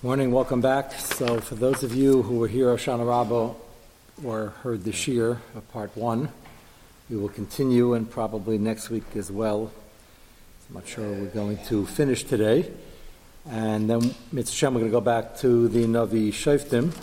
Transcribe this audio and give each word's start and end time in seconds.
Morning, 0.00 0.30
welcome 0.30 0.60
back. 0.60 0.92
So, 0.92 1.40
for 1.40 1.56
those 1.56 1.82
of 1.82 1.92
you 1.92 2.22
who 2.22 2.36
were 2.36 2.46
here 2.46 2.66
Hoshana 2.66 3.04
Rabbah 3.04 3.54
or 4.24 4.50
heard 4.62 4.84
the 4.84 4.92
Shir 4.92 5.40
of 5.56 5.68
part 5.72 5.96
one, 5.96 6.28
we 7.10 7.16
will 7.16 7.28
continue 7.28 7.94
and 7.94 8.08
probably 8.08 8.58
next 8.58 8.90
week 8.90 9.16
as 9.16 9.32
well. 9.32 9.72
I'm 10.68 10.76
not 10.76 10.86
sure 10.86 11.04
we're 11.04 11.26
going 11.26 11.58
to 11.64 11.84
finish 11.84 12.22
today. 12.22 12.70
And 13.50 13.90
then, 13.90 14.14
Mitzvah 14.30 14.70
we're 14.70 14.78
going 14.78 14.84
to 14.84 14.90
go 14.92 15.00
back 15.00 15.36
to 15.38 15.66
the 15.66 15.84
Navi 15.86 16.28
Shoftim. 16.28 16.96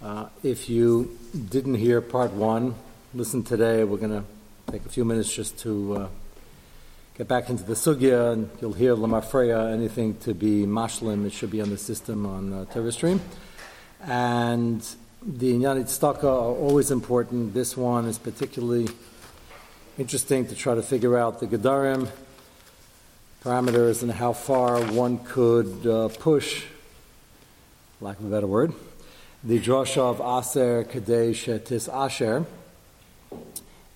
Uh, 0.00 0.26
if 0.44 0.70
you 0.70 1.18
didn't 1.48 1.74
hear 1.74 2.00
part 2.00 2.30
one, 2.30 2.76
listen 3.12 3.42
today. 3.42 3.82
We're 3.82 3.98
going 3.98 4.22
to 4.22 4.24
take 4.70 4.86
a 4.86 4.88
few 4.88 5.04
minutes 5.04 5.34
just 5.34 5.58
to 5.58 5.96
uh, 5.96 6.08
get 7.20 7.28
back 7.28 7.50
into 7.50 7.62
the 7.62 7.74
sugya, 7.74 8.32
and 8.32 8.48
you'll 8.62 8.72
hear 8.72 8.96
lamafreya, 8.96 9.74
anything 9.74 10.14
to 10.20 10.32
be 10.32 10.64
mashlim, 10.64 11.26
it 11.26 11.32
should 11.34 11.50
be 11.50 11.60
on 11.60 11.68
the 11.68 11.76
system 11.76 12.24
on 12.24 12.50
uh, 12.50 12.64
TerraStream. 12.72 13.20
And 14.06 14.80
the 15.20 15.52
Inyanit 15.52 15.84
Staka 15.84 16.24
are 16.24 16.56
always 16.56 16.90
important. 16.90 17.52
This 17.52 17.76
one 17.76 18.06
is 18.06 18.16
particularly 18.18 18.88
interesting 19.98 20.46
to 20.46 20.54
try 20.54 20.74
to 20.74 20.80
figure 20.80 21.18
out 21.18 21.40
the 21.40 21.46
Gedarim, 21.46 22.08
parameters, 23.44 24.02
and 24.02 24.12
how 24.12 24.32
far 24.32 24.82
one 24.86 25.18
could 25.18 25.86
uh, 25.86 26.08
push, 26.08 26.64
lack 28.00 28.18
of 28.18 28.24
a 28.24 28.30
better 28.30 28.46
word, 28.46 28.72
the 29.44 29.60
drasha 29.60 29.98
of 29.98 30.22
Aser 30.22 30.84
Kadesh 30.84 31.44
Tis 31.66 31.86
Asher. 31.86 32.46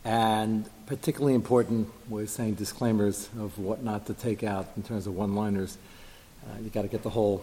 And 0.05 0.69
particularly 0.85 1.35
important, 1.35 1.89
we're 2.11 2.27
saying 2.27 2.55
disclaimers 2.55 3.31
of 3.39 3.59
what 3.59 3.83
not 3.83 4.07
to 4.07 4.15
take 4.15 4.43
out 4.43 4.69
in 4.77 4.83
terms 4.83 5.07
of 5.07 5.15
one 5.15 5.35
liners. 5.35 5.79
Uh, 6.45 6.61
you 6.61 6.69
got 6.69 6.83
to 6.83 6.89
get 6.89 7.03
the 7.03 7.11
whole 7.11 7.43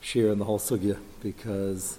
shear 0.00 0.32
and 0.32 0.40
the 0.40 0.46
whole 0.46 0.58
sugya 0.58 0.96
because 1.22 1.98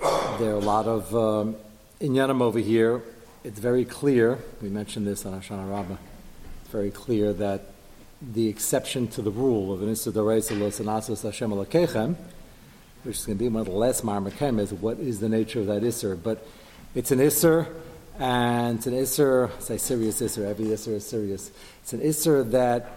there 0.00 0.50
are 0.50 0.54
a 0.54 0.60
lot 0.60 0.86
of 0.86 1.14
um, 1.14 1.56
inyanim 2.00 2.40
over 2.40 2.60
here. 2.60 3.02
It's 3.42 3.58
very 3.58 3.84
clear, 3.84 4.38
we 4.62 4.68
mentioned 4.68 5.06
this 5.06 5.26
on 5.26 5.40
Hoshana 5.40 5.68
Rabbah, 5.68 5.96
it's 6.62 6.70
very 6.70 6.90
clear 6.90 7.32
that 7.32 7.62
the 8.22 8.48
exception 8.48 9.08
to 9.08 9.22
the 9.22 9.30
rule 9.30 9.72
of 9.72 9.82
an 9.82 9.88
Hashem 9.88 10.12
which 13.02 13.16
is 13.16 13.24
going 13.24 13.38
to 13.38 13.42
be 13.42 13.48
one 13.48 13.62
of 13.62 13.66
the 13.66 13.72
last 13.72 14.04
Marmakem, 14.04 14.60
is 14.60 14.74
what 14.74 14.98
is 14.98 15.20
the 15.20 15.28
nature 15.28 15.60
of 15.60 15.66
that 15.66 15.82
Isser. 15.82 16.22
But 16.22 16.46
it's 16.94 17.10
an 17.10 17.18
Isser 17.18 17.66
and 18.20 18.76
it's 18.76 18.86
an 18.86 18.92
Isser, 18.92 19.50
say 19.62 19.78
serious 19.78 20.20
Isser, 20.20 20.46
every 20.46 20.66
Isser 20.66 20.92
is 20.92 21.06
serious. 21.06 21.50
It's 21.82 21.94
an 21.94 22.00
Isser 22.00 22.48
that 22.50 22.92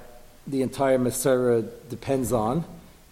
the 0.46 0.62
entire 0.62 1.00
Masorah 1.00 1.66
depends 1.90 2.34
on 2.34 2.66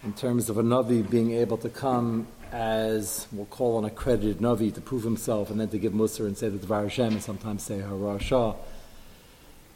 in 0.03 0.11
terms 0.11 0.49
of 0.49 0.57
a 0.57 0.63
Navi 0.63 1.09
being 1.09 1.31
able 1.31 1.57
to 1.59 1.69
come 1.69 2.27
as 2.51 3.27
we'll 3.31 3.45
call 3.45 3.79
an 3.79 3.85
accredited 3.85 4.39
Navi 4.39 4.73
to 4.73 4.81
prove 4.81 5.03
himself 5.03 5.51
and 5.51 5.59
then 5.59 5.69
to 5.69 5.79
give 5.79 5.93
Musar 5.93 6.25
and 6.25 6.37
say 6.37 6.49
the 6.49 6.57
Dvar 6.57 6.83
Hashem 6.83 7.13
and 7.13 7.23
sometimes 7.23 7.63
say 7.63 7.79
Hara 7.79 8.19
Shah. 8.19 8.55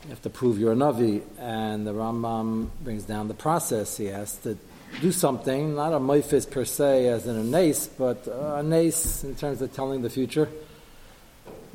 You 0.03 0.09
have 0.09 0.21
to 0.23 0.29
prove 0.29 0.59
you're 0.59 0.73
a 0.73 0.75
Navi. 0.75 1.21
And 1.39 1.87
the 1.87 1.93
Rambam 1.93 2.67
brings 2.81 3.03
down 3.03 3.29
the 3.29 3.33
process. 3.33 3.95
He 3.95 4.07
has 4.07 4.35
to 4.39 4.57
do 4.99 5.13
something, 5.13 5.75
not 5.75 5.93
a 5.93 5.99
Maifis 5.99 6.51
per 6.51 6.65
se 6.65 7.07
as 7.07 7.27
in 7.27 7.37
a 7.37 7.43
nace, 7.43 7.87
but 7.87 8.27
a 8.27 8.61
nace 8.61 9.23
in 9.23 9.35
terms 9.35 9.61
of 9.61 9.73
telling 9.73 10.01
the 10.01 10.09
future 10.09 10.49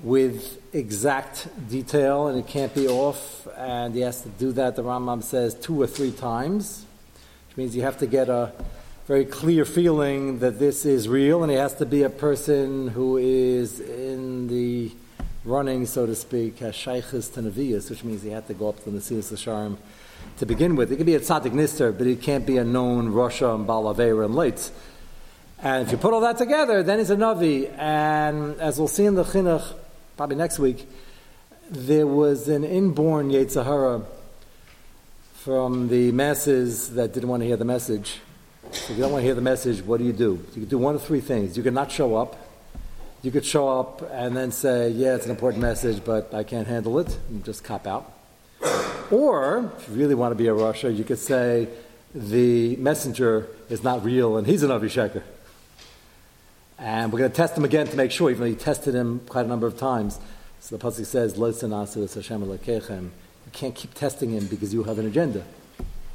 with 0.02 0.58
exact 0.74 1.48
detail 1.68 2.28
and 2.28 2.38
it 2.38 2.46
can't 2.46 2.74
be 2.74 2.88
off, 2.88 3.46
and 3.56 3.94
he 3.94 4.00
has 4.00 4.22
to 4.22 4.28
do 4.30 4.52
that, 4.52 4.76
the 4.76 4.82
Rambam 4.82 5.22
says, 5.22 5.54
two 5.54 5.80
or 5.80 5.86
three 5.86 6.12
times, 6.12 6.86
which 7.48 7.56
means 7.56 7.76
you 7.76 7.82
have 7.82 7.98
to 7.98 8.06
get 8.06 8.28
a 8.28 8.52
very 9.06 9.24
clear 9.24 9.64
feeling 9.64 10.39
that 10.39 10.58
this 10.58 10.84
is 10.84 11.08
real, 11.08 11.42
and 11.42 11.50
he 11.50 11.58
has 11.58 11.74
to 11.74 11.86
be 11.86 12.02
a 12.02 12.10
person 12.10 12.89
who 12.89 13.16
is 13.16 13.80
in 13.80 14.48
the 14.48 14.92
running, 15.44 15.86
so 15.86 16.06
to 16.06 16.14
speak, 16.14 16.58
has 16.58 16.77
Nevi'as, 16.77 17.90
which 17.90 18.05
means 18.05 18.22
he 18.22 18.30
had 18.30 18.46
to 18.46 18.55
go 18.55 18.68
up 18.68 18.83
to 18.84 18.90
the 18.90 18.98
Nesilas 18.98 19.33
Sharm 19.33 19.77
to 20.39 20.46
begin 20.46 20.77
with. 20.77 20.92
It 20.92 20.96
could 20.96 21.06
be 21.06 21.14
a 21.14 21.20
tzaddik 21.20 21.52
nister, 21.52 21.96
but 21.96 22.06
it 22.06 22.22
can't 22.22 22.46
be 22.46 22.56
a 22.58 22.64
known 22.64 23.08
Russia 23.08 23.55
and 23.55 23.66
Balavera 23.66 24.27
and 24.27 24.34
Leitz. 24.34 24.70
And 25.62 25.86
if 25.86 25.92
you 25.92 25.98
put 25.98 26.14
all 26.14 26.20
that 26.20 26.39
together, 26.39 26.83
then 26.83 26.98
he's 26.98 27.10
a 27.10 27.16
Navi. 27.16 27.70
And 27.77 28.58
as 28.60 28.78
we'll 28.78 28.89
see 28.89 29.05
in 29.05 29.14
the 29.14 29.24
Chinuch, 29.24 29.74
probably 30.20 30.36
next 30.36 30.58
week, 30.58 30.86
there 31.70 32.07
was 32.07 32.47
an 32.47 32.63
inborn 32.63 33.31
Yetzirah 33.31 34.05
from 35.33 35.89
the 35.89 36.13
masses 36.13 36.92
that 36.92 37.14
didn't 37.14 37.31
want 37.31 37.41
to 37.41 37.47
hear 37.47 37.57
the 37.57 37.64
message. 37.64 38.19
If 38.70 38.91
you 38.91 38.97
don't 38.97 39.13
want 39.13 39.23
to 39.23 39.25
hear 39.25 39.35
the 39.35 39.41
message, 39.41 39.83
what 39.83 39.97
do 39.97 40.05
you 40.05 40.13
do? 40.13 40.45
You 40.48 40.61
can 40.61 40.67
do 40.67 40.77
one 40.77 40.95
of 40.95 41.03
three 41.03 41.23
things. 41.23 41.57
You 41.57 41.63
can 41.63 41.73
not 41.73 41.91
show 41.91 42.17
up. 42.17 42.36
You 43.23 43.31
could 43.31 43.47
show 43.47 43.67
up 43.81 44.11
and 44.13 44.36
then 44.36 44.53
say, 44.53 44.91
yeah, 44.91 45.14
it's 45.14 45.25
an 45.25 45.31
important 45.31 45.63
message, 45.63 46.05
but 46.05 46.35
I 46.35 46.42
can't 46.42 46.69
handle 46.69 46.98
it, 46.98 47.19
and 47.31 47.42
just 47.42 47.64
cop 47.64 47.87
out. 47.87 48.13
Or, 49.11 49.73
if 49.79 49.89
you 49.89 49.95
really 49.95 50.14
want 50.14 50.33
to 50.33 50.37
be 50.37 50.48
a 50.48 50.52
Russia, 50.52 50.92
you 50.92 51.02
could 51.02 51.19
say, 51.19 51.67
the 52.14 52.77
messenger 52.77 53.48
is 53.70 53.83
not 53.83 54.05
real 54.05 54.37
and 54.37 54.47
he's 54.47 54.63
an 54.63 54.70
Avisheker. 54.70 55.23
And 56.80 57.13
we're 57.13 57.18
going 57.18 57.30
to 57.30 57.36
test 57.36 57.57
him 57.57 57.64
again 57.64 57.86
to 57.89 57.96
make 57.96 58.11
sure, 58.11 58.30
even 58.30 58.41
though 58.41 58.48
he 58.48 58.57
tested 58.57 58.95
him 58.95 59.20
quite 59.29 59.45
a 59.45 59.48
number 59.48 59.67
of 59.67 59.77
times. 59.77 60.18
So 60.61 60.77
the 60.77 60.83
Pasuk 60.83 61.05
says, 61.05 61.36
You 61.36 63.11
can't 63.52 63.74
keep 63.74 63.92
testing 63.92 64.30
him 64.30 64.46
because 64.46 64.73
you 64.73 64.83
have 64.85 64.98
an 64.98 65.07
agenda. 65.07 65.45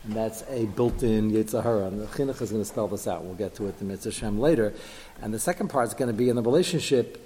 And 0.05 0.15
that's 0.15 0.43
a 0.49 0.65
built-in 0.65 1.31
Yetzirah. 1.31 1.87
And 1.87 2.01
the 2.01 2.07
Chinuch 2.07 2.41
is 2.41 2.51
going 2.51 2.63
to 2.63 2.65
spell 2.65 2.87
this 2.87 3.07
out. 3.07 3.23
We'll 3.23 3.35
get 3.35 3.53
to 3.55 3.67
it 3.67 3.75
in 3.79 3.89
Mitzvah 3.89 4.11
Shem 4.11 4.39
later. 4.39 4.73
And 5.21 5.31
the 5.31 5.39
second 5.39 5.69
part 5.69 5.87
is 5.87 5.93
going 5.93 6.07
to 6.07 6.13
be 6.13 6.29
in 6.29 6.35
the 6.35 6.41
relationship, 6.41 7.21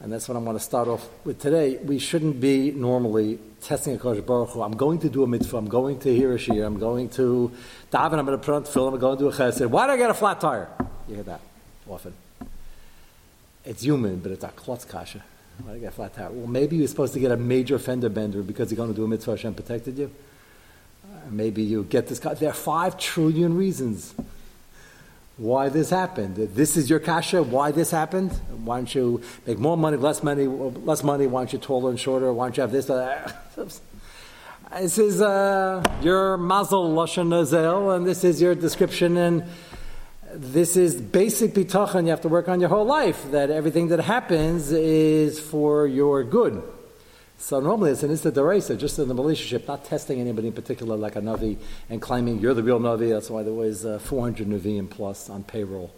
and 0.00 0.10
that's 0.10 0.28
what 0.28 0.36
I 0.36 0.40
want 0.40 0.58
to 0.58 0.64
start 0.64 0.88
off 0.88 1.08
with 1.24 1.40
today. 1.40 1.76
We 1.76 1.98
shouldn't 1.98 2.40
be 2.40 2.70
normally 2.70 3.38
testing 3.60 3.94
a 3.94 3.98
Kodesh 3.98 4.24
Baruch 4.24 4.50
Hu. 4.50 4.62
I'm 4.62 4.76
going 4.76 4.98
to 5.00 5.10
do 5.10 5.22
a 5.22 5.26
mitzvah. 5.26 5.58
I'm 5.58 5.68
going 5.68 5.98
to 6.00 6.14
hear 6.14 6.32
a 6.32 6.38
shir. 6.38 6.64
I'm 6.64 6.78
going 6.78 7.10
to 7.10 7.52
daven. 7.92 8.18
I'm 8.18 8.26
going 8.26 8.38
to 8.38 8.44
put 8.44 8.54
on 8.54 8.64
film. 8.64 8.94
I'm 8.94 9.00
going 9.00 9.18
to 9.18 9.24
do 9.24 9.28
a 9.28 9.32
chesed. 9.32 9.66
Why 9.66 9.86
do 9.86 9.92
I 9.92 9.96
get 9.98 10.10
a 10.10 10.14
flat 10.14 10.40
tire? 10.40 10.68
You 11.08 11.16
hear 11.16 11.24
that 11.24 11.40
often. 11.88 12.14
It's 13.64 13.82
human, 13.82 14.18
but 14.18 14.32
it's 14.32 14.44
a 14.44 14.48
klotz 14.48 14.84
kasha. 14.84 15.22
Why 15.64 15.78
get 15.78 15.94
flat 15.94 16.14
tire? 16.14 16.30
Well, 16.30 16.46
maybe 16.46 16.76
you're 16.76 16.88
supposed 16.88 17.12
to 17.14 17.20
get 17.20 17.30
a 17.30 17.36
major 17.36 17.78
fender 17.78 18.08
bender 18.08 18.42
because 18.42 18.70
you're 18.70 18.76
going 18.76 18.90
to 18.90 18.96
do 18.96 19.04
a 19.04 19.08
mitzvah 19.08 19.32
Hashem 19.32 19.54
protected 19.54 19.98
you. 19.98 20.10
Uh, 21.04 21.16
maybe 21.30 21.62
you 21.62 21.84
get 21.84 22.08
this. 22.08 22.18
There 22.18 22.48
are 22.48 22.54
five 22.54 22.98
trillion 22.98 23.56
reasons 23.56 24.14
why 25.36 25.68
this 25.68 25.90
happened. 25.90 26.36
This 26.36 26.76
is 26.76 26.90
your 26.90 26.98
kasha. 26.98 27.42
Why 27.42 27.70
this 27.70 27.90
happened? 27.90 28.32
Why 28.64 28.78
don't 28.78 28.94
you 28.94 29.22
make 29.46 29.58
more 29.58 29.76
money, 29.76 29.96
less 29.96 30.22
money, 30.22 30.46
less 30.46 31.04
money? 31.04 31.26
Why 31.26 31.40
aren't 31.40 31.52
you 31.52 31.58
taller 31.58 31.90
and 31.90 32.00
shorter? 32.00 32.32
Why 32.32 32.46
don't 32.46 32.56
you 32.56 32.60
have 32.62 32.72
this? 32.72 32.90
Uh, 32.90 33.32
this 34.80 34.98
is 34.98 35.20
uh, 35.20 35.82
your 36.02 36.36
mazel 36.36 36.92
lashon 36.94 37.28
nazel, 37.28 37.94
and 37.94 38.06
this 38.06 38.24
is 38.24 38.42
your 38.42 38.54
description 38.54 39.16
and 39.16 39.44
this 40.34 40.76
is 40.76 41.00
basic 41.00 41.52
bitachon 41.52 42.04
you 42.04 42.10
have 42.10 42.20
to 42.22 42.28
work 42.28 42.48
on 42.48 42.60
your 42.60 42.68
whole 42.68 42.84
life, 42.84 43.30
that 43.30 43.50
everything 43.50 43.88
that 43.88 44.00
happens 44.00 44.72
is 44.72 45.38
for 45.38 45.86
your 45.86 46.24
good. 46.24 46.62
So 47.38 47.58
normally 47.60 47.90
it's 47.90 48.04
an 48.04 48.10
instant 48.10 48.36
just 48.78 48.98
in 48.98 49.08
the 49.08 49.14
relationship, 49.14 49.66
not 49.66 49.84
testing 49.84 50.20
anybody 50.20 50.48
in 50.48 50.52
particular 50.52 50.96
like 50.96 51.16
a 51.16 51.20
Navi 51.20 51.58
and 51.90 52.00
claiming 52.00 52.38
you're 52.38 52.54
the 52.54 52.62
real 52.62 52.78
Navi. 52.78 53.10
That's 53.10 53.30
why 53.30 53.42
there 53.42 53.52
was 53.52 53.84
uh, 53.84 53.98
400 53.98 54.46
Naviim 54.46 54.88
plus 54.88 55.28
on 55.28 55.42
payroll. 55.42 55.92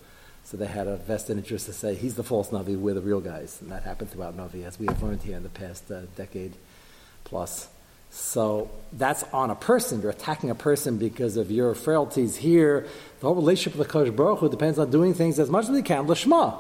So 0.45 0.57
they 0.57 0.67
had 0.67 0.87
a 0.87 0.97
vested 0.97 1.37
interest 1.37 1.67
to 1.67 1.73
say 1.73 1.95
he's 1.95 2.15
the 2.15 2.25
false 2.25 2.49
Navi, 2.49 2.79
we're 2.79 2.95
the 2.95 3.03
real 3.03 3.21
guys. 3.21 3.59
And 3.61 3.71
that 3.73 3.83
happened 3.83 4.11
throughout 4.11 4.37
Navi, 4.37 4.65
as 4.65 4.79
we 4.79 4.87
have 4.87 5.03
learned 5.03 5.23
here 5.23 5.37
in 5.37 5.43
the 5.43 5.49
past 5.51 5.91
uh, 5.91 6.03
decade 6.17 6.55
plus. 7.25 7.69
So 8.15 8.71
that's 8.93 9.25
on 9.33 9.51
a 9.51 9.57
person. 9.57 10.01
You're 10.01 10.13
attacking 10.13 10.49
a 10.49 10.55
person 10.55 10.99
because 10.99 11.37
of 11.37 11.51
your 11.51 11.75
frailties. 11.75 12.37
Here, 12.37 12.87
the 13.19 13.27
whole 13.27 13.35
relationship 13.35 13.77
with 13.77 13.89
the 13.89 13.93
Kodesh 13.93 14.15
Baruch 14.15 14.39
Hu 14.39 14.49
depends 14.49 14.79
on 14.79 14.89
doing 14.89 15.15
things 15.15 15.41
as 15.41 15.51
much 15.51 15.65
as 15.65 15.73
we 15.73 15.83
can. 15.83 16.07
Lishma. 16.07 16.57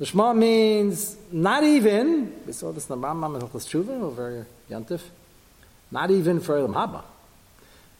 Lishma 0.00 0.36
means 0.36 1.16
not 1.32 1.64
even. 1.64 2.32
We 2.46 2.52
saw 2.52 2.70
this 2.70 2.88
in 2.88 3.00
the 3.00 3.06
Rambam 3.06 3.40
and 3.40 3.50
Tshuva 3.50 3.88
over 3.88 4.46
Yantif. 4.70 5.00
Not 5.90 6.12
even 6.12 6.38
for 6.38 6.56
Elam 6.56 6.74
Haba. 6.74 7.02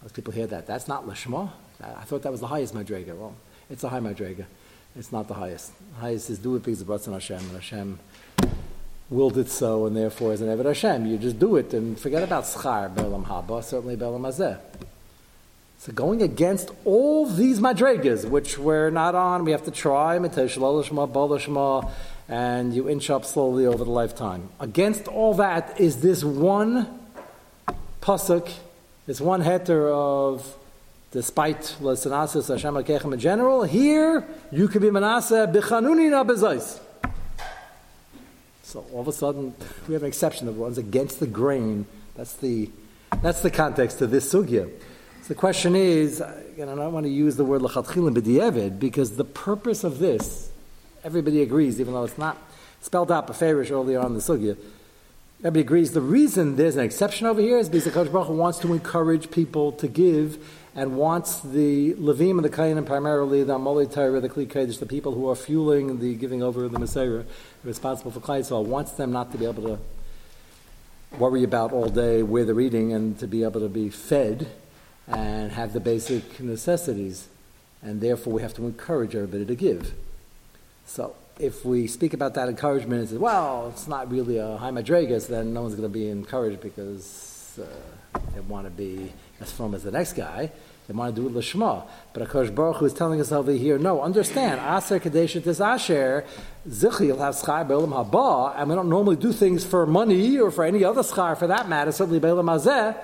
Most 0.01 0.15
people 0.15 0.33
hear 0.33 0.47
that. 0.47 0.69
That's 0.69 0.87
not 0.87 1.05
Lishma. 1.05 1.51
I 1.83 2.05
thought 2.05 2.23
that 2.23 2.31
was 2.31 2.41
the 2.41 2.47
highest 2.47 2.75
Madrega. 2.75 3.17
Well, 3.17 3.35
it's 3.71 3.83
a 3.83 3.89
high 3.89 3.99
Madrega. 3.99 4.45
It's 4.95 5.11
not 5.11 5.27
the 5.27 5.35
highest. 5.35 5.73
The 5.95 6.01
highest 6.01 6.31
is 6.31 6.39
do 6.39 6.55
it 6.55 6.63
because 6.63 6.81
of 6.81 6.87
Ratzon 6.87 7.13
Hashem. 7.13 7.39
And 7.39 7.51
Hashem 7.55 7.99
willed 9.13 9.39
it 9.39 9.51
so, 9.51 9.87
and 9.87 9.97
therefore, 9.97 10.33
as 10.33 10.41
an 10.41 10.49
Eved 10.49 10.65
Hashem, 10.65 11.07
you 11.07 11.19
just 11.19 11.39
do 11.39 11.57
it 11.57 11.75
and 11.75 11.99
forget 11.99 12.23
about 12.23 12.45
schar, 12.45 12.93
be'olam 12.95 13.27
haba, 13.27 13.63
certainly 13.63 13.95
be'olam 13.95 14.23
hazeh. 14.23 14.59
So 15.79 15.93
going 15.93 16.23
against 16.23 16.71
all 16.85 17.27
these 17.27 17.59
madregas, 17.61 18.25
which 18.29 18.57
we're 18.57 18.91
not 18.91 19.15
on, 19.15 19.45
we 19.45 19.51
have 19.51 19.65
to 19.65 19.71
try, 19.73 20.15
and 22.29 22.75
you 22.75 22.89
inch 22.89 23.11
up 23.11 23.25
slowly 23.25 23.67
over 23.67 23.85
the 23.85 23.91
lifetime. 23.91 24.49
Against 24.61 25.09
all 25.09 25.35
that 25.35 25.81
is 25.81 26.01
this 26.01 26.23
one 26.23 26.87
pasuk, 28.01 28.49
this 29.07 29.21
one 29.21 29.43
heter 29.43 29.93
of 29.93 30.57
despite 31.11 31.77
Lasanasis 31.81 32.49
Hashem 32.49 32.75
Akechem 32.75 33.13
in 33.13 33.19
general, 33.19 33.65
here 33.65 34.25
you 34.51 34.69
can 34.69 34.81
be 34.81 34.91
Manasseh 34.91 35.51
Bichanunina 35.53 36.25
Bezais. 36.27 36.81
So 38.73 38.87
all 38.95 39.03
of 39.03 39.09
a 39.09 39.13
sudden, 39.13 39.53
we 39.87 39.93
have 39.93 40.03
an 40.03 40.09
exception 40.09 40.47
that 40.47 40.53
runs 40.53 40.79
against 40.79 41.21
the 41.21 41.27
grain. 41.27 41.85
That's 42.17 42.33
the, 42.37 42.71
that's 43.21 43.43
the 43.43 43.51
context 43.51 44.01
of 44.01 44.11
this 44.11 44.33
sugya. 44.33 44.71
So 45.21 45.29
the 45.29 45.35
question 45.35 45.77
is, 45.77 46.23
again, 46.23 46.71
I 46.71 46.75
don't 46.75 46.95
want 46.95 47.05
to 47.05 47.13
use 47.13 47.37
the 47.37 47.45
word 47.45 47.61
lachatchilim 47.61 48.17
b'di'evid 48.17 48.79
because 48.79 49.17
the 49.17 49.27
purpose 49.27 49.85
of 49.85 49.99
this, 49.99 50.51
everybody 51.05 51.43
agrees, 51.43 51.83
even 51.83 51.93
though 51.93 52.05
it's 52.05 52.17
not 52.17 52.39
spelled 52.81 53.13
out 53.13 53.27
beferish 53.27 53.71
earlier 53.71 54.01
on 54.01 54.07
in 54.07 54.15
the 54.15 54.21
sugya, 54.21 54.57
everybody 55.41 55.61
agrees 55.61 55.93
the 55.93 56.01
reason 56.01 56.57
there's 56.57 56.77
an 56.77 56.85
exception 56.85 57.27
over 57.27 57.43
here 57.43 57.59
is 57.59 57.69
because 57.69 58.09
Baruch 58.09 58.29
Hu 58.29 58.37
wants 58.37 58.59
to 58.61 58.73
encourage 58.73 59.31
people 59.31 59.73
to 59.73 59.87
give 59.87 60.39
and 60.75 60.97
wants 60.97 61.41
the 61.41 61.95
Levim 61.95 62.33
and 62.33 62.45
the 62.45 62.51
Kainim, 62.51 62.87
primarily 62.87 63.43
the 63.45 63.59
Amoli 63.59 63.93
Torah, 63.93 64.21
the 64.21 64.29
Kli 64.29 64.47
Kodesh, 64.47 64.79
the 64.79 64.87
people 64.87 65.13
who 65.13 65.29
are 65.29 65.37
fueling 65.37 65.99
the 65.99 66.15
giving 66.15 66.43
over 66.43 66.65
of 66.65 66.73
the 66.73 66.79
Mesorah, 66.79 67.27
responsible 67.63 68.11
for 68.11 68.21
Klal 68.21 68.41
Yisrael, 68.41 68.65
wants 68.65 68.93
them 68.93 69.13
not 69.13 69.33
to 69.33 69.39
be 69.39 69.45
able 69.45 69.63
to 69.65 69.79
worry 71.19 71.45
about 71.45 71.73
all 71.73 71.91
day 71.91 72.23
where 72.23 72.45
they're 72.45 72.61
eating 72.61 72.93
and 72.93 73.19
to 73.19 73.27
be 73.27 73.43
able 73.43 73.61
to 73.61 73.69
be 73.69 73.91
fed 73.91 74.49
and 75.07 75.53
have 75.53 75.75
the 75.75 75.81
basic 75.81 76.41
necessities. 76.41 77.29
And 77.83 78.01
therefore, 78.01 78.33
we 78.33 78.43
have 78.43 78.55
to 78.55 78.65
encourage 78.65 79.15
everybody 79.15 79.45
to 79.45 79.55
give. 79.55 79.93
So, 80.87 81.17
if 81.39 81.65
we 81.65 81.87
speak 81.87 82.15
about 82.15 82.35
that 82.35 82.49
encouragement 82.49 83.01
and 83.01 83.11
say, 83.11 83.17
well, 83.17 83.69
it's 83.69 83.89
not 83.89 84.11
really 84.11 84.39
a 84.39 84.57
high 84.57 84.71
madrigas, 84.71 85.27
then 85.27 85.53
no 85.53 85.63
one's 85.63 85.75
going 85.75 85.89
to 85.89 85.93
be 85.93 86.09
encouraged 86.09 86.61
because 86.61 87.59
uh, 87.61 88.19
they 88.35 88.41
want 88.41 88.67
to 88.67 88.71
be 88.71 89.13
as 89.43 89.53
firm 89.53 89.75
as 89.75 89.83
the 89.83 89.91
next 89.91 90.15
guy. 90.15 90.51
They 90.89 90.95
want 90.95 91.15
to 91.15 91.23
do 91.23 91.29
it 91.29 91.35
lishma. 91.35 91.85
But 92.13 92.29
Akash 92.29 92.53
Baruch 92.55 92.77
Hu 92.79 92.87
is 92.87 92.93
telling 92.95 93.21
us 93.21 93.31
over 93.31 93.53
here, 93.53 93.79
no, 93.79 94.03
understand, 94.03 94.61
Aser 94.61 94.99
Kadesha 94.99 95.43
Tis 95.43 95.61
Asher, 95.61 96.25
Zichi, 96.69 97.07
you'll 97.07 97.19
have 97.19 97.35
schar 97.35 97.67
Be'olam 97.67 97.93
Haba, 97.93 98.59
and 98.59 98.69
we 98.69 98.75
don't 98.75 98.89
normally 98.89 99.17
do 99.17 99.33
things 99.33 99.65
for 99.65 99.87
money 99.87 100.39
or 100.39 100.51
for 100.51 100.65
any 100.65 100.83
other 100.83 101.03
schar 101.03 101.39
for 101.39 101.47
that 101.47 101.69
matter, 101.69 101.93
certainly 101.93 102.19
Be'olam 102.19 102.47
Hazeh. 102.47 102.97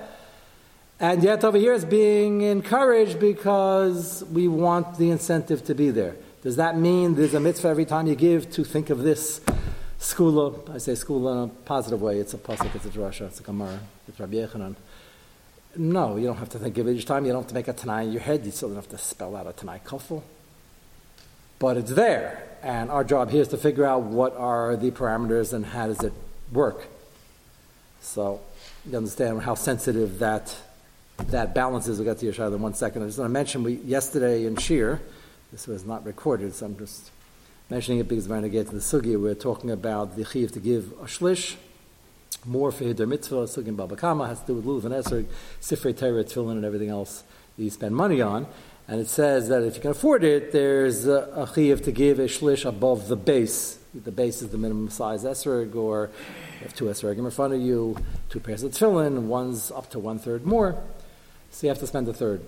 And 0.99 1.23
yet 1.23 1.45
over 1.45 1.57
here 1.57 1.73
it's 1.73 1.85
being 1.85 2.41
encouraged 2.41 3.19
because 3.19 4.25
we 4.25 4.49
want 4.49 4.97
the 4.97 5.11
incentive 5.11 5.63
to 5.65 5.73
be 5.73 5.91
there. 5.91 6.17
Does 6.41 6.57
that 6.57 6.77
mean 6.77 7.15
there's 7.15 7.33
a 7.33 7.39
mitzvah 7.39 7.69
every 7.69 7.85
time 7.85 8.07
you 8.07 8.15
give 8.15 8.51
to 8.51 8.65
think 8.65 8.89
of 8.89 8.99
this 8.99 9.39
skula? 9.99 10.69
I 10.73 10.77
say 10.77 10.91
skula 10.93 11.43
in 11.43 11.49
a 11.49 11.53
positive 11.63 12.01
way. 12.01 12.19
It's 12.19 12.33
a 12.33 12.37
pasuk, 12.37 12.75
it's 12.75 12.85
a 12.85 12.89
drasha, 12.89 13.27
it's 13.27 13.39
a 13.39 13.43
gemara, 13.43 13.79
it's 14.09 14.19
Rabbi 14.19 14.35
Yochanan. 14.35 14.75
No, 15.75 16.15
you 16.17 16.25
don't 16.25 16.37
have 16.37 16.49
to 16.49 16.59
think 16.59 16.77
of 16.77 16.87
it 16.87 16.93
each 16.93 17.05
time. 17.05 17.25
You 17.25 17.31
don't 17.31 17.43
have 17.43 17.49
to 17.49 17.55
make 17.55 17.67
a 17.67 17.73
Tanai 17.73 18.05
in 18.05 18.11
your 18.11 18.21
head. 18.21 18.45
You 18.45 18.51
still 18.51 18.69
don't 18.69 18.75
have 18.77 18.89
to 18.89 18.97
spell 18.97 19.35
out 19.35 19.47
a 19.47 19.53
Tanai 19.53 19.79
kafel. 19.85 20.23
But 21.59 21.77
it's 21.77 21.91
there. 21.91 22.43
And 22.63 22.89
our 22.89 23.03
job 23.03 23.29
here 23.29 23.41
is 23.41 23.49
to 23.49 23.57
figure 23.57 23.85
out 23.85 24.01
what 24.01 24.35
are 24.35 24.75
the 24.75 24.91
parameters 24.91 25.53
and 25.53 25.65
how 25.65 25.87
does 25.87 26.01
it 26.03 26.13
work. 26.51 26.87
So 28.01 28.41
you 28.85 28.97
understand 28.97 29.41
how 29.41 29.55
sensitive 29.55 30.19
that 30.19 30.55
that 31.27 31.53
balance 31.53 31.87
is. 31.87 31.99
We'll 31.99 32.05
get 32.05 32.19
to 32.19 32.25
Yeshua 32.25 32.53
in 32.53 32.61
one 32.61 32.73
second. 32.73 33.03
I 33.03 33.07
just 33.07 33.19
want 33.19 33.29
to 33.29 33.33
mention 33.33 33.63
we 33.63 33.75
yesterday 33.75 34.45
in 34.45 34.55
Shir, 34.55 34.99
this 35.51 35.67
was 35.67 35.85
not 35.85 36.05
recorded, 36.05 36.53
so 36.55 36.65
I'm 36.65 36.77
just 36.77 37.11
mentioning 37.69 37.99
it 37.99 38.07
because 38.07 38.27
we're 38.27 38.39
going 38.39 38.43
to 38.43 38.49
get 38.49 38.67
to 38.67 38.75
the 38.75 38.79
sugi. 38.79 39.21
We're 39.21 39.35
talking 39.35 39.69
about 39.71 40.15
the 40.15 40.25
chiv 40.25 40.51
to 40.53 40.59
give 40.59 40.91
a 40.93 41.05
shlish 41.05 41.55
more 42.45 42.71
for 42.71 42.85
Hider 42.85 43.07
Mitzvah, 43.07 43.45
Sugim 43.45 43.75
Bava 43.75 43.97
Kamma, 43.97 44.27
has 44.27 44.41
to 44.41 44.47
do 44.47 44.53
with 44.55 44.65
Lulav 44.65 44.85
and 44.85 44.93
Esrog, 44.93 45.25
Sifrei 45.61 45.97
Torah, 45.97 46.23
Tefillin, 46.23 46.53
and 46.53 46.65
everything 46.65 46.89
else 46.89 47.23
that 47.57 47.63
you 47.63 47.69
spend 47.69 47.95
money 47.95 48.21
on. 48.21 48.47
And 48.87 48.99
it 48.99 49.07
says 49.07 49.49
that 49.49 49.61
if 49.63 49.75
you 49.75 49.81
can 49.81 49.91
afford 49.91 50.23
it, 50.23 50.51
there's 50.51 51.05
a, 51.05 51.29
a 51.35 51.51
chiv 51.53 51.83
to 51.83 51.91
give 51.91 52.19
a 52.19 52.25
shlish 52.25 52.65
above 52.65 53.07
the 53.07 53.15
base. 53.15 53.77
The 53.93 54.11
base 54.11 54.41
is 54.41 54.49
the 54.49 54.57
minimum 54.57 54.89
size 54.89 55.23
esrog, 55.23 55.75
or 55.75 56.09
you 56.59 56.63
have 56.63 56.75
two 56.75 56.85
esrogim 56.85 57.19
in 57.19 57.31
front 57.31 57.53
of 57.53 57.61
you, 57.61 57.97
two 58.29 58.39
pairs 58.39 58.63
of 58.63 58.71
tefillin, 58.71 59.23
one's 59.23 59.71
up 59.71 59.89
to 59.91 59.99
one 59.99 60.19
third 60.19 60.45
more. 60.45 60.81
So 61.51 61.67
you 61.67 61.69
have 61.69 61.79
to 61.79 61.87
spend 61.87 62.07
a 62.07 62.13
third. 62.13 62.45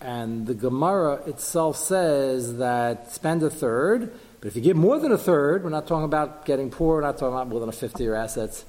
And 0.00 0.46
the 0.46 0.54
Gemara 0.54 1.22
itself 1.26 1.76
says 1.76 2.58
that 2.58 3.10
spend 3.10 3.42
a 3.42 3.50
third, 3.50 4.12
but 4.40 4.48
if 4.48 4.56
you 4.56 4.62
give 4.62 4.76
more 4.76 4.98
than 4.98 5.12
a 5.12 5.18
third, 5.18 5.64
we're 5.64 5.70
not 5.70 5.86
talking 5.86 6.04
about 6.04 6.44
getting 6.44 6.70
poor, 6.70 6.96
we're 6.96 7.02
not 7.02 7.16
talking 7.16 7.34
about 7.34 7.48
more 7.48 7.60
than 7.60 7.68
a 7.68 7.72
fifth 7.72 7.94
of 7.94 8.00
your 8.00 8.14
assets 8.14 8.64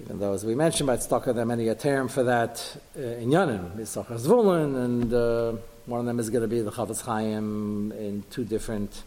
even 0.00 0.18
though, 0.18 0.34
as 0.34 0.44
we 0.44 0.54
mentioned, 0.54 0.86
by 0.86 0.96
Tzedakah, 0.96 1.34
there 1.34 1.42
are 1.42 1.46
many 1.46 1.68
a 1.68 1.74
term 1.74 2.08
for 2.08 2.24
that 2.24 2.76
uh, 2.98 3.00
in 3.00 3.30
Yanim, 3.30 3.76
Yisachar 3.76 4.18
Zvulun, 4.20 4.84
and 4.84 5.14
uh, 5.14 5.52
one 5.86 6.00
of 6.00 6.06
them 6.06 6.18
is 6.18 6.28
going 6.28 6.42
to 6.42 6.48
be 6.48 6.60
the 6.60 6.70
Chafetz 6.70 7.02
Chaim 7.02 7.92
in 7.92 8.22
two 8.30 8.44
different 8.44 9.02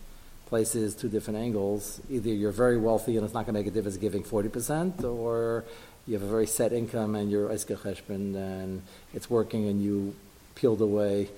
places, 0.47 0.95
two 0.95 1.07
different 1.07 1.39
angles. 1.39 2.01
Either 2.09 2.29
you're 2.29 2.51
very 2.51 2.77
wealthy 2.77 3.15
and 3.17 3.23
it's 3.23 3.35
not 3.35 3.45
going 3.45 3.53
to 3.53 3.59
make 3.59 3.67
a 3.67 3.71
difference 3.71 3.97
giving 3.97 4.23
40%, 4.23 5.03
or 5.03 5.63
you 6.07 6.15
have 6.15 6.23
a 6.23 6.31
very 6.31 6.47
set 6.47 6.73
income 6.73 7.15
and 7.15 7.29
you're 7.29 7.49
Cheshbon 7.49 8.35
and 8.35 8.81
it's 9.13 9.29
working 9.29 9.67
and 9.67 9.81
you 9.81 10.15
peeled 10.55 10.81
away 10.81 11.29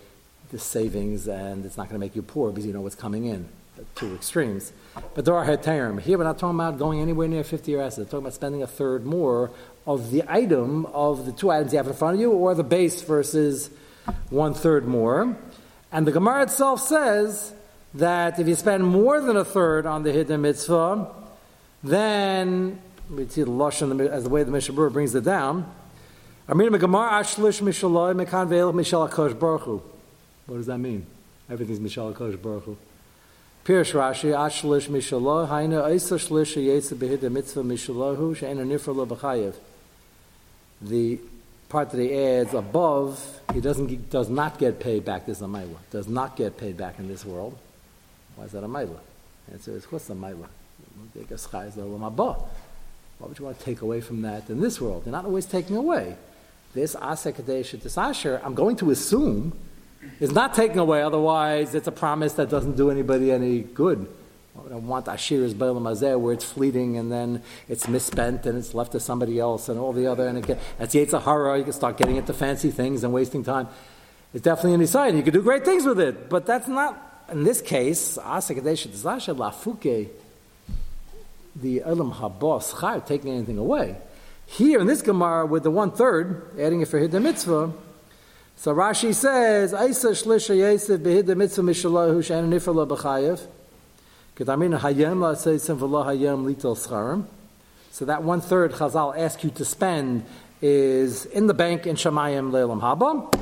the 0.51 0.59
savings 0.59 1.27
and 1.27 1.65
it's 1.65 1.75
not 1.75 1.89
going 1.89 1.99
to 1.99 2.05
make 2.05 2.15
you 2.15 2.21
poor 2.21 2.51
because 2.51 2.65
you 2.65 2.73
know 2.73 2.81
what's 2.81 2.95
coming 2.95 3.25
in 3.25 3.49
The 3.75 3.83
two 3.95 4.15
extremes. 4.15 4.71
But 5.13 5.25
there 5.25 5.35
are 5.35 5.45
heterim. 5.45 6.01
Here 6.01 6.17
we're 6.17 6.23
not 6.23 6.37
talking 6.39 6.55
about 6.55 6.77
going 6.77 6.99
anywhere 6.99 7.27
near 7.27 7.43
50 7.43 7.71
year 7.71 7.81
assets. 7.81 7.99
We're 7.99 8.05
talking 8.05 8.19
about 8.19 8.33
spending 8.33 8.63
a 8.63 8.67
third 8.67 9.05
more 9.05 9.51
of 9.87 10.11
the 10.11 10.23
item 10.27 10.85
of 10.87 11.25
the 11.25 11.31
two 11.31 11.49
items 11.49 11.73
you 11.73 11.77
have 11.77 11.87
in 11.87 11.93
front 11.93 12.15
of 12.15 12.21
you, 12.21 12.31
or 12.31 12.53
the 12.53 12.63
base 12.63 13.01
versus 13.01 13.69
one 14.29 14.53
third 14.53 14.87
more. 14.87 15.35
And 15.91 16.07
the 16.07 16.11
Gemara 16.11 16.43
itself 16.43 16.81
says 16.81 17.53
that 17.93 18.39
if 18.39 18.47
you 18.47 18.55
spend 18.55 18.85
more 18.85 19.19
than 19.19 19.35
a 19.35 19.45
third 19.45 19.85
on 19.85 20.03
the 20.03 20.11
hidden 20.11 20.41
mitzvah, 20.41 21.11
then 21.83 22.79
we 23.09 23.27
see 23.27 23.43
the 23.43 23.49
lashon 23.49 24.07
as 24.09 24.23
the 24.23 24.29
way 24.29 24.43
the 24.43 24.51
Mishabur 24.51 24.91
brings 24.91 25.15
it 25.15 25.23
down. 25.23 25.69
What 30.47 30.57
does 30.57 30.65
that 30.67 30.77
mean? 30.77 31.05
Everything's 31.49 31.79
Mishal 31.79 32.13
Kosh 32.15 32.35
Baruch 32.35 32.63
Hu. 32.63 32.77
Pirish 33.63 33.93
Rashi, 33.93 34.31
Ashlish 34.31 34.87
Mishalah, 34.87 35.47
Haina 35.47 35.93
Isa 35.93 36.15
Shlish 36.15 36.57
Yetsa 36.57 36.95
Behid 36.95 37.31
Mitzvah 37.31 37.61
Mishalahu, 37.61 38.35
Shaina 38.35 38.65
Nifra 38.65 39.07
B'chayev. 39.07 39.53
The 40.81 41.19
part 41.69 41.91
that 41.91 42.01
he 42.01 42.11
adds 42.11 42.55
above, 42.55 43.23
he 43.53 43.61
doesn't 43.61 44.09
does 44.09 44.29
not 44.29 44.57
get 44.57 44.79
paid 44.79 45.05
back. 45.05 45.27
This 45.27 45.37
is 45.37 45.43
a 45.43 45.45
Maila. 45.45 45.77
Does 45.91 46.07
not 46.07 46.35
get 46.35 46.57
paid 46.57 46.75
back 46.75 46.97
in 46.97 47.07
this 47.07 47.23
world. 47.23 47.55
Why 48.35 48.45
is 48.45 48.51
that 48.53 48.63
a 48.63 48.67
Maila? 48.67 48.97
So 49.59 49.75
it's 49.75 49.91
what's 49.91 50.09
a 50.09 50.13
Maila? 50.13 50.47
Why 51.13 51.21
would 53.27 53.37
you 53.37 53.45
want 53.45 53.59
to 53.59 53.63
take 53.63 53.81
away 53.81 54.01
from 54.01 54.23
that 54.23 54.49
in 54.49 54.59
this 54.59 54.81
world? 54.81 55.03
You're 55.05 55.11
not 55.11 55.25
always 55.25 55.45
taking 55.45 55.75
away. 55.75 56.15
This 56.73 56.95
Asek 56.95 57.97
Asher, 57.97 58.41
I'm 58.43 58.55
going 58.55 58.75
to 58.77 58.89
assume 58.89 59.53
is 60.19 60.31
not 60.31 60.53
taken 60.53 60.79
away, 60.79 61.01
otherwise 61.01 61.75
it's 61.75 61.87
a 61.87 61.91
promise 61.91 62.33
that 62.33 62.49
doesn't 62.49 62.77
do 62.77 62.89
anybody 62.89 63.31
any 63.31 63.59
good. 63.59 64.07
I 64.57 64.69
don't 64.69 64.87
want 64.87 65.05
Ashir's 65.05 65.53
Bailam 65.53 65.83
Azeh 65.83 66.19
where 66.19 66.33
it's 66.33 66.45
fleeting 66.45 66.97
and 66.97 67.11
then 67.11 67.41
it's 67.69 67.87
misspent 67.87 68.45
and 68.45 68.57
it's 68.57 68.73
left 68.73 68.91
to 68.91 68.99
somebody 68.99 69.39
else 69.39 69.69
and 69.69 69.79
all 69.79 69.93
the 69.93 70.07
other, 70.07 70.27
and 70.27 70.37
it 70.37 70.45
get, 70.45 70.59
that's 70.77 70.93
you 71.57 71.63
can 71.63 71.73
start 71.73 71.97
getting 71.97 72.17
into 72.17 72.33
fancy 72.33 72.69
things 72.69 73.03
and 73.03 73.13
wasting 73.13 73.43
time. 73.43 73.67
It's 74.33 74.43
definitely 74.43 74.75
an 74.75 74.87
side. 74.87 75.15
You 75.15 75.23
can 75.23 75.33
do 75.33 75.41
great 75.41 75.65
things 75.65 75.85
with 75.85 75.99
it, 75.99 76.29
but 76.29 76.45
that's 76.45 76.67
not, 76.67 77.25
in 77.31 77.43
this 77.43 77.61
case, 77.61 78.17
Lafuke, 79.35 80.09
the 81.55 81.81
Elam 81.83 82.13
Habos 82.13 82.73
taking 83.05 83.33
anything 83.33 83.57
away. 83.57 83.97
Here 84.45 84.79
in 84.79 84.87
this 84.87 85.01
Gemara, 85.01 85.45
with 85.45 85.63
the 85.63 85.71
one 85.71 85.91
third, 85.91 86.59
adding 86.59 86.81
it 86.81 86.87
for 86.87 86.99
Hidden 86.99 87.23
Mitzvah, 87.23 87.71
so 88.61 88.75
Rashi 88.75 89.11
says, 89.11 89.73
Aisa 89.73 90.11
shlisha 90.11 90.55
yesef 90.55 90.99
behid 90.99 91.35
mitzvah 91.35 91.63
mishalahu 91.63 92.23
she'en 92.23 92.47
nifra 92.51 92.87
b'chayev. 92.87 93.41
Kedamin 94.35 94.79
hayem 94.79 95.17
la'aseisim 95.17 95.79
v'lo 95.79 96.05
hayem 96.05 96.45
litel 96.45 96.77
scharim. 96.77 97.25
So 97.89 98.05
that 98.05 98.21
one 98.21 98.39
third 98.39 98.73
Chazal 98.73 99.17
ask 99.17 99.43
you 99.43 99.49
to 99.49 99.65
spend 99.65 100.25
is 100.61 101.25
in 101.25 101.47
the 101.47 101.55
bank 101.55 101.87
in 101.87 101.95
Shemayim 101.95 102.51
le'elam 102.51 102.81
haba. 102.81 103.33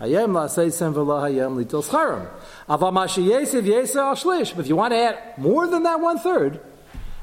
Hayem 0.00 0.32
la'aseisim 0.32 0.92
v'lo 0.92 1.22
hayem 1.22 1.56
litel 1.56 1.82
scharim. 1.82 2.28
Aval 2.68 2.92
mashi 2.92 3.26
yesef 3.26 3.62
yesef 3.62 3.96
al 3.96 4.16
shlish. 4.16 4.54
But 4.54 4.66
if 4.66 4.68
you 4.68 4.76
want 4.76 4.92
to 4.92 4.98
add 4.98 5.38
more 5.38 5.66
than 5.66 5.84
that 5.84 5.98
one 5.98 6.18
third, 6.18 6.60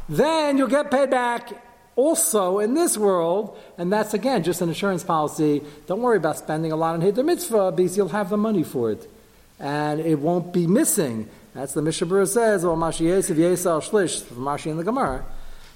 then 0.10 0.58
you'll 0.58 0.68
get 0.68 0.90
paid 0.90 1.12
back 1.12 1.54
also 1.96 2.60
in 2.60 2.74
this 2.74 2.98
world, 2.98 3.58
and 3.78 3.92
that's 3.92 4.14
again 4.14 4.44
just 4.44 4.62
an 4.62 4.70
insurance 4.70 5.04
policy. 5.04 5.62
Don't 5.88 6.02
worry 6.02 6.18
about 6.18 6.38
spending 6.38 6.72
a 6.72 6.76
lot 6.76 6.96
on 6.96 7.02
Hiddur 7.02 7.26
Mitzvah 7.26 7.72
because 7.72 7.96
you'll 7.96 8.10
have 8.10 8.30
the 8.30 8.38
money 8.38 8.64
for 8.64 8.92
it. 8.92 9.10
And 9.60 10.00
it 10.02 10.20
won't 10.20 10.52
be 10.52 10.68
missing. 10.68 11.30
That's 11.54 11.74
the 11.74 11.82
Mishabura 11.82 12.28
says, 12.28 12.66
oh, 12.66 12.74
well, 12.74 12.92
Mashi 12.92 13.06
Yesiv 13.06 13.38
Yesal 13.38 13.82
Shlish, 13.82 14.24
from 14.24 14.40
Mashi 14.40 14.68
in 14.68 14.78
the 14.78 14.84
Gemara. 14.84 15.24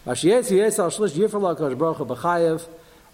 Mashi 0.05 0.29
Yesal 0.29 0.89
Shlish, 0.89 1.11
Yifrala 1.11 1.57
Kosh 1.57 1.75
Baruch 1.75 1.99
B'chayev. 1.99 2.65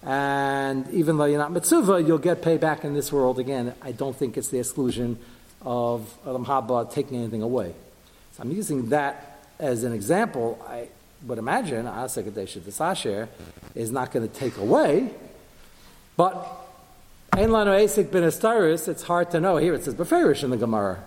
And 0.01 0.89
even 0.91 1.17
though 1.17 1.25
you're 1.25 1.39
not 1.39 1.51
mitzvah, 1.51 2.01
you'll 2.01 2.17
get 2.17 2.41
payback 2.41 2.83
in 2.83 2.93
this 2.93 3.12
world. 3.12 3.39
Again, 3.39 3.74
I 3.81 3.91
don't 3.91 4.15
think 4.15 4.38
it's 4.38 4.50
the 4.50 4.59
exclusion 4.59 5.19
of 5.63 6.12
Adam 6.27 6.45
Haba 6.45 6.91
taking 6.91 7.17
anything 7.17 7.41
away. 7.41 7.74
So 8.33 8.43
I'm 8.43 8.51
using 8.51 8.89
that 8.89 9.47
as 9.59 9.83
an 9.83 9.93
example. 9.93 10.63
I 10.67 10.89
would 11.25 11.38
imagine 11.38 11.88
Asa 11.88 12.24
Kadesha 12.24 12.82
Asher 12.82 13.29
is 13.74 13.91
not 13.91 14.12
going 14.12 14.27
to 14.27 14.34
take 14.34 14.58
away, 14.58 15.10
but 16.15 16.36
Ein 17.34 17.50
Lano 17.50 17.77
Asik 17.77 18.12
Ben 18.12 18.24
it's 18.24 19.03
hard 19.03 19.32
to 19.32 19.39
know. 19.39 19.58
Here 19.58 19.74
it 19.74 19.84
says 19.84 19.96
Beferish 19.96 20.44
in 20.44 20.51
the 20.51 20.58
Gemara. 20.58 21.03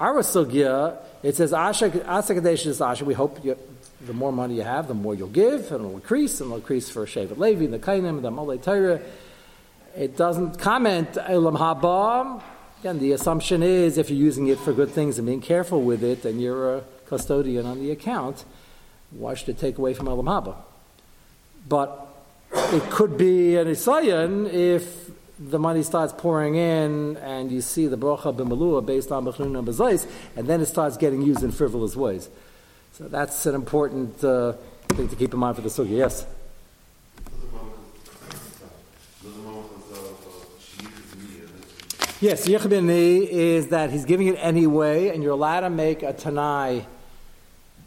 Our 0.00 0.22
Sugya, 0.22 0.96
it 1.22 1.36
says 1.36 1.52
Asa 1.52 1.90
Kadesha 1.90 2.80
Asher. 2.80 3.04
We 3.04 3.14
hope 3.14 3.44
you, 3.44 3.56
the 4.00 4.12
more 4.12 4.32
money 4.32 4.56
you 4.56 4.62
have, 4.62 4.88
the 4.88 4.94
more 4.94 5.14
you'll 5.14 5.28
give, 5.28 5.70
and 5.70 5.84
it'll 5.84 5.94
increase, 5.94 6.40
and 6.40 6.48
it'll 6.48 6.56
increase 6.56 6.90
for 6.90 7.06
Shevet 7.06 7.38
Levi, 7.38 7.66
the 7.66 7.78
Kainim, 7.78 8.22
the 8.22 8.30
Molei 8.30 8.60
Torah. 8.60 9.00
It 9.96 10.16
doesn't 10.16 10.58
comment 10.58 11.16
Elam 11.18 11.56
Haba. 11.56 12.42
Again, 12.80 12.98
the 12.98 13.12
assumption 13.12 13.62
is 13.62 13.98
if 13.98 14.10
you're 14.10 14.18
using 14.18 14.48
it 14.48 14.58
for 14.58 14.72
good 14.72 14.90
things 14.90 15.18
and 15.18 15.26
being 15.26 15.42
careful 15.42 15.82
with 15.82 16.02
it, 16.02 16.24
and 16.24 16.40
you're 16.40 16.78
a 16.78 16.82
custodian 17.06 17.66
on 17.66 17.78
the 17.78 17.92
account, 17.92 18.44
why 19.16 19.34
should 19.34 19.48
it 19.48 19.58
take 19.58 19.78
away 19.78 19.94
from 19.94 20.08
Elam 20.08 20.26
Haba? 20.26 20.56
But 21.68 22.08
it 22.52 22.82
could 22.90 23.16
be 23.16 23.56
an 23.56 23.68
Isayan 23.68 24.52
if 24.52 25.10
the 25.38 25.58
money 25.58 25.82
starts 25.82 26.12
pouring 26.16 26.54
in 26.54 27.16
and 27.16 27.50
you 27.50 27.60
see 27.60 27.86
the 27.86 27.96
bracha 27.96 28.34
b'malua 28.34 28.84
based 28.84 29.10
on 29.10 29.24
bechlun 29.24 29.58
and 29.58 29.66
bezais, 29.66 30.06
and 30.36 30.46
then 30.46 30.60
it 30.60 30.66
starts 30.66 30.96
getting 30.96 31.22
used 31.22 31.42
in 31.42 31.50
frivolous 31.50 31.96
ways. 31.96 32.28
So 32.92 33.08
that's 33.08 33.46
an 33.46 33.54
important 33.54 34.22
uh, 34.22 34.52
thing 34.88 35.08
to 35.08 35.16
keep 35.16 35.32
in 35.32 35.40
mind 35.40 35.56
for 35.56 35.62
the 35.62 35.68
sugi. 35.68 35.96
Yes. 35.96 36.26
Yes, 42.20 42.46
Yichbini 42.46 43.26
is 43.26 43.68
that 43.68 43.90
he's 43.90 44.04
giving 44.04 44.28
it 44.28 44.36
anyway, 44.38 45.08
and 45.08 45.24
you're 45.24 45.32
allowed 45.32 45.60
to 45.60 45.70
make 45.70 46.04
a 46.04 46.12
Tanai 46.12 46.86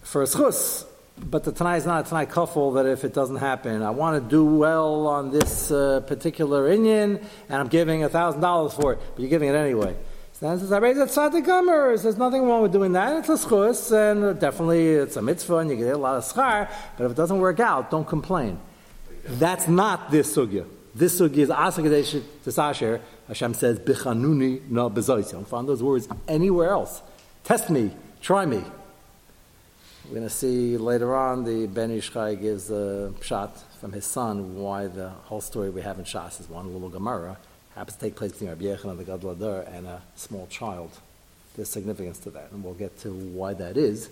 for 0.01 0.23
a 0.23 0.25
schus, 0.25 0.85
but 1.17 1.43
the 1.43 1.51
Tanai 1.51 1.77
is 1.77 1.85
not 1.85 2.05
a 2.05 2.09
Tanai 2.09 2.25
kafel 2.25 2.75
that 2.75 2.85
if 2.85 3.03
it 3.03 3.13
doesn't 3.13 3.37
happen, 3.37 3.81
I 3.81 3.91
want 3.91 4.21
to 4.21 4.29
do 4.29 4.45
well 4.45 5.07
on 5.07 5.31
this 5.31 5.71
uh, 5.71 6.01
particular 6.01 6.69
Indian, 6.69 7.19
and 7.49 7.61
I'm 7.61 7.67
giving 7.67 8.01
$1,000 8.01 8.73
for 8.73 8.93
it, 8.93 8.99
but 9.13 9.19
you're 9.21 9.29
giving 9.29 9.49
it 9.49 9.55
anyway. 9.55 9.95
So 10.33 10.49
then 10.49 10.59
says, 10.59 10.73
I 10.73 10.79
raise 10.79 10.97
a 10.97 11.05
tzaddik 11.05 11.45
gomer. 11.45 11.97
There's 11.97 12.17
nothing 12.17 12.43
wrong 12.43 12.61
with 12.61 12.73
doing 12.73 12.91
that. 12.91 13.19
It's 13.19 13.29
a 13.29 13.47
schus, 13.47 13.93
and 13.93 14.37
definitely 14.37 14.89
it's 14.89 15.15
a 15.15 15.21
mitzvah, 15.21 15.57
and 15.57 15.69
you 15.69 15.77
get 15.77 15.95
a 15.95 15.97
lot 15.97 16.17
of 16.17 16.25
schar. 16.25 16.69
But 16.97 17.05
if 17.05 17.11
it 17.11 17.15
doesn't 17.15 17.39
work 17.39 17.61
out, 17.61 17.89
don't 17.89 18.05
complain. 18.05 18.59
That's 19.25 19.69
not 19.69 20.11
this 20.11 20.35
sugya. 20.35 20.67
This 20.93 21.19
sugya 21.19 21.37
is 21.37 21.49
asakadesh 21.49 22.21
tisasher. 22.45 22.99
Hashem 23.29 23.53
says, 23.53 23.79
"Bichanuni 23.79 24.69
na 24.69 24.89
bezoyis." 24.89 25.27
You 25.27 25.31
don't 25.33 25.47
find 25.47 25.69
those 25.69 25.81
words 25.81 26.09
anywhere 26.27 26.71
else. 26.71 27.01
Test 27.45 27.69
me, 27.69 27.91
try 28.21 28.45
me. 28.45 28.61
We're 30.07 30.17
going 30.17 30.29
to 30.29 30.33
see 30.33 30.77
later 30.77 31.15
on 31.15 31.45
the 31.45 31.65
Ben 31.65 31.89
Ish 31.89 32.11
Chai 32.11 32.35
gives 32.35 32.69
a 32.69 33.11
shot 33.21 33.57
from 33.81 33.91
his 33.91 34.05
son 34.05 34.55
why 34.55 34.85
the 34.85 35.09
whole 35.09 35.41
story 35.41 35.71
we 35.71 35.81
have 35.81 35.97
in 35.97 36.05
Shas 36.05 36.39
is 36.39 36.47
one 36.47 36.71
little 36.71 36.89
Gemara 36.89 37.37
happens 37.73 37.95
to 37.95 38.05
take 38.05 38.15
place 38.15 38.31
between 38.33 38.51
Rabbi 38.51 38.65
Yechon 38.65 38.91
and 38.91 38.99
the 38.99 39.03
Gadol 39.03 39.31
and 39.61 39.87
a 39.87 40.03
small 40.15 40.45
child. 40.45 40.91
There's 41.55 41.69
significance 41.69 42.19
to 42.19 42.29
that, 42.31 42.51
and 42.51 42.63
we'll 42.63 42.75
get 42.75 42.99
to 42.99 43.11
why 43.11 43.55
that 43.55 43.77
is. 43.77 44.09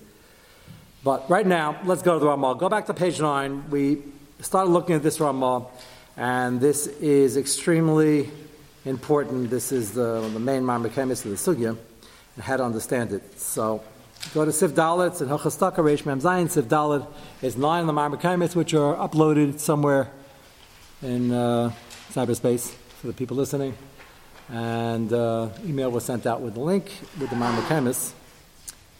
But 1.03 1.29
right 1.29 1.45
now, 1.45 1.79
let's 1.85 2.01
go 2.01 2.13
to 2.13 2.19
the 2.19 2.25
Ramah. 2.25 2.55
Go 2.55 2.69
back 2.69 2.87
to 2.87 2.93
page 2.95 3.21
9. 3.21 3.69
We 3.69 3.99
started 4.41 4.71
looking 4.71 4.95
at 4.95 5.03
this 5.03 5.19
Ramah, 5.19 5.67
and 6.17 6.59
this 6.59 6.87
is 6.87 7.37
extremely 7.37 8.31
important. 8.83 9.51
This 9.51 9.71
is 9.71 9.91
the, 9.91 10.27
the 10.33 10.39
main 10.39 10.63
Marmachemis 10.63 11.23
of 11.23 11.31
the 11.31 11.37
Sugya, 11.37 11.77
and 12.35 12.43
how 12.43 12.57
to 12.57 12.63
understand 12.63 13.13
it. 13.13 13.39
So 13.39 13.83
go 14.33 14.45
to 14.45 14.51
Sif 14.51 14.71
Dalit 14.71 15.19
and 15.21 15.29
Hilchastaka 15.29 15.77
Reish 15.77 16.05
Mem 16.05 16.21
Zayin. 16.21 16.49
Sif 16.49 16.65
Dalit 16.65 17.05
is 17.41 17.57
nine 17.57 17.81
of 17.81 17.87
the 17.87 17.93
Marmachemis, 17.93 18.55
which 18.55 18.73
are 18.73 18.95
uploaded 18.95 19.59
somewhere 19.59 20.09
in 21.01 21.31
uh, 21.31 21.71
cyberspace 22.11 22.69
for 22.99 23.07
the 23.07 23.13
people 23.13 23.37
listening. 23.37 23.75
And 24.49 25.11
uh, 25.11 25.49
email 25.65 25.91
was 25.91 26.05
sent 26.05 26.25
out 26.25 26.41
with 26.41 26.53
the 26.55 26.61
link 26.61 26.91
with 27.19 27.29
the 27.29 27.35
Chemis. 27.35 28.13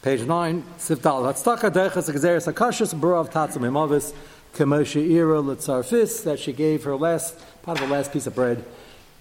Page 0.02 0.22
9, 0.22 0.64
Siftal. 0.78 1.24
Hatztaka 1.24 1.72
Deichas 1.72 2.14
Exeris 2.14 2.52
Akashis 2.52 2.94
Burav 2.94 3.32
Tatzim 3.32 3.62
Imovis 3.62 4.14
Kamosha 4.54 5.02
Ira 5.02 5.42
Litzarfis 5.42 6.24
that 6.24 6.40
she 6.40 6.52
gave 6.52 6.84
her 6.84 6.96
last, 6.96 7.36
part 7.64 7.80
of 7.80 7.88
the 7.88 7.94
last 7.94 8.12
piece 8.12 8.28
of 8.28 8.36
bread 8.36 8.64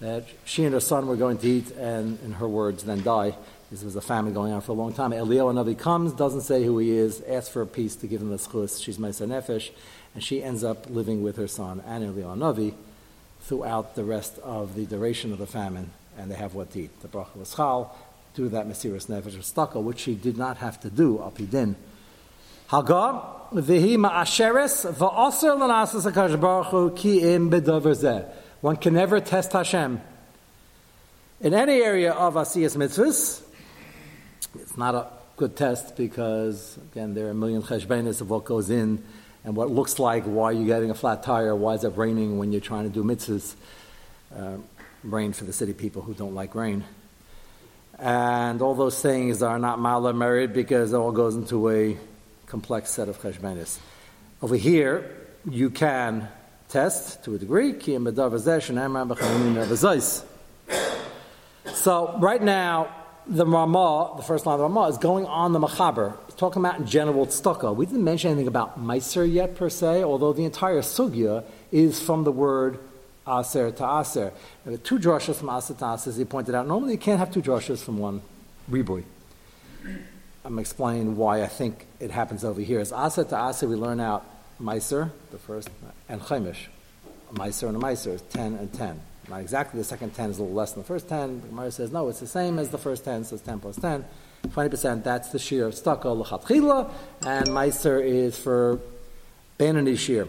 that 0.02 0.24
she 0.44 0.64
and 0.64 0.74
her 0.74 0.80
son 0.80 1.06
were 1.06 1.14
going 1.14 1.38
to 1.38 1.48
eat 1.48 1.70
and, 1.76 2.18
in 2.24 2.32
her 2.32 2.48
words, 2.48 2.82
then 2.82 3.02
die. 3.04 3.36
This 3.70 3.84
was 3.84 3.94
a 3.94 4.00
famine 4.00 4.34
going 4.34 4.52
on 4.52 4.60
for 4.60 4.72
a 4.72 4.74
long 4.74 4.92
time. 4.92 5.12
Eliyahu 5.12 5.54
Navi 5.54 5.78
comes, 5.78 6.12
doesn't 6.12 6.40
say 6.40 6.64
who 6.64 6.78
he 6.78 6.90
is, 6.90 7.22
asks 7.22 7.48
for 7.48 7.62
a 7.62 7.66
piece 7.66 7.94
to 7.96 8.08
give 8.08 8.20
him 8.20 8.30
the 8.30 8.36
schus. 8.36 8.82
She's 8.82 8.98
Mesa 8.98 9.26
Nefesh, 9.26 9.70
and 10.12 10.22
she 10.22 10.42
ends 10.42 10.64
up 10.64 10.90
living 10.90 11.22
with 11.22 11.36
her 11.36 11.46
son 11.46 11.80
and 11.86 12.04
Eliyahu 12.04 12.36
Navi 12.36 12.74
throughout 13.42 13.94
the 13.94 14.02
rest 14.02 14.40
of 14.40 14.74
the 14.74 14.86
duration 14.86 15.32
of 15.32 15.38
the 15.38 15.46
famine, 15.46 15.90
and 16.18 16.28
they 16.28 16.34
have 16.34 16.54
what 16.54 16.72
to 16.72 16.80
eat. 16.80 17.00
The 17.00 17.08
bracha 17.08 17.36
was 17.36 17.54
chal, 17.54 17.96
do 18.34 18.48
that 18.48 18.66
Mesiris 18.66 19.06
Nefesh 19.06 19.38
Staka, 19.38 19.80
which 19.80 20.00
she 20.00 20.16
did 20.16 20.36
not 20.36 20.56
have 20.56 20.80
to 20.80 20.90
do, 20.90 21.18
apidin. 21.18 21.76
Haga, 22.66 23.22
v'hi 23.52 23.96
ma'asheres, 23.96 24.92
v'aser 24.94 25.56
l'nasas 25.56 26.10
HaKadosh 26.10 26.40
Baruch 26.40 26.66
Hu 26.66 26.90
ki 26.90 27.34
im 27.34 27.50
bedover. 27.50 28.34
One 28.62 28.76
can 28.76 28.94
never 28.94 29.18
test 29.18 29.52
Hashem. 29.52 30.00
In 31.40 31.52
any 31.52 31.82
area 31.82 32.12
of 32.12 32.34
Asiyas 32.34 32.76
mitzvahs, 32.76 33.42
it's 34.54 34.76
not 34.76 34.94
a 34.94 35.08
good 35.36 35.56
test 35.56 35.96
because, 35.96 36.78
again, 36.92 37.12
there 37.12 37.26
are 37.26 37.30
a 37.30 37.34
million 37.34 37.62
cheshbenis 37.62 38.20
of 38.20 38.30
what 38.30 38.44
goes 38.44 38.70
in 38.70 39.02
and 39.42 39.56
what 39.56 39.68
looks 39.68 39.98
like 39.98 40.22
why 40.22 40.52
you're 40.52 40.64
getting 40.64 40.90
a 40.90 40.94
flat 40.94 41.24
tire, 41.24 41.56
why 41.56 41.74
is 41.74 41.82
it 41.82 41.96
raining 41.96 42.38
when 42.38 42.52
you're 42.52 42.60
trying 42.60 42.84
to 42.84 42.88
do 42.88 43.02
mitzvahs, 43.02 43.56
uh, 44.38 44.58
rain 45.02 45.32
for 45.32 45.42
the 45.42 45.52
city 45.52 45.72
people 45.72 46.02
who 46.02 46.14
don't 46.14 46.36
like 46.36 46.54
rain. 46.54 46.84
And 47.98 48.62
all 48.62 48.76
those 48.76 49.02
things 49.02 49.42
are 49.42 49.58
not 49.58 49.80
mala 49.80 50.12
merit 50.12 50.52
because 50.52 50.92
it 50.92 50.96
all 50.96 51.10
goes 51.10 51.34
into 51.34 51.68
a 51.68 51.96
complex 52.46 52.90
set 52.90 53.08
of 53.08 53.20
cheshbenis. 53.20 53.80
Over 54.40 54.54
here, 54.54 55.10
you 55.50 55.68
can 55.68 56.28
test 56.72 57.22
to 57.24 57.34
a 57.34 57.38
degree. 57.38 57.72
So 61.74 62.18
right 62.18 62.42
now, 62.42 62.88
the 63.26 63.46
Ramah, 63.46 64.14
the 64.16 64.22
first 64.22 64.46
line 64.46 64.54
of 64.54 64.58
the 64.60 64.64
Ramah, 64.64 64.88
is 64.88 64.98
going 64.98 65.26
on 65.26 65.52
the 65.52 65.60
Machaber, 65.60 66.16
talking 66.36 66.60
about 66.62 66.78
in 66.78 66.86
general 66.86 67.26
tzedakah. 67.26 67.76
We 67.76 67.86
didn't 67.86 68.04
mention 68.04 68.30
anything 68.30 68.48
about 68.48 68.82
Meiser 68.82 69.30
yet 69.30 69.54
per 69.54 69.68
se, 69.68 70.02
although 70.02 70.32
the 70.32 70.44
entire 70.44 70.80
sugya 70.80 71.44
is 71.70 72.02
from 72.02 72.24
the 72.24 72.32
word 72.32 72.78
aser 73.28 73.70
to 73.70 74.00
aser. 74.00 74.32
There 74.64 74.74
are 74.74 74.78
two 74.78 74.98
drushes 74.98 75.36
from 75.36 75.50
aser 75.50 75.74
to 75.74 75.92
aser, 75.92 76.10
as 76.10 76.16
he 76.16 76.24
pointed 76.24 76.54
out. 76.54 76.66
Normally 76.66 76.92
you 76.92 76.98
can't 76.98 77.18
have 77.18 77.32
two 77.32 77.42
drushes 77.42 77.78
from 77.78 77.98
one 77.98 78.22
ribui. 78.70 79.04
I'm 80.44 80.58
explaining 80.58 81.16
why 81.16 81.42
I 81.42 81.46
think 81.46 81.86
it 82.00 82.10
happens 82.10 82.44
over 82.44 82.60
here. 82.60 82.80
As 82.80 82.92
aser 82.92 83.24
to 83.24 83.48
aser, 83.48 83.68
we 83.68 83.76
learn 83.76 84.00
out 84.00 84.26
Meiser, 84.62 85.10
the 85.30 85.38
first, 85.38 85.68
and 86.08 86.20
Chaimish. 86.20 86.68
Meiser 87.34 87.68
and 87.68 87.76
a 87.76 87.80
Meiser, 87.80 88.20
10 88.30 88.54
and 88.54 88.72
10. 88.72 89.00
Not 89.28 89.40
exactly 89.40 89.78
the 89.78 89.84
second 89.84 90.14
10 90.14 90.30
is 90.30 90.38
a 90.38 90.42
little 90.42 90.54
less 90.54 90.72
than 90.72 90.82
the 90.82 90.86
first 90.86 91.08
10. 91.08 91.40
The 91.40 91.48
Gemara 91.48 91.70
says, 91.70 91.92
no, 91.92 92.08
it's 92.08 92.20
the 92.20 92.26
same 92.26 92.58
as 92.58 92.70
the 92.70 92.78
first 92.78 93.04
10, 93.04 93.24
so 93.24 93.36
it's 93.36 93.44
10 93.44 93.60
plus 93.60 93.76
10. 93.76 94.04
20%, 94.48 95.04
that's 95.04 95.30
the 95.30 95.38
shear 95.38 95.66
of 95.66 95.74
staka 95.74 96.06
l'chatchila, 96.06 96.90
and 97.24 97.48
meiser 97.48 98.04
is 98.04 98.36
for 98.36 98.80
Benani 99.58 99.96
shear. 99.96 100.26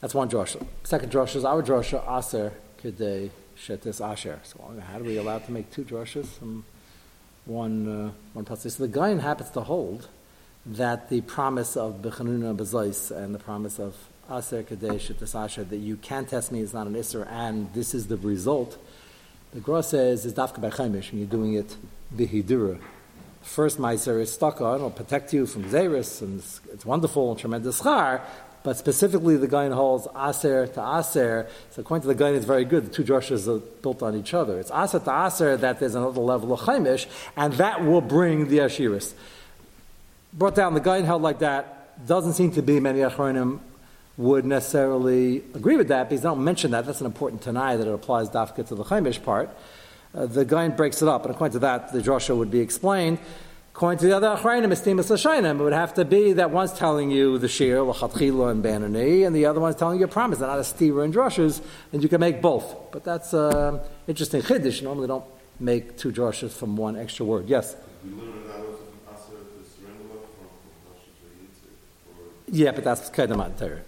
That's 0.00 0.14
one 0.14 0.28
drosha. 0.28 0.64
Second 0.84 1.12
drosha 1.12 1.36
is 1.36 1.44
our 1.44 1.62
drosha, 1.62 2.02
aser 2.18 2.52
kedei 2.82 3.30
shetis 3.56 4.04
asher. 4.04 4.40
So 4.42 4.58
how 4.90 4.98
do 4.98 5.04
we 5.04 5.16
allow 5.16 5.38
to 5.38 5.52
make 5.52 5.70
two 5.70 5.84
droshas 5.84 6.26
from 6.26 6.64
one, 7.44 7.88
uh, 7.88 8.10
one 8.32 8.44
pasuk? 8.44 8.72
So 8.72 8.82
the 8.82 8.88
guy 8.88 9.14
happens 9.14 9.50
to 9.50 9.60
hold 9.60 10.08
that 10.66 11.08
the 11.10 11.20
promise 11.22 11.76
of 11.76 12.02
bechanuna 12.02 12.56
bezais 12.56 13.10
and 13.10 13.34
the 13.34 13.38
promise 13.38 13.78
of 13.78 13.96
aser 14.30 14.62
kadesh 14.62 15.08
shetis 15.08 15.68
that 15.68 15.76
you 15.76 15.96
can 15.96 16.26
test 16.26 16.50
me 16.50 16.60
is 16.60 16.74
not 16.74 16.86
an 16.86 16.94
isser, 16.94 17.26
and 17.30 17.72
this 17.72 17.94
is 17.94 18.08
the 18.08 18.16
result. 18.16 18.76
The 19.54 19.60
Gra 19.60 19.82
says 19.82 20.26
is 20.26 20.34
dafka 20.34 20.58
b'chaimish, 20.58 21.10
and 21.10 21.20
you're 21.20 21.28
doing 21.28 21.54
it 21.54 21.76
bihidura 22.14 22.80
first 23.46 23.78
Meiser 23.78 24.20
is 24.20 24.32
stuck 24.32 24.60
on, 24.60 24.76
it'll 24.76 24.90
protect 24.90 25.32
you 25.32 25.46
from 25.46 25.64
Xeris, 25.64 26.20
and 26.20 26.40
it's, 26.40 26.60
it's 26.72 26.84
wonderful 26.84 27.30
and 27.30 27.38
tremendous 27.38 27.80
char, 27.80 28.20
but 28.62 28.76
specifically 28.76 29.36
the 29.36 29.46
Gain 29.46 29.70
holds 29.70 30.08
Aser 30.16 30.66
to 30.66 30.98
Aser. 30.98 31.46
So 31.70 31.82
according 31.82 32.02
to 32.02 32.08
the 32.08 32.14
Gain, 32.14 32.34
it's 32.34 32.44
very 32.44 32.64
good. 32.64 32.86
The 32.86 32.90
two 32.90 33.04
drushes 33.04 33.46
are 33.46 33.60
built 33.60 34.02
on 34.02 34.16
each 34.16 34.34
other. 34.34 34.58
It's 34.58 34.72
Aser 34.72 34.98
to 34.98 35.26
Aser 35.26 35.56
that 35.58 35.78
there's 35.78 35.94
another 35.94 36.20
level 36.20 36.52
of 36.52 36.60
Chaimish, 36.60 37.06
and 37.36 37.52
that 37.54 37.84
will 37.84 38.00
bring 38.00 38.48
the 38.48 38.58
Ashiris. 38.58 39.14
Brought 40.36 40.54
down, 40.54 40.74
the 40.74 40.80
Gain 40.80 41.04
held 41.04 41.22
like 41.22 41.38
that. 41.38 42.06
Doesn't 42.06 42.34
seem 42.34 42.52
to 42.52 42.62
be 42.62 42.78
many 42.78 42.98
Achronim 42.98 43.58
would 44.18 44.44
necessarily 44.44 45.38
agree 45.54 45.76
with 45.78 45.88
that 45.88 46.10
because 46.10 46.20
they 46.20 46.28
don't 46.28 46.44
mention 46.44 46.72
that. 46.72 46.84
That's 46.84 47.00
an 47.00 47.06
important 47.06 47.40
Tanai 47.40 47.76
that 47.76 47.86
it 47.86 47.92
applies 47.92 48.28
dafka 48.28 48.66
to 48.68 48.74
the 48.74 48.84
Chaimish 48.84 49.22
part. 49.22 49.48
Uh, 50.14 50.26
the 50.26 50.44
Gain 50.44 50.76
breaks 50.76 51.00
it 51.00 51.08
up, 51.08 51.24
and 51.24 51.34
according 51.34 51.54
to 51.54 51.58
that, 51.60 51.90
the 51.90 52.00
drasha 52.00 52.36
would 52.36 52.50
be 52.50 52.60
explained. 52.60 53.18
According 53.74 53.98
to 54.00 54.06
the 54.06 54.16
other 54.16 54.28
Achrayim, 54.28 54.70
Estimus 54.70 55.10
Lashainim, 55.10 55.58
it 55.58 55.62
would 55.62 55.72
have 55.72 55.94
to 55.94 56.04
be 56.04 56.34
that 56.34 56.50
one's 56.50 56.72
telling 56.74 57.10
you 57.10 57.38
the 57.38 57.48
Shir, 57.48 57.76
Lachatchila, 57.78 58.50
and 58.50 58.62
Banani, 58.62 59.26
and 59.26 59.34
the 59.34 59.46
other 59.46 59.60
one's 59.60 59.76
telling 59.76 59.98
you 59.98 60.04
a 60.04 60.08
promise. 60.08 60.38
They're 60.38 60.48
not 60.48 60.58
a 60.58 60.62
stira 60.62 61.04
and 61.04 61.62
and 61.92 62.02
you 62.02 62.10
can 62.10 62.20
make 62.20 62.42
both. 62.42 62.74
But 62.92 63.04
that's 63.04 63.32
uh, 63.32 63.86
interesting 64.06 64.42
chiddush. 64.42 64.82
Normally, 64.82 65.08
don't 65.08 65.24
make 65.60 65.96
two 65.96 66.12
drushes 66.12 66.50
from 66.50 66.76
one 66.76 66.96
extra 66.96 67.24
word. 67.24 67.48
Yes? 67.48 67.74
Yeah, 72.48 72.72
but 72.72 72.84
that's 72.84 73.10
Kedem 73.10 73.58
Torah. 73.58 73.80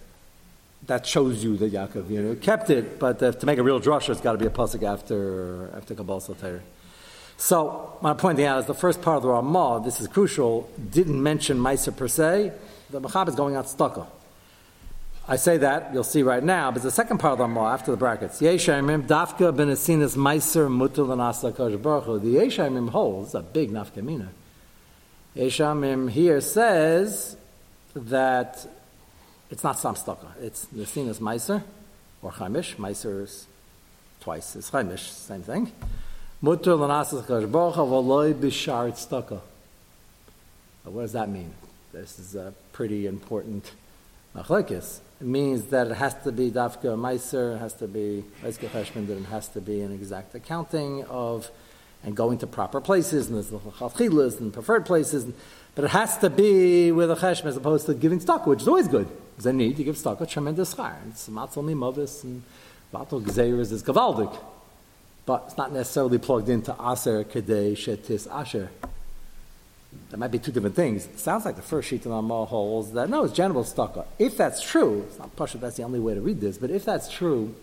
That 0.87 1.05
shows 1.05 1.43
you 1.43 1.57
that 1.57 1.71
Yaakov 1.71 2.09
you 2.09 2.21
know, 2.21 2.35
kept 2.35 2.69
it, 2.69 2.99
but 2.99 3.21
uh, 3.21 3.31
to 3.31 3.45
make 3.45 3.57
a 3.57 3.63
real 3.63 3.79
drasha, 3.79 4.09
it's 4.09 4.21
got 4.21 4.33
to 4.33 4.37
be 4.37 4.45
a 4.45 4.49
pasuk 4.49 4.83
after 4.83 5.69
after 5.75 5.95
Kabbalah 5.95 6.21
Torah. 6.21 6.61
So, 7.37 7.95
what 8.01 8.09
I'm 8.09 8.17
pointing 8.17 8.45
out 8.45 8.59
is 8.59 8.65
the 8.65 8.73
first 8.73 9.01
part 9.01 9.17
of 9.17 9.23
the 9.23 9.29
Ramah, 9.29 9.81
this 9.85 10.01
is 10.01 10.09
crucial, 10.09 10.69
didn't 10.91 11.23
mention 11.23 11.57
Maisa 11.57 11.95
per 11.95 12.09
se. 12.09 12.51
The 12.89 12.99
Machab 12.99 13.29
is 13.29 13.35
going 13.35 13.55
out 13.55 13.69
stucco. 13.69 14.07
I 15.25 15.37
say 15.37 15.57
that, 15.57 15.93
you'll 15.93 16.03
see 16.03 16.21
right 16.21 16.43
now, 16.43 16.69
but 16.71 16.81
the 16.81 16.91
second 16.91 17.19
part 17.19 17.33
of 17.33 17.37
the 17.37 17.43
Ramah, 17.45 17.71
after 17.71 17.91
the 17.91 17.97
brackets, 17.97 18.41
Yeshayimim, 18.41 19.07
Dafka 19.07 19.55
ben 19.55 19.67
Asinas 19.67 20.17
Meiser 20.17 20.67
Mutul 20.67 21.13
and 21.13 21.21
Asa 21.21 21.51
Baruch 21.51 22.21
The 22.21 22.35
Yeshayimim 22.35 22.89
holds 22.89 23.33
a 23.33 23.41
big 23.41 23.71
nafkamina. 23.71 24.27
Yeshayimim 25.37 26.09
here 26.09 26.41
says 26.41 27.37
that 27.95 28.67
it's 29.49 29.63
not 29.63 29.77
samstaka. 29.77 30.27
It's 30.41 30.65
the 30.65 30.83
It's 30.83 30.83
Asinas 30.83 31.19
Meiser, 31.19 31.63
or 32.21 32.31
Chaimish. 32.31 32.75
Meiser 32.75 33.23
is 33.23 33.47
twice, 34.19 34.55
it's 34.55 34.69
Chaimish, 34.69 35.09
same 35.09 35.41
thing. 35.41 35.71
Mutter 36.41 36.75
l'nasas 36.75 37.23
kashbocha 37.23 37.87
tztaka. 38.91 39.41
What 40.83 41.01
does 41.01 41.13
that 41.13 41.29
mean? 41.29 41.53
This 41.91 42.17
is 42.19 42.35
a 42.35 42.53
pretty 42.71 43.05
important 43.05 43.71
machlekes. 44.35 44.99
It 45.19 45.27
means 45.27 45.65
that 45.65 45.87
it 45.87 45.95
has 45.95 46.15
to 46.23 46.31
be 46.31 46.49
dafka 46.49 46.97
meiser, 46.97 47.55
it 47.55 47.59
has 47.59 47.73
to 47.73 47.87
be 47.87 48.23
meisker 48.41 48.69
cheshman, 48.69 49.09
it 49.09 49.25
has 49.25 49.49
to 49.49 49.61
be 49.61 49.81
an 49.81 49.91
exact 49.91 50.33
accounting 50.35 51.03
of 51.05 51.51
and 52.03 52.15
going 52.15 52.37
to 52.37 52.47
proper 52.47 52.79
places, 52.79 53.27
and 53.27 53.35
there's 53.35 53.49
the 53.49 53.59
and 54.39 54.53
preferred 54.53 54.85
places, 54.85 55.25
but 55.79 55.85
it 55.85 55.91
has 55.91 56.17
to 56.17 56.29
be 56.29 56.91
with 56.91 57.09
a 57.09 57.15
cheshman 57.15 57.45
as 57.45 57.55
opposed 57.55 57.85
to 57.85 57.93
giving 57.93 58.19
stock, 58.19 58.45
which 58.45 58.63
is 58.63 58.67
always 58.67 58.89
good. 58.89 59.07
Because 59.07 59.45
they 59.45 59.53
need 59.53 59.77
to 59.77 59.83
give 59.85 59.97
stock 59.97 60.19
a 60.19 60.25
tremendous 60.25 60.73
char. 60.73 60.97
It's 61.07 61.29
matzal 61.29 61.63
mimavis 61.63 62.25
and 62.25 62.43
vatal 62.93 63.23
gzeiras 63.23 63.71
is 63.71 63.81
gavaldik 63.81 64.37
but 65.25 65.45
it's 65.47 65.55
not 65.55 65.71
necessarily 65.71 66.17
plugged 66.17 66.49
into 66.49 66.73
Aser 66.73 67.23
Kedei 67.23 67.77
Shetis 67.77 68.29
Asher. 68.29 68.69
That 70.09 70.17
might 70.17 70.31
be 70.31 70.39
two 70.39 70.51
different 70.51 70.75
things. 70.75 71.05
It 71.05 71.17
sounds 71.17 71.45
like 71.45 71.55
the 71.55 71.61
first 71.61 71.87
sheet 71.87 72.05
in 72.05 72.11
Amal 72.11 72.45
holds 72.47 72.91
that 72.91 73.09
no, 73.09 73.23
it's 73.23 73.33
general 73.33 73.63
stucco. 73.63 74.05
If 74.17 74.35
that's 74.35 74.61
true, 74.61 75.05
it's 75.07 75.17
not 75.17 75.33
Pasha, 75.37 75.59
that's 75.59 75.77
the 75.77 75.83
only 75.83 76.01
way 76.01 76.13
to 76.13 76.19
read 76.19 76.41
this, 76.41 76.57
but 76.57 76.71
if 76.71 76.83
that's 76.83 77.09
true, 77.09 77.55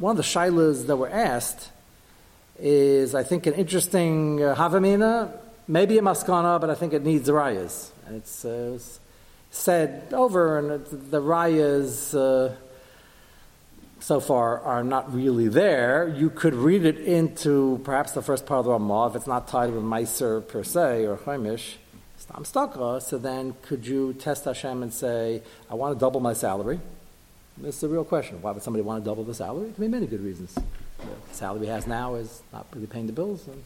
one 0.00 0.10
of 0.10 0.16
the 0.16 0.24
shilas 0.24 0.88
that 0.88 0.96
were 0.96 1.10
asked 1.10 1.70
is, 2.58 3.14
I 3.14 3.22
think, 3.22 3.46
an 3.46 3.54
interesting 3.54 4.42
uh, 4.42 4.56
Havamina, 4.56 5.30
maybe 5.68 5.98
a 5.98 6.02
Maskana, 6.02 6.60
but 6.60 6.70
I 6.70 6.74
think 6.74 6.92
it 6.92 7.04
needs 7.04 7.28
rayas. 7.28 7.90
It's 8.10 8.44
uh, 8.44 8.78
said 9.50 10.12
over, 10.12 10.58
and 10.58 10.86
the 10.86 11.20
rayas. 11.20 12.14
Uh, 12.14 12.54
so 13.98 14.20
far 14.20 14.60
are 14.60 14.84
not 14.84 15.12
really 15.12 15.48
there. 15.48 16.06
You 16.06 16.30
could 16.30 16.54
read 16.54 16.84
it 16.84 16.98
into 16.98 17.80
perhaps 17.82 18.12
the 18.12 18.22
first 18.22 18.46
part 18.46 18.60
of 18.60 18.66
the 18.66 18.70
Ramah, 18.72 19.08
if 19.08 19.16
it's 19.16 19.26
not 19.26 19.48
tied 19.48 19.72
with 19.72 19.82
Meiser 19.82 20.46
per 20.46 20.62
se 20.62 21.06
or 21.06 21.16
Chaimish, 21.16 21.74
Stam 22.16 22.44
Stakra, 22.44 23.02
so 23.02 23.18
then 23.18 23.54
could 23.62 23.86
you 23.86 24.12
test 24.12 24.44
Hashem 24.44 24.82
and 24.82 24.92
say, 24.92 25.42
I 25.70 25.74
want 25.74 25.96
to 25.96 25.98
double 25.98 26.20
my 26.20 26.34
salary? 26.34 26.78
This 27.58 27.78
is 27.78 27.82
a 27.82 27.88
real 27.88 28.04
question. 28.04 28.40
Why 28.42 28.52
would 28.52 28.62
somebody 28.62 28.82
want 28.82 29.02
to 29.02 29.10
double 29.10 29.24
the 29.24 29.34
salary? 29.34 29.64
There 29.64 29.74
can 29.74 29.84
be 29.84 29.88
many 29.88 30.06
good 30.06 30.22
reasons. 30.22 30.54
The 30.54 31.34
salary 31.34 31.66
he 31.66 31.72
has 31.72 31.86
now 31.86 32.14
is 32.14 32.42
not 32.52 32.66
really 32.74 32.86
paying 32.86 33.06
the 33.06 33.12
bills, 33.12 33.48
and 33.48 33.62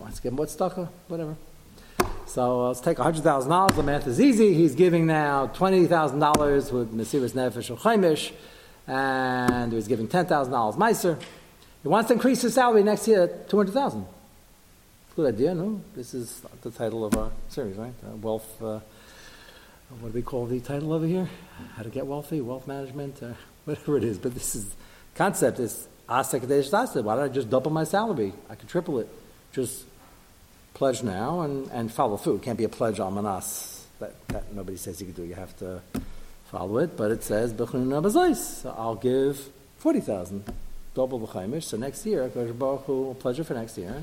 wants 0.00 0.16
to 0.16 0.22
get 0.22 0.32
more 0.32 0.46
stucco, 0.46 0.88
whatever. 1.08 1.36
So 2.26 2.62
uh, 2.62 2.68
let's 2.68 2.80
take 2.80 2.98
$100,000. 2.98 3.76
The 3.76 3.82
math 3.82 4.06
is 4.06 4.20
easy. 4.20 4.54
He's 4.54 4.74
giving 4.74 5.06
now 5.06 5.48
$20,000 5.48 6.72
with 6.72 6.94
Mesiris 6.94 7.32
Nefesh 7.32 7.76
Chaimish 7.76 8.32
and 8.86 9.72
he's 9.72 9.88
giving 9.88 10.08
$10,000 10.08 10.28
Meiser. 10.76 11.20
He 11.82 11.88
wants 11.88 12.08
to 12.08 12.14
increase 12.14 12.42
his 12.42 12.54
salary 12.54 12.82
next 12.82 13.06
year 13.08 13.26
200000 13.48 14.06
Good 15.16 15.34
idea, 15.34 15.54
no? 15.54 15.80
This 15.94 16.14
is 16.14 16.42
the 16.62 16.70
title 16.70 17.04
of 17.04 17.16
our 17.16 17.30
series, 17.48 17.76
right? 17.76 17.92
Uh, 18.06 18.16
wealth, 18.16 18.62
uh, 18.62 18.78
what 19.98 20.12
do 20.12 20.14
we 20.14 20.22
call 20.22 20.46
the 20.46 20.60
title 20.60 20.92
over 20.92 21.04
here? 21.04 21.28
How 21.74 21.82
to 21.82 21.90
get 21.90 22.06
wealthy, 22.06 22.40
wealth 22.40 22.66
management, 22.66 23.22
uh, 23.22 23.32
whatever 23.64 23.96
it 23.96 24.04
is. 24.04 24.18
But 24.18 24.34
this 24.34 24.54
is, 24.54 24.72
concept 25.14 25.58
is, 25.58 25.88
Why 26.06 26.22
don't 26.22 27.18
I 27.20 27.28
just 27.28 27.50
double 27.50 27.70
my 27.70 27.84
salary? 27.84 28.32
I 28.48 28.54
could 28.54 28.68
triple 28.68 29.00
it. 29.00 29.08
Just 29.52 29.84
pledge 30.74 31.02
now 31.02 31.40
and, 31.42 31.70
and 31.70 31.92
follow 31.92 32.16
through. 32.16 32.36
It 32.36 32.42
can't 32.42 32.58
be 32.58 32.64
a 32.64 32.68
pledge 32.68 33.00
on 33.00 33.14
manas. 33.14 33.86
That, 33.98 34.28
that 34.28 34.54
nobody 34.54 34.76
says 34.76 35.00
you 35.00 35.06
can 35.06 35.14
do. 35.14 35.24
You 35.24 35.34
have 35.34 35.56
to 35.58 35.82
follow 36.50 36.78
it, 36.78 36.96
but 36.96 37.10
it 37.10 37.22
says 37.22 37.52
So 37.56 38.74
I'll 38.76 38.94
give 38.94 39.38
forty 39.78 40.00
thousand, 40.00 40.44
double 40.94 41.18
the 41.18 41.26
chaimish. 41.26 41.64
So 41.64 41.76
next 41.76 42.06
year, 42.06 42.28
Kosh 42.28 42.50
Baruch 42.50 42.84
Hu 42.86 43.02
will 43.02 43.14
pleasure 43.14 43.44
for 43.44 43.54
next 43.54 43.76
year. 43.76 44.00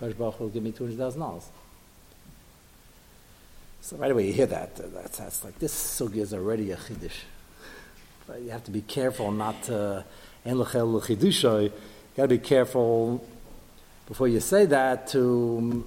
Kosh 0.00 0.12
Baruch 0.14 0.34
Hu 0.34 0.44
will 0.44 0.50
give 0.50 0.62
me 0.62 0.72
two 0.72 0.84
hundred 0.84 0.98
thousand 0.98 1.20
dollars. 1.20 1.48
So 3.80 3.96
right 3.96 4.10
away 4.10 4.26
you 4.26 4.32
hear 4.32 4.46
that. 4.46 4.76
That's, 4.76 5.18
that's 5.18 5.44
like 5.44 5.58
this 5.60 5.72
sugi 5.72 6.16
is 6.16 6.34
already 6.34 6.72
a 6.72 6.76
chiddush. 6.76 7.20
But 8.26 8.42
you 8.42 8.50
have 8.50 8.64
to 8.64 8.70
be 8.70 8.82
careful 8.82 9.30
not 9.30 9.62
to 9.64 10.04
You 11.62 11.72
got 12.16 12.24
to 12.24 12.28
be 12.28 12.38
careful 12.38 13.24
before 14.06 14.28
you 14.28 14.40
say 14.40 14.66
that 14.66 15.06
to 15.08 15.86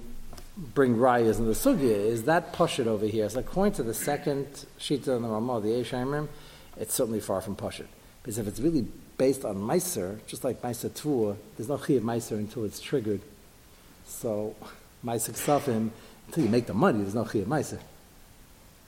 bring 0.56 0.96
rayas 0.96 1.38
in 1.38 1.46
the 1.46 1.52
sugya 1.52 1.90
is 1.90 2.24
that 2.24 2.52
pashit 2.52 2.86
over 2.86 3.06
here. 3.06 3.28
So 3.28 3.40
according 3.40 3.74
to 3.74 3.82
the 3.82 3.94
second 3.94 4.46
shita 4.78 5.16
in 5.16 5.22
the 5.22 5.28
Ramah, 5.28 5.60
the 5.60 5.68
Eishayimrim, 5.68 6.28
it's 6.76 6.94
certainly 6.94 7.20
far 7.20 7.40
from 7.40 7.56
pashit. 7.56 7.86
Because 8.22 8.38
if 8.38 8.46
it's 8.46 8.60
really 8.60 8.86
based 9.18 9.44
on 9.44 9.56
meiser, 9.56 10.18
just 10.26 10.44
like 10.44 10.62
meiser 10.62 10.90
tvua, 10.90 11.36
there's 11.56 11.68
no 11.68 11.78
chi 11.78 11.94
of 11.94 12.02
meiser 12.02 12.32
until 12.32 12.64
it's 12.64 12.80
triggered. 12.80 13.20
So 14.06 14.54
meiser 15.04 15.30
ksafim, 15.30 15.90
until 16.26 16.44
you 16.44 16.50
make 16.50 16.66
the 16.66 16.74
money, 16.74 17.00
there's 17.00 17.14
no 17.14 17.24
chi 17.24 17.38
of 17.38 17.48
meiser. 17.48 17.78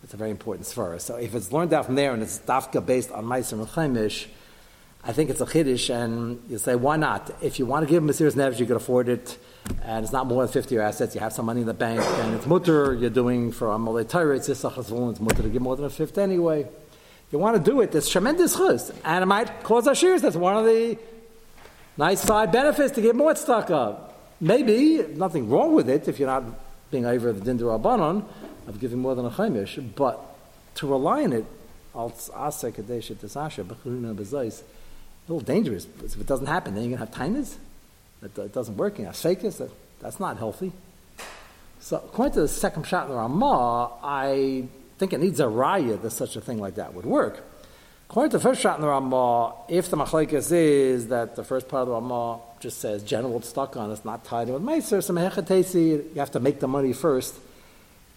It's 0.02 0.12
a 0.12 0.18
very 0.18 0.30
important 0.30 0.66
svara. 0.66 1.00
So 1.00 1.16
if 1.16 1.34
it's 1.34 1.50
learned 1.50 1.72
out 1.72 1.86
from 1.86 1.94
there 1.94 2.12
and 2.12 2.22
it's 2.22 2.38
dafka 2.38 2.84
based 2.84 3.10
on 3.10 3.24
meiser 3.24 3.52
and 3.52 3.62
I 5.06 5.12
think 5.12 5.28
it's 5.28 5.42
a 5.42 5.44
chiddush, 5.44 5.94
and 5.94 6.42
you 6.48 6.56
say, 6.56 6.74
why 6.76 6.96
not? 6.96 7.30
If 7.42 7.58
you 7.58 7.66
want 7.66 7.86
to 7.86 7.92
give 7.92 8.14
serious 8.14 8.34
nevish, 8.34 8.58
you 8.58 8.64
can 8.64 8.76
afford 8.76 9.10
it, 9.10 9.36
and 9.82 10.02
it's 10.02 10.14
not 10.14 10.26
more 10.26 10.42
than 10.42 10.50
50 10.50 10.74
year 10.74 10.82
assets, 10.82 11.14
you 11.14 11.20
have 11.20 11.34
some 11.34 11.44
money 11.44 11.60
in 11.60 11.66
the 11.66 11.74
bank, 11.74 12.00
and 12.00 12.34
it's 12.34 12.46
mutter, 12.46 12.94
you're 12.94 13.10
doing 13.10 13.52
for 13.52 13.68
Amalei 13.68 14.08
Torah, 14.08 14.36
it's 14.36 14.48
Yisachas 14.48 15.10
it's 15.10 15.20
mutter 15.20 15.42
to 15.42 15.50
give 15.50 15.60
more 15.60 15.76
than 15.76 15.84
a 15.84 15.90
fifth 15.90 16.16
anyway. 16.16 16.66
You 17.30 17.38
want 17.38 17.62
to 17.62 17.70
do 17.70 17.82
it, 17.82 17.92
there's 17.92 18.08
tremendous 18.08 18.56
chus, 18.56 18.92
and 19.04 19.22
it 19.22 19.26
might 19.26 19.62
cause 19.62 19.86
Ashirs. 19.86 20.22
That's 20.22 20.36
one 20.36 20.56
of 20.56 20.64
the 20.64 20.96
nice 21.98 22.22
side 22.22 22.50
benefits 22.50 22.94
to 22.94 23.02
get 23.02 23.14
more 23.14 23.36
stuck 23.36 23.70
up. 23.70 24.18
Maybe, 24.40 25.04
nothing 25.16 25.50
wrong 25.50 25.74
with 25.74 25.90
it 25.90 26.08
if 26.08 26.18
you're 26.18 26.28
not 26.28 26.44
being 26.90 27.04
over 27.04 27.30
the 27.30 27.40
Dindur 27.40 27.78
Abanon 27.78 28.24
of 28.66 28.80
giving 28.80 29.00
more 29.00 29.14
than 29.14 29.26
a 29.26 29.30
Chaimish, 29.30 29.84
but 29.96 30.18
to 30.76 30.86
rely 30.86 31.24
on 31.24 31.34
it, 31.34 31.44
als 31.94 32.30
Asa 32.34 32.72
Kadesh 32.72 33.10
Tasasha, 33.10 33.64
Bechurina 33.64 34.14
Bezais, 34.14 34.62
a 35.26 35.32
little 35.32 35.44
dangerous. 35.44 35.86
If 36.02 36.20
it 36.20 36.26
doesn't 36.26 36.46
happen, 36.46 36.74
then 36.74 36.84
you're 36.84 36.98
going 36.98 37.08
to 37.08 37.18
have 37.18 37.28
tinnitus. 37.28 37.56
It, 38.22 38.36
it 38.38 38.52
doesn't 38.52 38.76
work. 38.76 38.98
You 38.98 39.06
have 39.06 39.14
shakus. 39.14 39.58
That, 39.58 39.70
that's 40.00 40.20
not 40.20 40.38
healthy. 40.38 40.72
So, 41.80 41.96
according 41.96 42.34
to 42.34 42.40
the 42.42 42.48
second 42.48 42.86
shot 42.86 43.06
in 43.06 43.12
the 43.12 43.16
Ramah, 43.18 43.90
I 44.02 44.64
think 44.98 45.12
it 45.12 45.20
needs 45.20 45.40
a 45.40 45.44
raya 45.44 46.00
that 46.00 46.10
such 46.10 46.36
a 46.36 46.40
thing 46.40 46.58
like 46.58 46.76
that 46.76 46.94
would 46.94 47.04
work. 47.04 47.42
According 48.08 48.30
to 48.30 48.38
the 48.38 48.42
first 48.42 48.60
shot 48.60 48.76
in 48.76 48.82
the 48.82 48.88
Ramah, 48.88 49.54
if 49.68 49.90
the 49.90 49.96
machlekes 49.96 50.52
is 50.52 51.08
that 51.08 51.36
the 51.36 51.44
first 51.44 51.68
part 51.68 51.82
of 51.82 51.88
the 51.88 51.94
Ramah 51.94 52.38
just 52.60 52.80
says 52.80 53.02
general 53.02 53.40
stuck 53.42 53.76
on, 53.76 53.90
it's 53.90 54.04
not 54.04 54.24
tied 54.24 54.48
in 54.48 54.54
with 54.54 54.62
meiser, 54.62 55.02
some 55.02 55.16
hechatesi, 55.16 56.14
you 56.14 56.20
have 56.20 56.30
to 56.30 56.40
make 56.40 56.60
the 56.60 56.68
money 56.68 56.92
first 56.92 57.34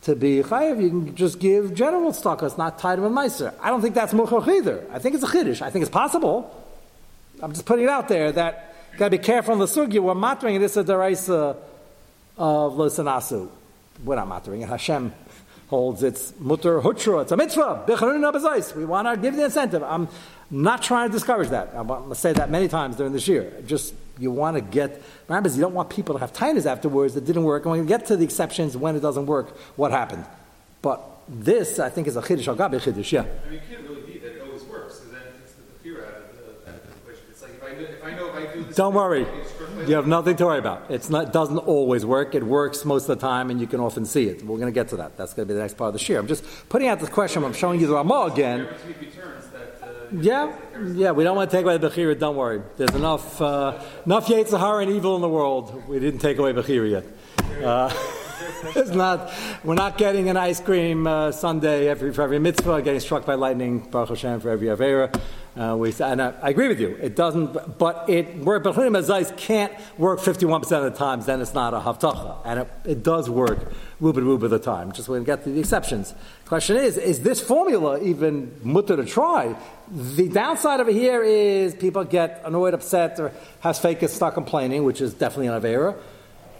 to 0.03 0.15
be 0.15 0.41
chayiv, 0.43 0.81
you 0.81 0.89
can 0.89 1.15
just 1.15 1.39
give 1.39 1.73
general 1.73 2.13
stock. 2.13 2.43
It's 2.43 2.57
not 2.57 2.79
tied 2.79 2.99
in 2.99 3.03
with 3.03 3.11
meiser. 3.11 3.53
I 3.61 3.69
don't 3.69 3.81
think 3.81 3.95
that's 3.95 4.13
muchach 4.13 4.47
either. 4.47 4.85
I 4.91 4.99
think 4.99 5.15
it's 5.15 5.23
a 5.23 5.27
chiddush. 5.27 5.61
I 5.61 5.69
think 5.69 5.83
it's 5.83 5.91
possible. 5.91 6.66
I'm 7.41 7.51
just 7.53 7.65
putting 7.65 7.85
it 7.85 7.89
out 7.89 8.07
there 8.07 8.31
that 8.31 8.75
you 8.93 8.99
got 8.99 9.05
to 9.05 9.11
be 9.11 9.23
careful 9.23 9.53
in 9.53 9.59
the 9.59 9.65
sugya. 9.65 9.99
We're 9.99 10.15
mattering 10.15 10.59
this 10.59 10.71
is 10.71 10.77
a 10.77 10.83
deraisa 10.83 11.57
of 12.37 12.73
losanasu. 12.73 13.49
We're 14.03 14.15
not 14.15 14.27
mattering 14.27 14.61
it. 14.61 14.69
Hashem 14.69 15.13
holds 15.67 16.01
it's 16.01 16.33
mutter 16.39 16.79
hutra, 16.81 17.23
it's 17.23 17.31
a 17.31 17.37
mitzvah, 17.37 17.83
we 18.77 18.85
want 18.85 19.07
to 19.07 19.17
give 19.21 19.35
the 19.35 19.45
incentive. 19.45 19.83
I'm 19.83 20.07
not 20.49 20.81
trying 20.81 21.09
to 21.09 21.13
discourage 21.13 21.49
that. 21.49 21.73
I'm 21.75 21.87
going 21.87 22.07
to 22.07 22.15
say 22.15 22.31
that 22.33 22.49
many 22.49 22.69
times 22.69 22.95
during 22.95 23.11
this 23.11 23.27
year. 23.27 23.51
Just, 23.65 23.93
you 24.17 24.31
want 24.31 24.55
to 24.55 24.61
get, 24.61 25.01
remember, 25.27 25.49
you 25.49 25.59
don't 25.59 25.73
want 25.73 25.89
people 25.89 26.15
to 26.15 26.19
have 26.19 26.31
tinus 26.31 26.65
afterwards 26.65 27.15
that 27.15 27.25
didn't 27.25 27.43
work. 27.43 27.65
And 27.65 27.71
when 27.71 27.81
you 27.81 27.85
get 27.85 28.05
to 28.05 28.15
the 28.15 28.23
exceptions, 28.23 28.77
when 28.77 28.95
it 28.95 29.01
doesn't 29.01 29.25
work, 29.25 29.57
what 29.75 29.91
happened. 29.91 30.25
But 30.81 31.01
this, 31.27 31.79
I 31.79 31.89
think, 31.89 32.07
is 32.07 32.15
a 32.15 32.21
chiddush, 32.21 32.47
al 32.47 32.55
gabi 32.55 32.79
chiddush, 32.79 33.11
yeah. 33.11 33.21
I 33.21 33.49
mean, 33.49 33.53
you 33.53 33.59
can't 33.69 33.89
really 33.89 34.01
be 34.03 34.19
that 34.19 34.37
it 34.37 34.41
always 34.41 34.63
works, 34.63 34.99
because 34.99 35.11
then 35.11 35.21
it 35.21 35.37
takes 35.37 35.51
the 35.51 35.63
fear 35.83 36.05
out 36.05 36.13
of 36.15 36.65
the, 36.65 36.71
equation. 36.95 37.23
It's 37.29 37.41
like 37.41 37.51
if 37.55 37.63
I, 37.63 37.67
if 37.67 38.03
I 38.05 38.11
know 38.15 38.29
if 38.29 38.35
I 38.35 38.53
do 38.53 38.63
this... 38.63 38.66
Don't 38.77 38.93
worry. 38.93 39.25
You 39.87 39.95
have 39.95 40.05
nothing 40.05 40.35
to 40.35 40.45
worry 40.45 40.59
about. 40.59 40.91
It's 40.91 41.09
not, 41.09 41.33
doesn't 41.33 41.57
always 41.57 42.05
work. 42.05 42.35
It 42.35 42.43
works 42.43 42.85
most 42.85 43.09
of 43.09 43.19
the 43.19 43.27
time, 43.27 43.49
and 43.49 43.59
you 43.59 43.65
can 43.65 43.79
often 43.79 44.05
see 44.05 44.29
it. 44.29 44.45
We're 44.45 44.59
going 44.59 44.71
to 44.71 44.71
get 44.71 44.89
to 44.89 44.97
that. 44.97 45.17
That's 45.17 45.33
going 45.33 45.47
to 45.47 45.51
be 45.51 45.55
the 45.55 45.61
next 45.61 45.77
part 45.77 45.87
of 45.87 45.93
the 45.93 45.99
shir. 45.99 46.19
I'm 46.19 46.27
just 46.27 46.43
putting 46.69 46.87
out 46.87 46.99
this 46.99 47.09
question. 47.09 47.43
I'm 47.43 47.53
showing 47.53 47.79
you 47.79 47.87
the 47.87 47.95
Ramah 47.95 48.29
again. 48.31 48.67
Yeah, 50.11 50.55
yeah. 50.93 51.09
We 51.09 51.23
don't 51.23 51.35
want 51.35 51.49
to 51.49 51.57
take 51.57 51.65
away 51.65 51.79
the 51.79 51.89
Bechira. 51.89 52.19
Don't 52.19 52.35
worry. 52.35 52.61
There's 52.77 52.93
enough 52.93 53.41
uh, 53.41 53.83
enough 54.05 54.27
Yetzirah 54.27 54.83
and 54.83 54.91
evil 54.91 55.15
in 55.15 55.23
the 55.23 55.27
world. 55.27 55.87
We 55.87 55.99
didn't 55.99 56.19
take 56.19 56.37
away 56.37 56.53
Bechira 56.53 56.89
yet. 56.91 57.65
Uh, 57.65 57.91
it's 58.75 58.91
not. 58.91 59.33
We're 59.63 59.73
not 59.73 59.97
getting 59.97 60.29
an 60.29 60.37
ice 60.37 60.59
cream 60.59 61.07
uh, 61.07 61.31
Sunday 61.31 61.87
every, 61.87 62.13
for 62.13 62.21
every 62.21 62.37
mitzvah. 62.39 62.83
Getting 62.83 62.99
struck 62.99 63.25
by 63.25 63.33
lightning, 63.33 63.79
Baruch 63.79 64.09
Hashem, 64.09 64.39
for 64.39 64.51
every 64.51 64.67
avera. 64.67 65.13
Uh, 65.57 65.75
we, 65.75 65.91
and 65.99 66.21
I, 66.21 66.33
I, 66.39 66.49
agree 66.49 66.67
with 66.67 66.79
you. 66.79 66.89
It 67.01 67.15
doesn't, 67.15 67.79
but 67.79 68.07
it 68.07 68.37
where 68.37 68.59
Bechinim 68.59 68.95
Azais 68.95 69.35
can't 69.37 69.73
work 69.97 70.19
51% 70.19 70.61
of 70.61 70.83
the 70.83 70.91
times, 70.91 71.25
then 71.25 71.41
it's 71.41 71.55
not 71.55 71.73
a 71.73 71.79
Havtacha. 71.79 72.41
And 72.45 72.59
it, 72.59 72.69
it 72.85 73.03
does 73.03 73.27
work 73.27 73.57
ruba 73.99 74.21
ruba 74.21 74.45
of 74.45 74.51
the 74.51 74.59
time. 74.59 74.91
Just 74.91 75.07
going 75.07 75.23
to 75.23 75.25
get 75.25 75.43
to 75.45 75.49
the 75.49 75.59
exceptions. 75.59 76.11
The 76.43 76.47
question 76.47 76.77
is, 76.77 76.97
is 76.97 77.23
this 77.23 77.41
formula 77.41 77.99
even 78.03 78.55
mutter 78.61 78.97
to 78.97 79.05
try? 79.05 79.55
The 79.91 80.29
downside 80.29 80.79
it 80.81 80.89
here 80.89 81.23
is 81.23 81.73
people 81.73 82.03
get 82.03 82.43
annoyed, 82.45 82.75
upset, 82.75 83.19
or 83.19 83.31
has 83.61 83.79
fake 83.79 84.07
start 84.09 84.35
complaining, 84.35 84.83
which 84.83 85.01
is 85.01 85.15
definitely 85.15 85.47
an 85.47 85.59
Avera. 85.59 85.97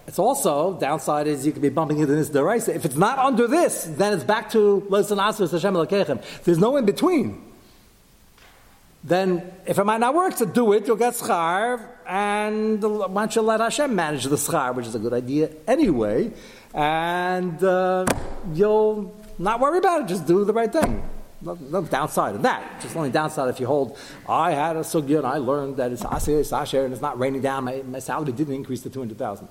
It's 0.08 0.18
also, 0.18 0.80
downside 0.80 1.28
is 1.28 1.46
you 1.46 1.52
could 1.52 1.62
be 1.62 1.70
bumping 1.70 2.00
into 2.00 2.16
this 2.16 2.32
deraisa. 2.32 2.74
If 2.74 2.86
it's 2.86 2.96
not 2.96 3.20
under 3.20 3.46
this, 3.46 3.84
then 3.84 4.14
it's 4.14 4.24
back 4.24 4.50
to 4.54 4.88
Lesan 4.90 5.18
Asr 5.20 5.52
Hashem 5.52 6.20
There's 6.46 6.58
no 6.58 6.78
in 6.78 6.86
between 6.86 7.47
then 9.08 9.54
if 9.66 9.80
it 9.80 9.86
might 9.86 10.02
not 10.02 10.14
work 10.14 10.36
to 10.36 10.46
do 10.46 10.74
it, 10.74 10.86
you'll 10.86 10.98
get 10.98 11.14
schar, 11.14 11.88
and 12.06 12.84
why 12.84 13.08
don't 13.08 13.36
you 13.36 13.42
let 13.42 13.62
Hashem 13.62 13.96
manage 13.96 14.26
the 14.26 14.36
schar, 14.36 14.76
which 14.76 14.86
is 14.86 14.96
a 14.96 15.00
good 15.00 15.14
idea 15.14 15.50
anyway, 15.66 16.34
and 16.74 17.64
uh, 17.64 18.06
you'll 18.54 19.16
not 19.40 19.62
worry 19.62 19.78
about 19.78 20.02
it, 20.02 20.08
just 20.08 20.28
do 20.28 20.44
the 20.44 20.52
right 20.52 20.72
thing. 20.72 21.02
No, 21.42 21.58
no, 21.70 21.84
downside 21.84 22.36
of 22.36 22.42
that. 22.42 22.82
Just 22.82 22.98
only 22.98 23.10
downside 23.10 23.48
if 23.50 23.62
you 23.62 23.68
hold, 23.68 23.98
I 24.28 24.52
had 24.52 24.76
a 24.76 24.82
sugya 24.82 25.20
and 25.20 25.28
I 25.28 25.38
learned 25.38 25.78
that 25.78 25.94
it's 25.94 26.04
asir, 26.04 26.40
it's 26.40 26.52
asher, 26.52 26.84
and 26.84 26.92
it's 26.92 27.02
not 27.02 27.18
raining 27.18 27.42
down, 27.42 27.64
my, 27.64 27.82
my 27.84 28.00
salary 28.00 28.34
didn't 28.34 28.56
increase 28.56 28.82
to 28.82 28.90
200,000. 28.90 29.48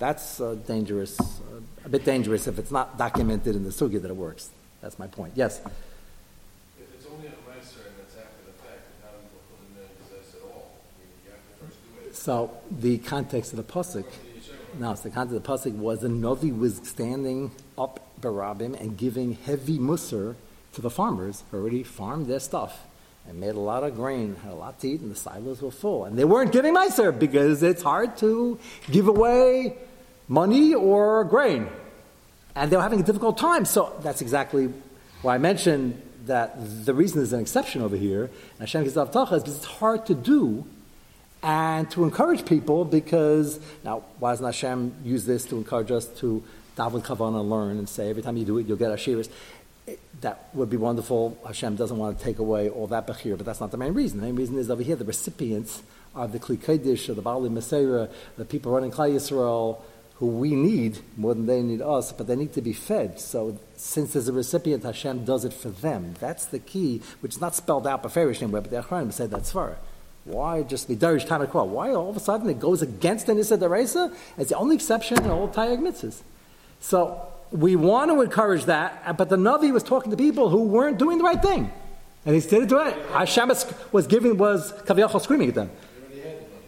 That's 0.00 0.40
uh, 0.40 0.56
dangerous, 0.66 1.20
uh, 1.20 1.60
a 1.84 1.88
bit 1.88 2.04
dangerous 2.04 2.48
if 2.48 2.58
it's 2.58 2.72
not 2.72 2.98
documented 2.98 3.54
in 3.54 3.62
the 3.62 3.70
sugya 3.70 4.02
that 4.02 4.10
it 4.10 4.16
works. 4.16 4.50
That's 4.80 4.98
my 4.98 5.06
point. 5.06 5.34
Yes? 5.36 5.60
So 12.20 12.50
the 12.70 12.98
context 12.98 13.54
of 13.54 13.56
the 13.56 13.62
pasuk, 13.62 14.04
no, 14.78 14.94
so 14.94 15.04
the 15.04 15.10
context 15.10 15.34
of 15.34 15.42
the 15.42 15.70
pasuk 15.70 15.78
was 15.78 16.00
the 16.00 16.10
Novi 16.10 16.52
was 16.52 16.76
standing 16.84 17.50
up 17.78 18.06
Barabim 18.20 18.78
and 18.78 18.94
giving 18.94 19.32
heavy 19.32 19.78
musr 19.78 20.34
to 20.74 20.82
the 20.82 20.90
farmers 20.90 21.44
who 21.50 21.56
already 21.56 21.82
farmed 21.82 22.26
their 22.26 22.38
stuff 22.38 22.84
and 23.26 23.40
made 23.40 23.54
a 23.54 23.58
lot 23.58 23.84
of 23.84 23.96
grain, 23.96 24.36
had 24.42 24.52
a 24.52 24.54
lot 24.54 24.78
to 24.80 24.88
eat, 24.88 25.00
and 25.00 25.10
the 25.10 25.16
silos 25.16 25.62
were 25.62 25.70
full. 25.70 26.04
And 26.04 26.18
they 26.18 26.26
weren't 26.26 26.52
giving 26.52 26.74
Meiser 26.74 27.18
because 27.18 27.62
it's 27.62 27.82
hard 27.82 28.18
to 28.18 28.58
give 28.90 29.08
away 29.08 29.78
money 30.28 30.74
or 30.74 31.24
grain. 31.24 31.68
And 32.54 32.70
they 32.70 32.76
were 32.76 32.82
having 32.82 33.00
a 33.00 33.04
difficult 33.04 33.38
time. 33.38 33.64
So 33.64 33.98
that's 34.02 34.20
exactly 34.20 34.70
why 35.22 35.36
I 35.36 35.38
mentioned 35.38 36.02
that 36.26 36.84
the 36.84 36.92
reason 36.92 37.20
there's 37.20 37.32
an 37.32 37.40
exception 37.40 37.80
over 37.80 37.96
here, 37.96 38.24
and 38.24 38.60
Hashem 38.60 38.84
is 38.84 38.92
because 38.92 39.48
it's 39.48 39.64
hard 39.64 40.04
to 40.04 40.14
do 40.14 40.66
and 41.42 41.90
to 41.90 42.04
encourage 42.04 42.44
people 42.44 42.84
because 42.84 43.60
now 43.84 44.04
why 44.18 44.32
doesn't 44.32 44.46
Hashem 44.46 44.94
use 45.04 45.24
this 45.24 45.44
to 45.46 45.56
encourage 45.56 45.90
us 45.90 46.06
to 46.18 46.42
daven 46.76 47.04
kavanah 47.04 47.40
and 47.40 47.50
learn 47.50 47.78
and 47.78 47.88
say 47.88 48.10
every 48.10 48.22
time 48.22 48.36
you 48.36 48.44
do 48.44 48.58
it 48.58 48.66
you'll 48.66 48.76
get 48.76 48.90
ashiras. 48.90 49.28
That 50.20 50.48
would 50.52 50.70
be 50.70 50.76
wonderful. 50.76 51.38
Hashem 51.46 51.76
doesn't 51.76 51.96
want 51.96 52.18
to 52.18 52.24
take 52.24 52.38
away 52.38 52.68
all 52.68 52.86
that 52.88 53.06
bechir, 53.06 53.36
but 53.36 53.46
that's 53.46 53.60
not 53.60 53.70
the 53.70 53.78
main 53.78 53.94
reason. 53.94 54.20
The 54.20 54.26
main 54.26 54.36
reason 54.36 54.58
is 54.58 54.70
over 54.70 54.82
here 54.82 54.96
the 54.96 55.04
recipients 55.04 55.82
are 56.14 56.28
the 56.28 56.38
Kli 56.38 56.58
Kodesh, 56.58 57.08
or 57.08 57.14
the 57.14 57.22
Bali 57.22 57.48
Masera, 57.48 58.10
the 58.36 58.44
people 58.44 58.72
running 58.72 58.90
Klal 58.90 59.14
Yisrael, 59.14 59.80
who 60.16 60.26
we 60.26 60.54
need 60.54 60.98
more 61.16 61.34
than 61.34 61.46
they 61.46 61.62
need 61.62 61.80
us, 61.80 62.12
but 62.12 62.26
they 62.26 62.36
need 62.36 62.52
to 62.52 62.60
be 62.60 62.72
fed. 62.72 63.18
So 63.18 63.58
since 63.76 64.12
there's 64.12 64.28
a 64.28 64.32
recipient, 64.32 64.84
Hashem 64.84 65.24
does 65.24 65.44
it 65.44 65.52
for 65.54 65.70
them. 65.70 66.14
That's 66.20 66.44
the 66.46 66.58
key, 66.58 67.00
which 67.20 67.36
is 67.36 67.40
not 67.40 67.54
spelled 67.54 67.86
out 67.86 68.02
by 68.02 68.10
Farish 68.10 68.42
anywhere, 68.42 68.60
but 68.60 68.70
the 68.70 68.82
Achronim 68.82 69.12
said 69.12 69.30
that's 69.30 69.52
far. 69.52 69.78
Why 70.24 70.62
just 70.62 70.86
be 70.88 70.96
Darish 70.96 71.26
Tanakwa? 71.26 71.66
Why 71.66 71.92
all 71.94 72.10
of 72.10 72.16
a 72.16 72.20
sudden 72.20 72.48
it 72.50 72.60
goes 72.60 72.82
against 72.82 73.26
the 73.26 73.34
Nisa 73.34 73.56
Deraisa? 73.56 74.14
It's 74.36 74.50
the 74.50 74.56
only 74.56 74.76
exception 74.76 75.22
in 75.24 75.30
all 75.30 75.48
Taryag 75.48 75.78
mitzvahs. 75.78 76.20
So 76.80 77.26
we 77.50 77.74
want 77.74 78.10
to 78.10 78.20
encourage 78.20 78.66
that, 78.66 79.16
but 79.16 79.28
the 79.28 79.36
Navi 79.36 79.72
was 79.72 79.82
talking 79.82 80.10
to 80.10 80.16
people 80.16 80.48
who 80.50 80.64
weren't 80.64 80.98
doing 80.98 81.18
the 81.18 81.24
right 81.24 81.40
thing. 81.40 81.72
And 82.26 82.34
he 82.34 82.40
did 82.42 82.64
it 82.64 82.68
to 82.68 82.86
it. 82.86 82.96
Hashem 83.12 83.50
was 83.92 84.06
giving, 84.06 84.36
was 84.36 84.72
Kaviyachal 84.72 85.22
screaming 85.22 85.48
at 85.48 85.54
them. 85.54 85.70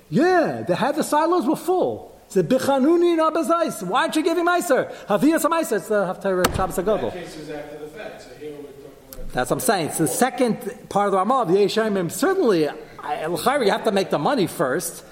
Yeah, 0.08 0.62
they 0.66 0.74
had 0.74 0.96
the 0.96 1.04
silos 1.04 1.46
were 1.46 1.56
full. 1.56 2.18
He 2.28 2.34
said, 2.34 2.48
Bichanuni 2.48 3.16
nabazais. 3.18 3.82
Why 3.82 4.02
aren't 4.02 4.16
you 4.16 4.22
giving 4.22 4.46
Meiser? 4.46 4.92
Haviyas 5.06 5.44
Meiser. 5.44 5.76
It's 5.76 5.88
the 5.88 6.04
Haftarah 6.06 6.56
Shabbos 6.56 6.76
Agadol. 6.76 7.12
That's 9.32 9.50
what 9.50 9.56
I'm 9.56 9.60
saying. 9.60 9.88
It's 9.88 9.98
the 9.98 10.08
second 10.08 10.88
part 10.90 11.06
of 11.06 11.12
the 11.12 11.18
Ramah, 11.18 11.46
the 11.46 11.58
Yeshayim, 11.58 12.10
certainly 12.10 12.68
you 13.64 13.70
have 13.70 13.84
to 13.84 13.92
make 13.92 14.10
the 14.10 14.18
money 14.18 14.46
first. 14.46 15.04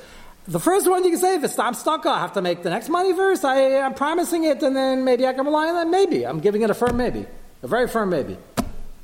The 0.47 0.59
first 0.59 0.89
one 0.89 1.05
you 1.05 1.11
can 1.11 1.19
say, 1.21 1.35
if 1.37 1.59
I'm 1.59 1.75
stuck, 1.75 2.07
I 2.07 2.19
have 2.19 2.33
to 2.33 2.43
make 2.43 2.63
the 2.63 2.71
next 2.71 2.89
money 2.89 3.13
first. 3.15 3.45
I, 3.45 3.57
am 3.57 3.95
promising 3.95 4.45
it, 4.45 4.63
and 4.63 4.75
then 4.75 5.05
maybe 5.05 5.27
I 5.27 5.33
can 5.33 5.45
rely 5.45 5.69
on 5.69 5.75
that. 5.75 5.89
Maybe 5.89 6.27
I'm 6.27 6.41
giving 6.41 6.63
it 6.63 6.71
a 6.71 6.75
firm 6.75 6.97
maybe, 6.97 7.27
a 7.63 7.69
very 7.69 7.87
firm 7.87 8.11
maybe. 8.11 8.37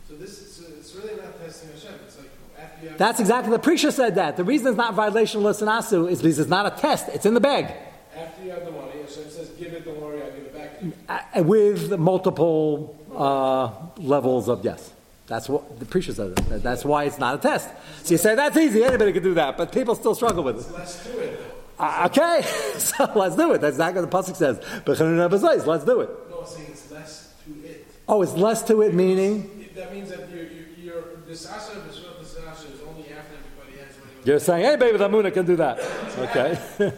So 0.08 0.14
this 0.14 0.40
is 0.40 0.52
so 0.52 0.64
it's 0.78 0.94
really 0.94 1.14
not 1.16 1.38
testing 1.40 1.70
Hashem. 1.70 1.94
It's 2.06 2.18
like 2.18 2.30
after 2.58 2.82
you 2.82 2.88
have 2.88 2.98
That's 2.98 3.20
exactly 3.20 3.52
the 3.52 3.58
preacher 3.58 3.90
said 3.90 4.14
that. 4.14 4.36
The 4.36 4.44
reason 4.44 4.68
it's 4.68 4.76
not 4.76 4.94
violation 4.94 5.44
of 5.44 5.54
Lisanasu 5.54 6.10
is 6.10 6.22
because 6.22 6.38
it's 6.38 6.50
not 6.50 6.66
a 6.66 6.80
test. 6.80 7.08
It's 7.08 7.26
in 7.26 7.34
the 7.34 7.40
bag. 7.40 7.72
After 8.16 8.42
you 8.42 8.50
have 8.50 8.64
the 8.64 8.72
money, 8.72 9.02
Hashem 9.02 9.30
says, 9.30 9.50
"Give 9.58 9.72
it, 9.74 9.84
don't 9.84 10.00
worry, 10.00 10.22
I'll 10.22 10.30
give 10.30 10.46
it 10.46 10.54
back 10.54 10.80
to 10.80 10.86
you." 10.86 10.92
Uh, 11.08 11.42
with 11.42 11.96
multiple 11.98 12.96
uh, 13.14 13.70
levels 13.98 14.48
of 14.48 14.64
yes. 14.64 14.90
That's 15.26 15.48
what 15.48 15.80
the 15.80 15.86
preacher 15.86 16.14
said. 16.14 16.36
That's 16.36 16.84
why 16.84 17.04
it's 17.04 17.18
not 17.18 17.34
a 17.34 17.38
test. 17.38 17.68
So 18.04 18.12
you 18.12 18.18
say 18.18 18.34
that's 18.36 18.56
easy. 18.56 18.84
Anybody 18.84 19.12
can 19.12 19.22
do 19.22 19.34
that, 19.34 19.56
but 19.56 19.72
people 19.72 19.94
still 19.96 20.14
struggle 20.14 20.44
with 20.44 20.60
it. 20.60 20.72
Let's 20.72 21.04
do 21.04 21.18
it. 21.18 21.40
Uh, 21.78 22.08
okay, 22.08 22.42
so 22.78 23.10
let's 23.14 23.36
do 23.36 23.52
it. 23.52 23.60
That's 23.60 23.76
not 23.76 23.94
what 23.94 24.10
the 24.10 24.16
pasuk 24.16 24.36
says. 24.36 24.58
But 24.84 24.98
let's 24.98 25.84
do 25.84 26.00
it. 26.00 26.10
No, 26.30 26.40
I'm 26.40 26.46
saying 26.46 26.68
it's 26.70 26.90
less 26.90 27.34
to 27.44 27.66
it. 27.66 27.86
Oh, 28.08 28.22
it's 28.22 28.34
less 28.34 28.62
to 28.64 28.82
it, 28.82 28.94
meaning. 28.94 29.68
That 29.74 29.92
means 29.92 30.08
that 30.10 30.30
you're, 30.30 30.44
you're, 30.78 31.04
asher, 31.28 31.28
this 31.28 31.46
asher 31.46 31.78
is 31.80 32.80
only 32.88 33.10
after 33.12 33.34
everybody 33.34 33.78
has. 33.78 34.26
You're 34.26 34.38
saying 34.38 34.64
anybody 34.64 34.92
with 34.92 35.00
Amuna 35.02 35.32
can 35.32 35.44
do 35.44 35.56
that. 35.56 35.80
Okay. 36.16 36.58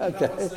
okay. 0.00 0.48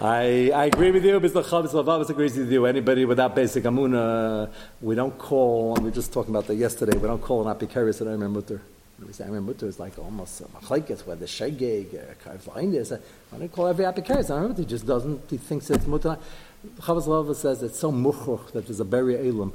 I, 0.00 0.52
I 0.54 0.66
agree 0.66 0.92
with 0.92 1.04
you. 1.04 1.18
Mr. 1.18 1.42
Chovos 1.42 1.72
Halevavos 1.72 2.08
agrees 2.08 2.36
with 2.36 2.52
you. 2.52 2.66
Anybody 2.66 3.04
without 3.04 3.34
basic 3.34 3.64
amuna, 3.64 4.46
uh, 4.46 4.50
we 4.80 4.94
don't 4.94 5.18
call. 5.18 5.74
We 5.74 5.86
were 5.86 5.90
just 5.90 6.12
talking 6.12 6.32
about 6.32 6.46
that 6.46 6.54
yesterday. 6.54 6.96
We 6.96 7.08
don't 7.08 7.20
call 7.20 7.48
an 7.48 7.52
apikaris 7.52 8.00
an 8.00 8.06
Eimer 8.06 8.30
Mutter. 8.30 8.62
We 9.04 9.12
say 9.12 9.24
Eimer 9.24 9.44
Mutter 9.44 9.66
is 9.66 9.80
like 9.80 9.98
almost 9.98 10.40
a 10.40 10.44
machlekes 10.44 11.04
where 11.04 11.16
the 11.16 11.26
shegeg, 11.26 11.96
uh, 11.96 12.14
karvlindis. 12.24 12.92
Uh, 12.92 12.98
why 13.30 13.40
don't 13.40 13.50
call 13.50 13.66
every 13.66 13.86
apikaris? 13.86 14.30
Eimer 14.30 14.50
Mutter 14.50 14.62
He 14.62 14.66
just 14.66 14.86
doesn't. 14.86 15.20
He 15.28 15.36
thinks 15.36 15.68
it's 15.68 15.84
mutter. 15.84 16.16
Chavis 16.78 17.34
says 17.34 17.64
it's 17.64 17.80
so 17.80 17.90
muchuch 17.90 18.52
that 18.52 18.66
there's 18.66 18.78
a 18.78 18.84
beri 18.84 19.28
elam. 19.28 19.52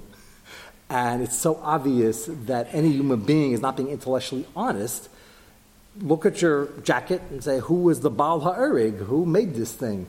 And 0.90 1.24
it's 1.24 1.38
so 1.38 1.58
obvious 1.64 2.26
that 2.48 2.68
any 2.74 2.92
human 2.92 3.22
being 3.22 3.54
is 3.54 3.62
not 3.62 3.78
being 3.78 3.88
intellectually 3.88 4.46
honest. 4.58 5.08
Look 6.02 6.26
at 6.26 6.42
your 6.42 6.68
jacket 6.82 7.22
and 7.30 7.42
say, 7.42 7.60
who 7.62 7.84
was 7.84 8.02
the 8.02 8.10
Baal 8.10 8.42
Ha'erig? 8.42 9.06
Who 9.06 9.26
made 9.26 9.56
this 9.56 9.72
thing? 9.72 10.08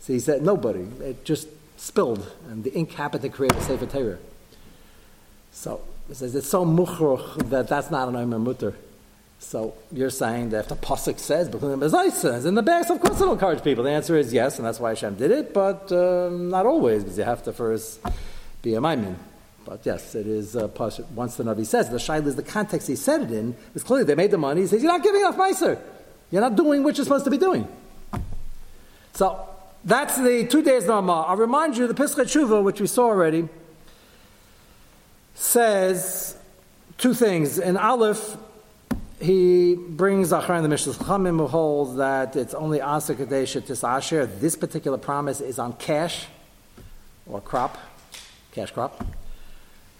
So 0.00 0.12
he 0.12 0.18
said, 0.18 0.42
nobody. 0.42 0.86
It 1.00 1.24
just 1.24 1.48
spilled, 1.76 2.30
and 2.48 2.64
the 2.64 2.72
ink 2.74 2.92
happened 2.92 3.22
to 3.22 3.28
create 3.28 3.54
a 3.54 3.60
Sefer 3.62 3.86
Torah. 3.86 4.18
So 5.52 5.80
he 6.08 6.14
says, 6.14 6.34
it's 6.34 6.48
so 6.48 6.64
muchruch 6.64 7.36
that 7.36 7.68
that's 7.68 7.90
not 7.90 8.08
an 8.08 8.16
Omer 8.16 8.38
Mutter. 8.38 8.74
So 9.40 9.74
you're 9.90 10.10
saying 10.10 10.50
that 10.50 10.60
if 10.60 10.68
the 10.68 10.76
Pasuk 10.76 11.18
says, 11.18 11.48
says 12.20 12.44
in 12.44 12.54
the 12.54 12.62
backs, 12.62 12.90
of 12.90 13.00
course 13.00 13.20
it'll 13.20 13.32
encourage 13.32 13.64
people. 13.64 13.84
The 13.84 13.90
answer 13.90 14.16
is 14.16 14.32
yes, 14.32 14.58
and 14.58 14.66
that's 14.66 14.78
why 14.78 14.90
Hashem 14.90 15.14
did 15.14 15.30
it, 15.30 15.54
but 15.54 15.90
um, 15.92 16.50
not 16.50 16.66
always, 16.66 17.02
because 17.02 17.16
you 17.16 17.24
have 17.24 17.42
to 17.44 17.52
first 17.52 18.00
be 18.60 18.74
a 18.74 18.80
maimin. 18.80 19.16
But 19.64 19.80
yes, 19.84 20.14
it 20.14 20.26
is 20.26 20.56
uh, 20.56 20.68
once 21.14 21.36
the 21.36 21.44
Navi 21.44 21.64
says 21.64 21.88
the 21.88 21.96
shaila 21.96 22.26
is 22.26 22.36
the 22.36 22.42
context 22.42 22.88
he 22.88 22.96
said 22.96 23.22
it 23.22 23.30
in. 23.30 23.56
It's 23.74 23.84
clearly 23.84 24.04
they 24.04 24.14
made 24.14 24.30
the 24.30 24.38
money. 24.38 24.62
He 24.62 24.66
says 24.66 24.82
you're 24.82 24.92
not 24.92 25.02
giving 25.02 25.20
enough 25.20 25.36
meiser. 25.36 25.80
You're 26.30 26.42
not 26.42 26.56
doing 26.56 26.82
what 26.82 26.96
you're 26.96 27.04
supposed 27.04 27.24
to 27.24 27.30
be 27.30 27.38
doing. 27.38 27.66
So 29.14 29.48
that's 29.84 30.16
the 30.18 30.46
two 30.46 30.62
days 30.62 30.84
Ramah. 30.86 31.24
I'll 31.28 31.36
remind 31.36 31.76
you 31.76 31.86
the 31.86 31.94
Pischei 31.94 32.24
Tshuva, 32.24 32.62
which 32.62 32.80
we 32.80 32.86
saw 32.86 33.06
already, 33.06 33.48
says 35.34 36.36
two 36.98 37.14
things. 37.14 37.58
In 37.58 37.76
Aleph, 37.76 38.36
he 39.20 39.74
brings 39.74 40.32
Achar 40.32 40.62
the 40.62 40.68
Mishnah 40.68 40.94
Chamim 40.94 41.38
who 41.38 41.46
holds 41.46 41.96
that 41.96 42.36
it's 42.36 42.54
only 42.54 42.80
Asa 42.80 43.14
Kadesha 43.14 43.60
Tisasher. 43.62 44.28
This 44.40 44.56
particular 44.56 44.98
promise 44.98 45.40
is 45.40 45.58
on 45.58 45.74
cash 45.74 46.26
or 47.26 47.40
crop, 47.40 47.78
cash 48.52 48.70
crop, 48.70 49.04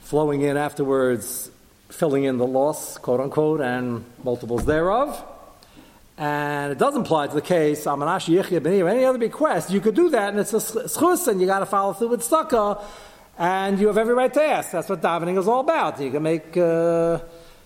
flowing 0.01 0.43
in 0.43 0.57
afterwards, 0.57 1.51
filling 1.89 2.25
in 2.25 2.39
the 2.39 2.47
loss, 2.47 2.99
quote 2.99 3.21
unquote, 3.21 3.61
and 3.61 4.05
multiples 4.25 4.65
thereof. 4.65 5.25
And 6.21 6.71
it 6.71 6.79
doesn't 6.79 7.01
apply 7.01 7.29
to 7.29 7.35
the 7.35 7.41
case, 7.41 7.87
Amanash 7.87 8.29
Yechia 8.29 8.83
or 8.85 8.89
any 8.89 9.05
other 9.05 9.19
bequest. 9.19 9.71
You 9.71 9.81
could 9.81 9.97
do 9.97 10.11
that, 10.11 10.29
and 10.29 10.39
it's 10.39 10.53
a 10.53 10.59
schus, 10.59 11.27
and 11.27 11.41
you 11.41 11.47
got 11.49 11.61
to 11.61 11.67
follow 11.67 11.95
through 11.95 12.09
with 12.09 12.21
sukkah, 12.21 12.81
and 13.39 13.81
you 13.81 13.89
have 13.89 13.99
every 13.99 14.15
right 14.15 14.33
to 14.35 14.43
ask. 14.43 14.71
That's 14.71 14.89
what 14.89 15.01
davening 15.01 15.37
is 15.39 15.49
all 15.49 15.61
about. 15.61 16.01
You 16.01 16.13
can 16.13 16.23
make. 16.23 16.57
Uh, 16.57 17.19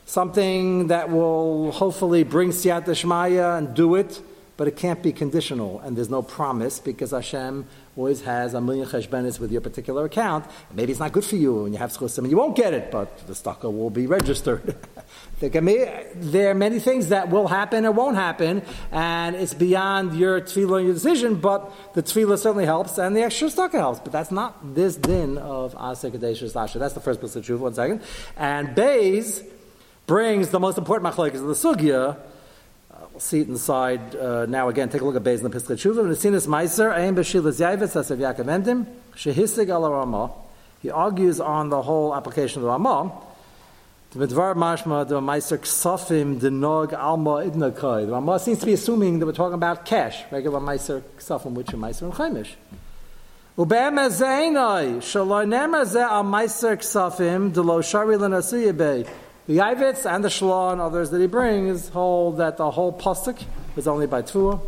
something 0.07 0.89
that 0.89 1.11
will 1.11 1.73
hopefully 1.73 2.25
bring 2.25 2.51
siyat 2.51 2.85
Shmaya 2.85 3.59
and 3.59 3.75
do 3.75 3.95
it, 3.95 4.21
but 4.57 4.69
it 4.69 4.77
can't 4.77 5.03
be 5.03 5.13
conditional, 5.13 5.81
and 5.81 5.97
there's 5.97 6.11
no 6.11 6.23
promise 6.23 6.79
because 6.79 7.11
Hashem 7.11 7.67
always 7.97 8.23
has 8.23 8.55
a 8.55 8.61
million 8.61 8.87
cheshbenis 8.87 9.41
with 9.41 9.51
your 9.51 9.61
particular 9.61 10.05
account. 10.05 10.45
Maybe 10.73 10.93
it's 10.93 11.01
not 11.01 11.13
good 11.13 11.25
for 11.25 11.37
you, 11.37 11.65
and 11.65 11.75
you 11.75 11.79
have 11.79 11.91
schusim, 11.91 12.19
and 12.19 12.31
you 12.31 12.37
won't 12.37 12.57
get 12.57 12.75
it, 12.75 12.91
but 12.91 13.27
the 13.27 13.33
stocker 13.33 13.73
will 13.73 13.91
be 13.91 14.07
registered. 14.07 14.77
there, 15.45 15.51
can 15.51 15.67
be, 15.67 15.85
there 16.15 16.51
are 16.51 16.55
many 16.55 16.79
things 16.79 17.09
that 17.09 17.29
will 17.29 17.49
happen 17.49 17.85
or 17.85 17.93
won't 17.93 18.17
happen, 18.17 18.63
and 18.91 19.37
it's 19.37 19.55
beyond 19.55 20.15
your 20.15 20.41
tefillah 20.41 20.79
and 20.79 20.87
your 20.87 20.95
decision, 20.95 21.37
but 21.37 21.71
the 21.95 22.03
tefillah 22.03 22.39
certainly 22.39 22.65
helps, 22.65 22.97
and 22.97 23.15
the 23.15 23.23
extra 23.23 23.49
stocker 23.49 23.73
helps, 23.79 24.01
but 24.01 24.13
that's 24.13 24.31
not 24.31 24.75
this 24.75 24.97
din 24.97 25.37
of 25.39 25.75
Aseh 25.75 26.11
Kadesh 26.11 26.41
That's 26.53 26.95
the 26.95 27.01
first 27.01 27.21
piece 27.21 27.37
of 27.37 27.45
truth, 27.45 27.61
one 27.61 27.75
second. 27.75 28.01
And 28.37 28.75
Bays, 28.75 29.43
brings 30.07 30.49
the 30.49 30.61
most 30.61 30.79
important 30.79 31.13
machlokes 31.13 31.35
of 31.35 31.47
the 31.47 31.55
sugya. 31.55 32.17
Uh, 32.91 32.97
we'll 33.11 33.21
see 33.21 33.41
it 33.41 33.49
inside 33.49 34.15
uh, 34.17 34.47
now. 34.47 34.69
Again, 34.69 34.89
take 34.89 35.01
a 35.01 35.05
look 35.05 35.17
at 35.17 35.23
Beis 35.23 35.39
in 35.39 35.45
the 35.45 35.51
Pischei 35.51 35.77
Tshuva. 35.77 36.05
Nesinas 36.05 36.47
Meiser 36.47 36.93
Ein 36.93 37.15
B'Shilas 37.17 37.61
Yavetz 37.61 37.97
Asav 37.97 38.19
Yaakov 38.19 38.49
Emden 38.49 38.87
Shehisig 39.15 39.69
Al 39.69 39.91
Ramah. 39.91 40.31
He 40.83 40.91
argues 40.91 41.41
on 41.41 41.71
the 41.71 41.83
whole 41.83 42.15
application 42.15 42.59
of 42.59 42.63
the 42.65 42.69
Ramah. 42.69 43.13
The 44.17 44.29
Dvar 44.29 44.55
Mashma, 44.55 45.09
the 45.09 45.21
Meister 45.21 45.59
Ksafim, 45.59 46.39
the 46.39 46.49
Nog 46.49 46.95
Alma 46.95 47.51
Idnakai. 47.51 48.07
The 48.07 48.13
Ramah 48.13 48.39
seems 48.39 48.61
to 48.61 48.67
be 48.67 48.75
assuming 48.75 49.19
that 49.19 49.27
we're 49.27 49.33
talking 49.33 49.55
about 49.55 49.85
cash, 49.85 50.23
regular 50.31 50.61
Meister 50.61 51.03
Ksafim, 51.19 51.55
which 51.55 51.75
are 51.75 51.77
Meister 51.77 52.05
and 52.05 52.15
Chaimish. 52.15 52.53
The 53.57 53.65
Yavetz 59.57 60.07
and 60.07 60.25
the 60.25 60.29
Shalon, 60.29 60.79
others 60.79 61.11
that 61.11 61.21
he 61.21 61.27
brings, 61.27 61.89
hold 61.89 62.37
that 62.37 62.57
the 62.57 62.71
whole 62.71 62.93
Pusik 62.93 63.43
is 63.77 63.89
only 63.89 64.07
by 64.07 64.23
Tfuah. 64.23 64.61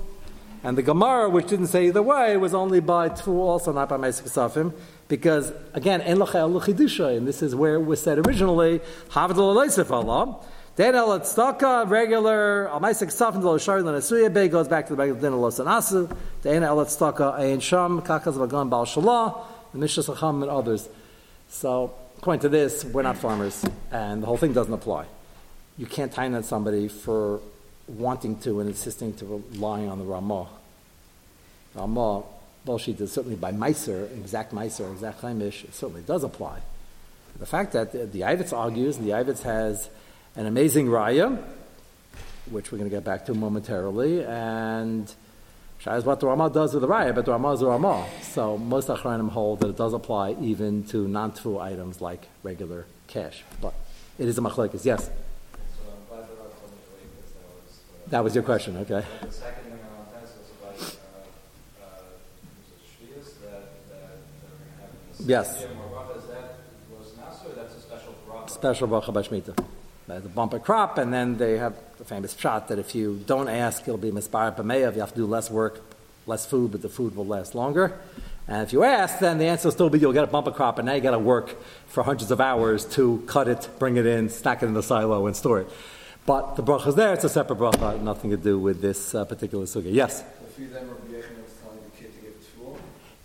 And 0.63 0.77
the 0.77 0.83
Gemara, 0.83 1.31
which 1.31 1.47
didn't 1.47 1.69
say 1.69 1.87
either 1.87 2.03
way, 2.03 2.37
was 2.37 2.55
only 2.55 2.81
by 2.81 3.09
Tfuah, 3.09 3.29
also 3.29 3.73
not 3.73 3.89
by 3.89 3.97
Meisik 3.97 4.29
Safim, 4.29 4.73
because 5.09 5.53
again, 5.75 6.01
En 6.01 6.19
Chidusha, 6.19 7.17
and 7.17 7.27
this 7.27 7.43
is 7.43 7.55
where 7.55 7.75
it 7.75 7.85
was 7.85 8.03
said 8.03 8.27
originally, 8.27 8.81
Havdul 9.11 9.55
Aleisif 9.55 9.91
Allah. 9.91 10.39
Then 10.77 10.95
El 10.95 11.19
Tzedakah, 11.21 11.89
regular, 11.89 12.69
Amaisik 12.73 13.11
Safin, 13.11 13.41
Del 13.41 13.59
Shari, 13.59 13.83
Lenasuya 13.83 14.33
Bay, 14.33 14.49
goes 14.49 14.69
back 14.69 14.87
to 14.89 14.93
the 14.95 14.99
regular 14.99 15.21
dinner 15.21 15.37
Los 15.37 15.59
Anasu. 15.59 16.15
Then 16.43 16.63
El 16.63 16.77
Tzedakah, 16.85 17.39
Ein 17.39 17.61
Sham, 17.61 18.03
Kakaz 18.03 18.35
Vagan, 18.35 18.69
Baal 18.69 18.85
Shalah, 18.85 19.43
the 19.73 19.79
Mishnah 19.79 20.03
Sacham, 20.03 20.43
and 20.43 20.51
others. 20.51 20.89
So, 21.49 21.95
according 22.19 22.41
to 22.41 22.49
this, 22.49 22.85
we're 22.85 23.03
not 23.03 23.17
farmers, 23.17 23.65
and 23.91 24.23
the 24.23 24.27
whole 24.27 24.37
thing 24.37 24.53
doesn't 24.53 24.73
apply. 24.73 25.07
You 25.79 25.87
can't 25.87 26.13
tie 26.13 26.27
on 26.27 26.43
somebody 26.43 26.89
for 26.89 27.41
wanting 27.89 28.39
to 28.41 28.61
and 28.61 28.69
insisting 28.69 29.15
to 29.15 29.45
rely 29.53 29.87
on 29.87 29.99
the 29.99 30.05
Ramah. 30.05 30.49
Ramah, 31.75 32.23
bullshit 32.65 33.01
is 33.01 33.13
certainly 33.13 33.37
by 33.37 33.53
Meiser, 33.53 34.11
exact 34.13 34.55
Meiser, 34.55 34.91
exact 34.93 35.21
Chaimish, 35.23 35.73
certainly 35.73 36.03
does 36.03 36.25
apply. 36.25 36.61
The 37.39 37.47
fact 37.47 37.73
that 37.73 37.93
the, 37.93 38.07
the 38.07 38.21
Yavetz 38.21 38.53
argues, 38.53 38.97
and 38.97 39.07
the 39.07 39.13
Yavetz 39.13 39.43
has 39.43 39.89
an 40.35 40.47
amazing 40.47 40.87
raya, 40.87 41.43
which 42.51 42.73
we're 42.73 42.79
going 42.79 42.91
to 42.91 42.97
get 42.97 43.05
back 43.05 43.27
to 43.27 43.35
momentarily, 43.35 44.25
and 44.25 45.13
Shai 45.79 45.97
is 45.97 46.05
what 46.05 46.21
the 46.21 46.27
Ramah 46.27 46.51
does 46.51 46.73
with 46.73 46.83
the 46.83 46.89
Raya, 46.89 47.15
but 47.15 47.25
the 47.25 47.33
Ramah 47.33 47.53
is 47.53 47.61
the 47.61 47.67
Ramah. 47.67 48.07
So 48.23 48.57
most 48.57 48.89
Achranim 48.89 49.29
hold 49.29 49.61
that 49.61 49.69
it 49.69 49.77
does 49.77 49.93
apply 49.93 50.37
even 50.41 50.85
to 50.85 51.07
non 51.07 51.33
tfu 51.33 51.61
items 51.61 52.01
like 52.01 52.29
regular 52.43 52.87
cash. 53.09 53.45
But 53.61 53.75
it 54.19 54.27
is 54.27 54.39
a 54.39 54.41
machlekes, 54.41 54.85
yes. 54.85 55.11
That 58.09 58.23
was 58.23 58.35
your 58.35 58.45
question, 58.45 58.77
okay. 58.79 59.05
The 59.21 59.33
second 59.33 59.65
thing 59.65 59.73
I 59.73 59.97
want 59.97 60.11
to 60.11 60.17
ask 60.17 60.35
was 60.39 60.51
about 60.61 60.97
uh, 61.83 61.97
uh, 63.45 64.07
Yes. 65.27 65.67
Special 68.47 68.89
bracha 68.89 69.13
by 69.13 69.23
Shemitah 69.23 69.67
the 70.07 70.29
bumper 70.29 70.59
crop, 70.59 70.99
and 70.99 71.13
then 71.13 71.37
they 71.37 71.59
have 71.59 71.75
the 71.99 72.05
famous 72.05 72.37
shot 72.37 72.69
that 72.69 72.79
if 72.79 72.95
you 72.95 73.21
don't 73.27 73.49
ask, 73.49 73.83
it'll 73.83 73.99
be 73.99 74.13
mispar 74.13 74.57
b'meyav. 74.57 74.95
You 74.95 75.01
have 75.01 75.11
to 75.11 75.17
do 75.17 75.27
less 75.27 75.51
work, 75.51 75.81
less 76.27 76.47
food, 76.47 76.73
but 76.73 76.83
the 76.83 76.89
food 76.89 77.17
will 77.17 77.27
last 77.27 77.55
longer. 77.55 77.99
And 78.49 78.63
if 78.63 78.73
you 78.73 78.85
ask, 78.85 79.19
then 79.19 79.39
the 79.39 79.47
answer 79.47 79.67
will 79.67 79.73
still 79.73 79.91
be 79.91 79.99
you'll 79.99 80.13
get 80.13 80.23
a 80.23 80.29
bumper 80.29 80.53
crop, 80.53 80.79
and 80.79 80.87
now 80.87 80.95
you 80.95 81.01
got 81.01 81.11
to 81.11 81.19
work 81.19 81.57
for 81.89 82.05
hundreds 82.05 82.31
of 82.31 82.41
hours 82.41 82.85
to 82.95 83.23
cut 83.27 83.49
it, 83.49 83.69
bring 83.81 83.97
it 83.97 84.07
in, 84.07 84.29
stack 84.29 84.63
it 84.63 84.67
in 84.67 84.75
the 84.75 84.83
silo, 84.83 85.27
and 85.27 85.35
store 85.35 85.61
it. 85.61 85.71
But 86.27 86.57
the 86.57 86.63
bracha 86.63 86.89
is 86.89 86.95
there; 86.97 87.15
it's 87.15 87.25
a 87.25 87.29
separate 87.29 87.59
bracha, 87.59 88.03
nothing 88.03 88.31
to 88.31 88.37
do 88.37 88.59
with 88.59 88.81
this 88.81 89.15
uh, 89.15 89.25
particular 89.25 89.65
suga. 89.65 89.93
Yes. 89.93 90.25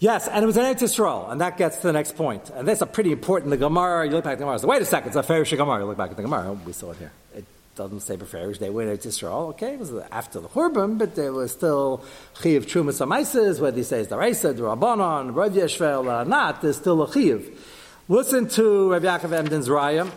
Yes, 0.02 0.28
and 0.28 0.44
it 0.44 0.48
was 0.48 0.58
an 0.58 0.64
Eretz 0.64 1.32
and 1.32 1.42
that 1.42 1.58
gets 1.60 1.78
to 1.78 1.84
the 1.84 1.94
next 1.94 2.16
point. 2.16 2.50
And 2.56 2.68
that's 2.68 2.82
a 2.82 2.88
pretty 2.88 3.12
important, 3.12 3.52
the 3.52 3.58
Gemara, 3.58 4.08
you 4.08 4.12
look 4.14 4.24
back 4.24 4.34
at 4.34 4.40
the 4.40 4.46
Gemara, 4.46 4.58
so 4.58 4.68
wait 4.68 4.82
a 4.82 4.86
second, 4.86 5.10
it's 5.10 5.16
a 5.16 5.22
Farish 5.22 5.52
Gemara, 5.52 5.82
you 5.82 5.86
look 5.86 5.98
back 5.98 6.10
at 6.10 6.18
the 6.18 6.24
Gemara, 6.24 6.54
we 6.54 6.74
saw 6.74 6.90
it 6.90 6.98
here. 6.98 7.12
It 7.36 7.46
doesn't 7.76 8.00
say 8.00 8.18
Befarish, 8.18 8.58
they 8.58 8.72
went 8.72 9.00
to 9.00 9.08
Israel. 9.08 9.50
okay, 9.50 9.74
it 9.74 9.80
was 9.80 9.94
after 10.12 10.40
the 10.40 10.48
Churban, 10.48 10.98
but 10.98 11.14
there 11.14 11.32
was 11.32 11.52
still 11.52 12.04
Chiv 12.42 12.66
Trumas 12.66 13.00
Amaises, 13.00 13.60
whether 13.60 13.78
he 13.78 13.84
says 13.84 14.08
the 14.08 14.16
Reisa, 14.16 14.56
the 14.56 14.64
Rabbanon, 14.64 15.36
Rav 15.36 15.52
Yeshvel, 15.52 16.06
or 16.12 16.26
not, 16.26 16.64
there's 16.64 16.78
still 16.78 17.04
a 17.04 17.14
Chiv. 17.14 17.64
Listen 18.10 18.48
to 18.48 18.92
Rav 18.92 19.04
Yaakov 19.04 19.40
Emden's 19.40 19.70
Raya, 19.70 20.12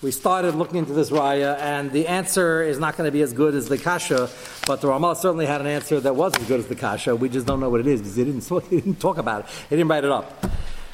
we 0.00 0.12
started 0.12 0.54
looking 0.54 0.76
into 0.76 0.92
this 0.92 1.10
raya, 1.10 1.58
and 1.58 1.90
the 1.90 2.06
answer 2.06 2.62
is 2.62 2.78
not 2.78 2.96
going 2.96 3.08
to 3.08 3.12
be 3.12 3.22
as 3.22 3.32
good 3.32 3.54
as 3.54 3.68
the 3.68 3.76
kasha, 3.76 4.30
but 4.66 4.80
the 4.80 4.86
Ramah 4.86 5.16
certainly 5.16 5.46
had 5.46 5.60
an 5.60 5.66
answer 5.66 5.98
that 5.98 6.14
was 6.14 6.36
as 6.36 6.46
good 6.46 6.60
as 6.60 6.68
the 6.68 6.76
kasha. 6.76 7.16
We 7.16 7.28
just 7.28 7.46
don't 7.46 7.58
know 7.58 7.68
what 7.68 7.80
it 7.80 7.88
is 7.88 8.00
because 8.00 8.14
he 8.14 8.24
didn't, 8.24 8.48
he 8.70 8.76
didn't 8.76 9.00
talk 9.00 9.18
about 9.18 9.40
it. 9.40 9.46
He 9.68 9.76
didn't 9.76 9.88
write 9.88 10.04
it 10.04 10.10
up. 10.10 10.46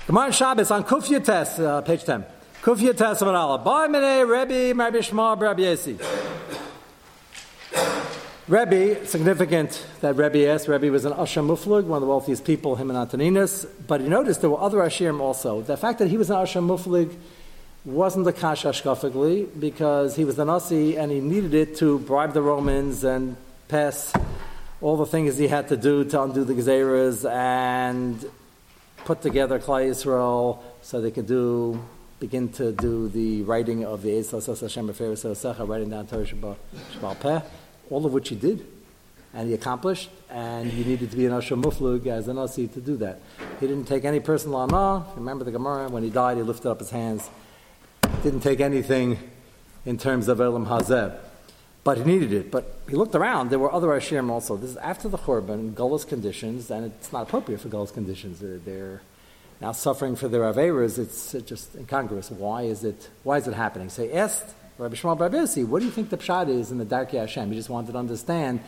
Gemara 0.07 0.33
Shabbos 0.33 0.71
on 0.71 0.85
Kufya 0.85 1.23
Test, 1.23 1.61
uh, 1.61 1.83
page 1.83 2.05
10. 2.05 2.25
Kufya 2.63 2.97
Test 2.97 3.21
of 3.21 3.29
an 3.29 3.35
Allah. 3.35 3.59
Ba 3.59 3.89
mine 3.91 4.27
Rebbe, 4.27 4.75
Rabbi 4.75 5.01
Shema. 5.01 5.35
Rebbe, 8.47 9.07
significant 9.07 9.87
that 10.01 10.17
Rebbe 10.17 10.47
asked. 10.47 10.69
Rebbe 10.69 10.91
was 10.91 11.05
an 11.05 11.15
Asher 11.15 11.41
Muflug, 11.41 11.85
one 11.85 11.97
of 11.97 12.01
the 12.03 12.07
wealthiest 12.07 12.45
people, 12.45 12.77
him 12.77 12.91
and 12.91 12.99
Antoninus. 12.99 13.65
But 13.65 14.03
you 14.03 14.09
notice 14.09 14.39
there 14.39 14.51
were 14.51 14.61
other 14.61 14.79
Ashirim 14.79 15.21
also. 15.21 15.63
The 15.63 15.79
fact 15.79 15.99
that 15.99 16.09
he 16.09 16.19
was 16.19 16.29
an 16.29 16.37
Asher 16.37 16.61
Muflug 16.61 17.15
wasn't 17.85 18.25
the 18.25 18.33
kasha 18.33 18.69
shkafically 18.69 19.47
because 19.61 20.17
he 20.17 20.25
was 20.25 20.37
the 20.37 20.45
Nasi 20.45 20.97
and 20.97 21.13
he 21.13 21.21
needed 21.21 21.53
it 21.53 21.77
to 21.77 21.99
bribe 21.99 22.33
the 22.33 22.41
Romans 22.41 23.05
and 23.05 23.37
pass 23.69 24.13
all 24.81 24.97
the 24.97 25.05
things 25.05 25.37
he 25.37 25.49
had 25.49 25.69
to 25.69 25.77
do 25.77 26.05
to 26.05 26.23
undo 26.23 26.45
the 26.45 26.55
Gezeras 26.55 27.31
and 27.31 28.25
put 29.05 29.21
together 29.21 29.59
Klal 29.59 29.87
Yisrael 29.87 30.63
so 30.81 31.01
they 31.01 31.11
could 31.11 31.27
do 31.27 31.83
begin 32.21 32.49
to 32.49 32.73
do 32.73 33.09
the 33.09 33.43
writing 33.43 33.85
of 33.85 34.01
the 34.01 34.11
Esas 34.19 34.47
Hashem 34.47 34.87
writing 34.87 35.91
down 35.91 36.07
Torah 36.07 36.25
Shebaal 36.25 37.21
Peh, 37.21 37.41
all 37.91 38.07
of 38.07 38.13
which 38.13 38.31
he 38.31 38.37
did 38.37 38.67
and 39.35 39.49
he 39.49 39.55
accomplished, 39.55 40.11
and 40.31 40.71
he 40.71 40.85
needed 40.85 41.11
to 41.11 41.17
be 41.17 41.27
an 41.27 41.33
Asher 41.33 41.57
Muflug 41.57 42.07
as 42.07 42.29
an 42.29 42.37
Nasi 42.37 42.69
to 42.69 42.81
do 42.81 42.97
that. 42.99 43.21
He 43.59 43.67
didn't 43.67 43.87
take 43.87 44.05
any 44.05 44.21
personal 44.21 44.59
honor. 44.59 45.05
Remember 45.17 45.45
the 45.45 45.51
Gemara, 45.51 45.89
when 45.89 46.05
he 46.05 46.11
died, 46.11 46.37
he 46.37 46.45
lifted 46.45 46.71
up 46.71 46.79
his 46.79 46.91
hands 46.91 47.29
didn't 48.25 48.41
take 48.41 48.61
anything 48.61 49.19
in 49.85 49.99
terms 49.99 50.29
of 50.29 50.41
Elam 50.41 50.67
Hazeh. 50.67 51.17
But 51.85 51.99
he 51.99 52.05
needed 52.05 52.33
it. 52.33 52.51
But 52.51 52.79
he 52.89 52.97
looked 52.97 53.15
around. 53.15 53.51
There 53.51 53.59
were 53.59 53.71
other 53.71 53.89
Ashirim 53.89 54.31
also. 54.31 54.57
This 54.57 54.71
is 54.71 54.77
after 54.79 55.11
the 55.11 55.19
Churban, 55.19 55.75
Galus 55.75 56.09
conditions, 56.09 56.71
and 56.71 56.87
it's 56.87 57.13
not 57.13 57.25
appropriate 57.25 57.61
for 57.61 57.69
Galus 57.69 57.93
conditions. 57.93 58.41
They're, 58.41 59.03
now 59.61 59.73
suffering 59.73 60.17
for 60.17 60.27
their 60.27 60.41
averas, 60.41 60.99
it's 60.99 61.33
just 61.47 61.77
incongruous. 61.77 62.31
Why 62.31 62.63
is 62.63 62.83
it? 62.83 63.09
Why 63.23 63.37
is 63.37 63.47
it 63.47 63.55
happening? 63.55 63.89
So 63.89 64.03
he 64.03 64.13
asked 64.13 64.55
Rabbi 64.79 64.97
Yishmael 64.97 65.17
Bar 65.17 65.31
Yossi, 65.31 65.65
what 65.65 65.79
do 65.79 65.85
you 65.85 65.93
think 65.93 66.11
the 66.11 66.17
pshat 66.17 66.49
is 66.49 66.73
in 66.73 66.79
the 66.79 66.85
Darkei 66.85 67.21
Hashem? 67.21 67.51
He 67.51 67.57
just 67.57 67.69
wanted 67.69 67.93
to 67.93 67.99
understand 67.99 68.61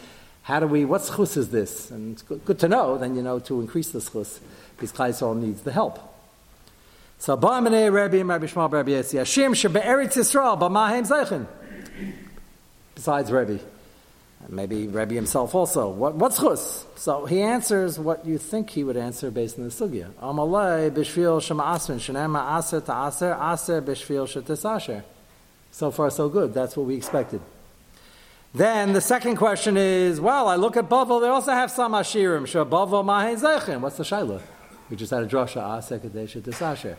how 0.43 0.61
do 0.61 0.67
we, 0.69 0.85
what 0.85 1.01
schus 1.01 1.37
is 1.37 1.51
this? 1.51 1.91
And 1.91 2.13
it's 2.13 2.23
good, 2.23 2.59
to 2.61 2.69
know, 2.69 2.99
then 2.99 3.17
you 3.17 3.23
know 3.23 3.41
to 3.41 3.61
increase 3.61 3.91
the 3.91 3.99
schus, 3.99 4.39
because 4.77 4.93
Klai 4.93 5.37
needs 5.37 5.63
the 5.63 5.73
help. 5.73 6.16
So, 7.19 7.37
Ba'amanei 7.37 7.93
Rabbi 7.93 8.19
and 8.19 8.29
Rabbi 8.29 8.47
Yishmael 8.47 8.71
Bar 8.71 8.85
Yossi, 8.85 9.19
Hashem 9.19 9.55
shebe'eretz 9.55 10.17
Yisrael, 10.17 10.59
ba'mahem 10.59 11.07
zeichen. 11.07 11.47
Besides 12.95 13.33
Rabbi. 13.33 13.59
Maybe 14.49 14.87
Rebbe 14.87 15.15
himself 15.15 15.55
also. 15.55 15.89
What, 15.89 16.15
what's 16.15 16.39
chus? 16.39 16.85
So 16.95 17.27
he 17.27 17.43
answers 17.43 17.99
what 17.99 18.25
you 18.25 18.39
think 18.39 18.71
he 18.71 18.85
would 18.85 18.97
answer 18.97 19.31
based 19.31 19.59
on 19.59 19.65
the 19.65 19.71
sugya. 19.71 20.13
Amalei 20.23 20.91
b'shvil 20.91 21.43
shema 21.43 21.75
asrin 21.75 21.99
shenema 21.99 22.59
aser 22.59 22.81
ta'aser 22.81 23.33
aser 23.33 23.83
b'shvil 23.83 24.27
shetisasher. 24.27 25.03
So 25.73 25.91
far, 25.91 26.11
so 26.11 26.29
good. 26.29 26.55
That's 26.55 26.77
what 26.77 26.87
we 26.87 26.95
expected. 26.95 27.41
Then 28.55 28.93
the 28.93 29.01
second 29.01 29.37
question 29.37 29.77
is, 29.77 30.21
well, 30.21 30.49
I 30.49 30.55
look 30.55 30.77
at 30.77 30.89
Bavel, 30.89 31.21
they 31.21 31.29
also 31.29 31.53
have 31.53 31.71
some 31.71 31.93
Ashirim. 31.93 32.47
Shah 32.47 32.65
Bavel 32.65 33.05
Mahen 33.05 33.39
Zeichen. 33.39 33.81
What's 33.81 33.97
the 33.97 34.05
Shaila? 34.05 34.41
We 34.91 34.97
just 34.97 35.11
had 35.11 35.23
a 35.23 35.27
drasha, 35.27 35.79
Aser 35.79 35.99
Kadesha 35.99 36.41
Tisasher. 36.41 36.97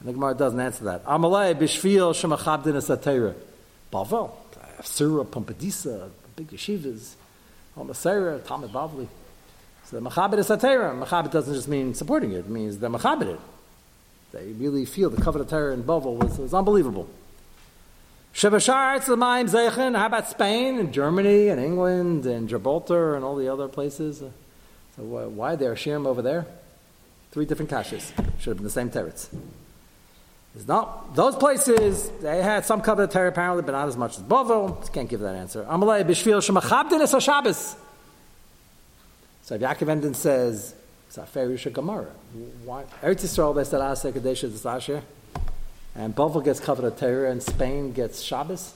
And 0.00 0.08
the 0.08 0.12
Gemara 0.12 0.34
doesn't 0.34 0.60
answer 0.60 0.84
that. 0.84 1.04
Amalei 1.04 1.54
b'shvil 1.54 2.14
shema 2.14 2.36
chabdin 2.36 2.74
esatera. 2.74 3.34
Bavel, 3.92 4.30
Surah, 4.82 5.24
Pumbedisa, 5.24 6.10
big 6.36 6.48
yeshivas, 6.50 7.14
Homasera, 7.76 8.44
Talmud 8.44 8.70
Bavli. 8.70 9.08
So 9.84 9.98
the 9.98 10.08
Machabit 10.08 10.38
is 10.38 10.48
Satera. 10.48 10.96
Machabit 10.98 11.30
doesn't 11.30 11.54
just 11.54 11.68
mean 11.68 11.94
supporting 11.94 12.32
it, 12.32 12.38
it 12.38 12.48
means 12.48 12.78
they're 12.78 12.90
Machabit 12.90 13.38
They 14.32 14.52
really 14.52 14.84
feel 14.84 15.10
the 15.10 15.20
covenant 15.20 15.48
of 15.48 15.50
terror 15.50 15.72
in 15.72 15.82
Bavel 15.82 16.16
was, 16.16 16.38
was 16.38 16.54
unbelievable. 16.54 17.08
Shabashar 18.34 19.00
Tzlamayim 19.00 19.50
Zeichen, 19.50 19.96
how 19.96 20.06
about 20.06 20.28
Spain 20.28 20.78
and 20.78 20.92
Germany 20.92 21.48
and 21.48 21.60
England 21.60 22.26
and 22.26 22.48
Gibraltar 22.48 23.16
and 23.16 23.24
all 23.24 23.34
the 23.34 23.48
other 23.48 23.66
places? 23.66 24.22
So 24.96 25.02
why 25.02 25.56
there 25.56 25.74
Shirim 25.74 26.06
over 26.06 26.22
there? 26.22 26.46
Three 27.32 27.46
different 27.46 27.70
kashas. 27.70 28.12
Should 28.40 28.50
have 28.50 28.56
been 28.56 28.64
the 28.64 28.70
same 28.70 28.90
terrets. 28.90 29.30
It's 30.56 30.66
not 30.66 31.14
those 31.14 31.36
places. 31.36 32.10
They 32.20 32.42
had 32.42 32.64
some 32.64 32.80
covenant 32.80 33.12
terror 33.12 33.28
apparently, 33.28 33.62
but 33.62 33.72
not 33.72 33.86
as 33.86 33.96
much 33.96 34.16
as 34.16 34.24
Bovel. 34.24 34.92
Can't 34.92 35.08
give 35.08 35.20
that 35.20 35.36
answer. 35.36 35.64
Amalei 35.64 36.08
es. 37.46 37.76
So 39.42 39.54
if 39.54 39.60
Yaakov 39.60 40.14
says 40.16 40.74
it's 41.06 41.18
a 41.18 41.22
Ferisha 41.22 41.72
Gemara, 41.72 42.10
why 42.64 42.84
Eretz 43.02 43.22
Yisrael 43.24 43.54
they 43.54 43.64
said 43.64 43.80
Aseh 43.80 44.12
Kadesh 44.12 44.44
Asher, 44.66 45.02
and 45.94 46.14
Bovel 46.14 46.44
gets 46.44 46.58
covenant 46.58 46.98
terror 46.98 47.26
and 47.26 47.42
Spain 47.42 47.92
gets 47.92 48.20
Shabbos. 48.20 48.74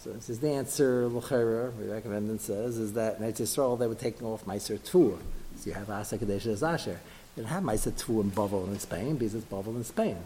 So 0.00 0.12
this 0.12 0.28
is 0.30 0.40
the 0.40 0.50
answer. 0.50 1.06
L'chera, 1.06 1.70
Yaakov 1.72 2.14
Emden 2.14 2.38
says 2.40 2.76
is 2.76 2.94
that 2.94 3.18
in 3.18 3.24
Eretz 3.24 3.40
Yisrael 3.40 3.78
they 3.78 3.86
were 3.86 3.94
taking 3.94 4.26
off 4.26 4.44
Meiser 4.44 4.82
Tur. 4.82 5.16
So 5.58 5.64
you 5.64 5.74
have 5.74 5.86
Aseh 5.86 6.18
Kadesh 6.18 6.46
Asher. 6.60 6.98
You 7.36 7.42
don't 7.42 7.52
have 7.52 7.62
Meiser 7.62 8.20
in 8.20 8.30
Bovel 8.30 8.66
in 8.68 8.78
Spain 8.78 9.16
because 9.16 9.34
it's 9.34 9.44
Bovel 9.44 9.76
in 9.76 9.84
Spain. 9.84 10.16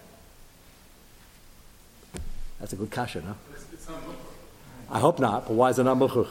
That's 2.60 2.72
a 2.72 2.76
good 2.76 2.90
kasha, 2.90 3.22
no? 3.22 3.34
I 4.90 5.00
hope 5.00 5.18
not, 5.18 5.48
but 5.48 5.54
why 5.54 5.70
is 5.70 5.78
it 5.78 5.84
not 5.84 5.96
muchuch? 5.96 6.28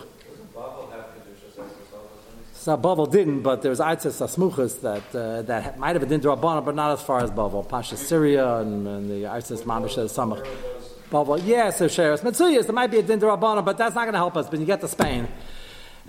So 2.54 2.78
Bavel 2.78 3.12
didn't, 3.12 3.42
but 3.42 3.62
there's 3.62 3.80
Aitzes 3.80 4.22
Asmuchas 4.22 4.82
that 4.82 5.15
uh, 5.15 5.42
that 5.44 5.80
might 5.80 5.96
have 5.96 6.08
been 6.08 6.22
Rabbanon, 6.22 6.63
but 6.63 6.76
not 6.76 6.92
as 6.92 7.02
far 7.02 7.24
as 7.24 7.32
Bavel. 7.32 7.68
Pasha 7.68 7.98
Syria 7.98 8.58
and, 8.58 8.88
and 8.88 9.10
the 9.10 9.24
Aitzes 9.24 9.63
Mamish 9.63 9.96
Samach. 10.08 10.46
Bavel, 11.10 11.42
yes, 11.46 11.80
so 11.80 11.88
Sheres 11.88 12.20
Mitzuyas, 12.20 12.63
there 12.63 12.74
might 12.74 12.92
be 12.92 13.00
a 13.00 13.02
Din 13.02 13.20
Rabbanon, 13.20 13.65
but 13.65 13.78
that's 13.78 13.96
not 13.96 14.04
going 14.04 14.13
to 14.13 14.20
help 14.20 14.38
us. 14.38 14.50
But 14.50 14.60
you 14.60 14.65
get 14.65 14.82
to 14.82 14.88
Spain 14.88 15.28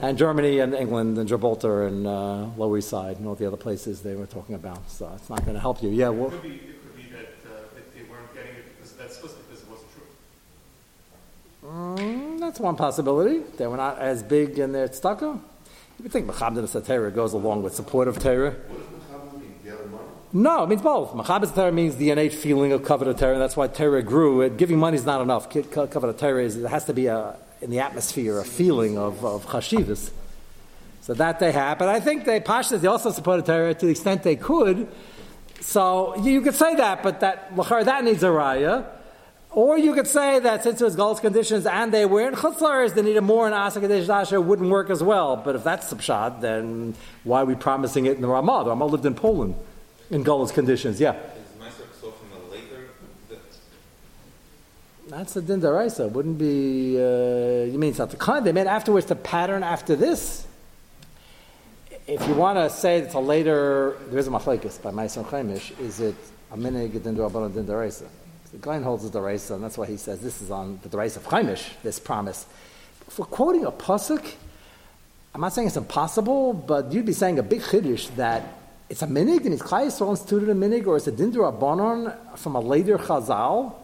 and 0.00 0.16
Germany 0.16 0.58
and 0.60 0.74
England 0.74 1.18
and 1.18 1.28
Gibraltar 1.28 1.86
and 1.86 2.06
uh, 2.06 2.46
Lower 2.56 2.78
East 2.78 2.88
Side 2.88 3.18
and 3.18 3.26
all 3.26 3.34
the 3.34 3.46
other 3.46 3.56
places 3.56 4.00
they 4.02 4.14
were 4.14 4.26
talking 4.26 4.54
about. 4.54 4.90
So 4.90 5.10
it's 5.14 5.28
not 5.28 5.44
going 5.44 5.54
to 5.54 5.60
help 5.60 5.82
you. 5.82 5.90
Yeah, 5.90 6.08
well, 6.08 6.28
it 6.28 6.32
could 6.32 6.42
be, 6.42 6.48
it 6.54 6.82
could 6.82 6.96
be 6.96 7.02
that, 7.10 7.26
uh, 7.46 7.60
that 7.74 7.94
they 7.94 8.02
weren't 8.10 8.34
getting 8.34 8.56
it 8.56 8.76
because 8.76 8.92
that's 8.92 9.16
supposed 9.16 9.36
because 9.46 9.62
it 9.62 9.68
wasn't 9.68 9.92
true. 9.92 11.68
Mm, 11.70 12.40
that's 12.40 12.58
one 12.58 12.76
possibility. 12.76 13.40
They 13.56 13.66
were 13.66 13.76
not 13.76 13.98
as 13.98 14.22
big 14.22 14.58
in 14.58 14.72
their 14.72 14.88
tzedakah. 14.88 15.34
You 15.98 16.02
would 16.02 16.12
think 16.12 16.26
Machabdin 16.26 16.64
Satera 16.64 17.14
goes 17.14 17.34
along 17.34 17.62
with 17.62 17.74
support 17.74 18.08
of 18.08 18.18
Torah. 18.18 18.56
No, 20.32 20.62
it 20.62 20.68
means 20.68 20.80
both. 20.80 21.12
Machabit 21.12 21.52
Torah 21.54 21.72
means 21.72 21.96
the 21.96 22.10
innate 22.10 22.32
feeling 22.32 22.70
of 22.70 22.84
covenant 22.84 23.18
Torah. 23.18 23.36
That's 23.36 23.56
why 23.56 23.66
Torah 23.66 24.00
grew. 24.00 24.48
Giving 24.48 24.78
money 24.78 24.96
is 24.96 25.04
not 25.04 25.20
enough. 25.20 25.50
Covenant 25.50 26.18
Torah 26.18 26.44
is, 26.44 26.56
it 26.56 26.68
has 26.68 26.84
to 26.84 26.94
be 26.94 27.06
a, 27.06 27.36
in 27.60 27.70
the 27.70 27.80
atmosphere, 27.80 28.38
a 28.38 28.44
feeling 28.44 28.98
of, 28.98 29.24
of 29.24 29.46
chashivas. 29.46 30.10
So 31.02 31.14
that 31.14 31.40
they 31.40 31.52
have. 31.52 31.78
But 31.78 31.88
I 31.88 32.00
think 32.00 32.24
they, 32.24 32.40
Pashas, 32.40 32.80
they 32.80 32.88
also 32.88 33.10
supported 33.10 33.46
Torah 33.46 33.74
to 33.74 33.86
the 33.86 33.92
extent 33.92 34.22
they 34.22 34.36
could. 34.36 34.88
So 35.60 36.16
you 36.16 36.40
could 36.40 36.54
say 36.54 36.74
that, 36.76 37.02
but 37.02 37.20
that, 37.20 37.54
that 37.56 38.04
needs 38.04 38.22
a 38.22 38.28
raya. 38.28 38.86
Or 39.52 39.76
you 39.76 39.94
could 39.94 40.06
say 40.06 40.38
that 40.38 40.62
since 40.62 40.80
it 40.80 40.84
was 40.84 40.94
Galus 40.94 41.20
conditions 41.20 41.66
and 41.66 41.92
they 41.92 42.06
were 42.06 42.28
in 42.28 42.34
Chutzlars, 42.34 42.94
they 42.94 43.02
needed 43.02 43.22
more 43.22 43.48
in 43.48 43.52
Asa 43.52 43.80
Kadesh 43.80 44.06
Dasher 44.06 44.40
wouldn't 44.40 44.70
work 44.70 44.90
as 44.90 45.02
well. 45.02 45.36
But 45.36 45.56
if 45.56 45.64
that's 45.64 45.92
pshat, 45.92 46.40
then 46.40 46.94
why 47.24 47.42
are 47.42 47.44
we 47.44 47.56
promising 47.56 48.06
it 48.06 48.14
in 48.14 48.22
the 48.22 48.28
Ramah? 48.28 48.64
The 48.64 48.70
Ramah 48.70 48.86
lived 48.86 49.06
in 49.06 49.14
Poland 49.14 49.56
in 50.08 50.22
Galus 50.22 50.52
conditions, 50.52 51.00
yeah. 51.00 51.18
That's 55.10 55.34
the 55.34 55.42
din 55.42 55.60
daraisa. 55.60 56.10
Wouldn't 56.10 56.38
be. 56.38 56.96
Uh, 56.96 57.64
you 57.64 57.78
mean 57.78 57.90
it's 57.90 57.98
not 57.98 58.10
the 58.10 58.16
kind 58.16 58.46
they 58.46 58.52
made 58.52 58.68
afterwards 58.68 59.06
the 59.06 59.16
pattern 59.16 59.62
after 59.62 59.96
this? 59.96 60.46
If 62.06 62.26
you 62.28 62.34
want 62.34 62.58
to 62.58 62.70
say 62.70 62.98
it's 62.98 63.14
a 63.14 63.20
later, 63.20 63.96
there 64.08 64.18
is 64.18 64.28
a 64.28 64.30
machlekes 64.30 64.80
by 64.80 64.90
Ma'aser 64.90 65.24
Chaimish. 65.24 65.78
Is 65.80 66.00
it 66.00 66.14
a 66.52 66.56
minig 66.56 67.02
din 67.02 67.16
daraisa 67.16 67.52
din 67.52 67.66
daraisa? 67.66 68.06
The 68.52 68.58
Glein 68.58 68.82
holds 68.82 69.08
the 69.08 69.16
Daraisa, 69.16 69.54
and 69.54 69.62
that's 69.62 69.78
why 69.78 69.86
he 69.86 69.96
says 69.96 70.20
this 70.20 70.42
is 70.42 70.50
on 70.50 70.80
the 70.82 70.88
Daraisa 70.88 71.18
of 71.18 71.26
Chaimish, 71.28 71.68
this 71.84 72.00
promise. 72.00 72.46
For 73.08 73.24
quoting 73.24 73.64
a 73.64 73.70
pasuk, 73.70 74.34
I'm 75.32 75.40
not 75.40 75.52
saying 75.52 75.68
it's 75.68 75.76
impossible, 75.76 76.52
but 76.54 76.92
you'd 76.92 77.06
be 77.06 77.12
saying 77.12 77.38
a 77.38 77.44
big 77.44 77.60
chiddush 77.60 78.12
that 78.16 78.42
it's 78.88 79.02
a 79.02 79.06
minig, 79.06 79.44
and 79.44 79.54
it's 79.54 79.62
Klal 79.62 79.86
Yisrael 79.86 80.10
instituted 80.10 80.48
a 80.48 80.54
minig, 80.54 80.88
or 80.88 80.96
it's 80.96 81.06
a 81.06 81.12
dindur 81.12 81.48
abonon 81.48 82.12
from 82.36 82.56
a 82.56 82.60
later 82.60 82.98
chazal, 82.98 83.74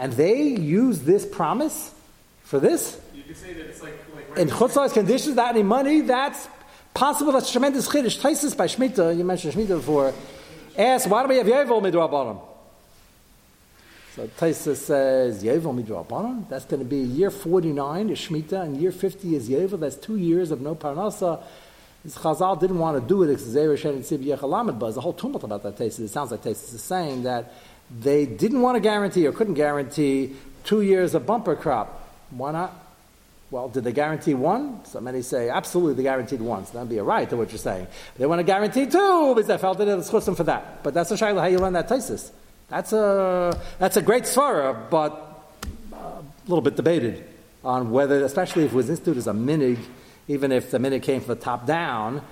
and 0.00 0.14
they 0.14 0.42
use 0.42 1.00
this 1.00 1.26
promise 1.26 1.92
for 2.42 2.58
this? 2.58 2.98
You 3.14 3.22
could 3.22 3.36
say 3.36 3.52
that 3.52 3.66
it's 3.66 3.82
like... 3.82 3.94
like 4.14 4.38
in 4.38 4.48
chutzlah's 4.48 4.94
conditions, 4.94 5.36
that 5.36 5.50
any 5.50 5.62
money, 5.62 6.00
that's 6.00 6.48
possible, 6.94 7.32
that's 7.32 7.52
tremendous 7.52 7.86
chiddush. 7.86 8.18
Taisis 8.18 8.56
by 8.56 8.66
Shemitah, 8.66 9.14
you 9.16 9.24
mentioned 9.24 9.52
Shemitah 9.52 9.76
before, 9.76 10.14
ask, 10.76 11.08
why 11.08 11.22
do 11.22 11.28
we 11.28 11.36
have 11.36 11.46
Yevel 11.46 11.82
midrabanon? 11.82 12.40
So 14.16 14.26
Taisa 14.26 14.74
says, 14.74 15.44
Yevel 15.44 15.84
midrabanan, 15.84 16.48
that's 16.48 16.64
going 16.64 16.82
to 16.82 16.88
be 16.88 16.96
year 16.96 17.30
49 17.30 18.08
is 18.08 18.18
Shemitah, 18.18 18.62
and 18.62 18.78
year 18.78 18.92
50 18.92 19.36
is 19.36 19.50
Yevel, 19.50 19.78
that's 19.80 19.96
two 19.96 20.16
years 20.16 20.50
of 20.50 20.62
no 20.62 20.74
Parnasa. 20.74 21.42
This 22.02 22.16
Chazal 22.16 22.58
didn't 22.58 22.78
want 22.78 22.98
to 22.98 23.06
do 23.06 23.22
it 23.24 23.26
because 23.26 23.52
There's 23.52 24.96
a 24.96 25.00
whole 25.02 25.12
tumult 25.12 25.44
about 25.44 25.62
that 25.62 25.76
Taisa. 25.76 26.00
It 26.00 26.08
sounds 26.08 26.30
like 26.30 26.40
Taisa 26.40 26.74
is 26.74 26.82
saying 26.82 27.24
that 27.24 27.52
they 27.98 28.26
didn't 28.26 28.62
want 28.62 28.76
to 28.76 28.80
guarantee 28.80 29.26
or 29.26 29.32
couldn't 29.32 29.54
guarantee 29.54 30.36
two 30.64 30.82
years 30.82 31.14
of 31.14 31.26
bumper 31.26 31.56
crop. 31.56 32.08
Why 32.30 32.52
not? 32.52 32.86
Well, 33.50 33.68
did 33.68 33.82
they 33.82 33.92
guarantee 33.92 34.34
one? 34.34 34.84
So 34.84 35.00
many 35.00 35.22
say 35.22 35.48
absolutely 35.48 35.94
they 35.94 36.04
guaranteed 36.04 36.40
one. 36.40 36.66
So 36.66 36.74
that'd 36.74 36.88
be 36.88 36.98
a 36.98 37.02
right 37.02 37.28
to 37.30 37.36
what 37.36 37.50
you're 37.50 37.58
saying. 37.58 37.88
They 38.16 38.26
want 38.26 38.38
to 38.38 38.44
guarantee 38.44 38.86
two 38.86 39.34
because 39.34 39.48
they 39.48 39.58
felt 39.58 39.78
that 39.78 39.88
it 39.88 39.96
was 39.96 40.08
for 40.08 40.44
that. 40.44 40.84
But 40.84 40.94
that's 40.94 41.10
a 41.10 41.14
shayla 41.14 41.40
how 41.40 41.46
you 41.46 41.58
learn 41.58 41.72
that 41.72 41.88
tesis. 41.88 42.30
That's 42.68 42.92
a, 42.92 43.60
that's 43.80 43.96
a 43.96 44.02
great 44.02 44.24
svara, 44.24 44.88
but 44.88 45.26
a 45.92 46.22
little 46.46 46.62
bit 46.62 46.76
debated 46.76 47.24
on 47.64 47.90
whether, 47.90 48.24
especially 48.24 48.64
if 48.64 48.72
it 48.72 48.76
was 48.76 48.88
instituted 48.88 49.18
as 49.18 49.26
a 49.26 49.32
minig, 49.32 49.78
even 50.28 50.52
if 50.52 50.70
the 50.70 50.78
minig 50.78 51.02
came 51.02 51.20
from 51.20 51.34
the 51.34 51.40
top 51.40 51.66
down 51.66 52.22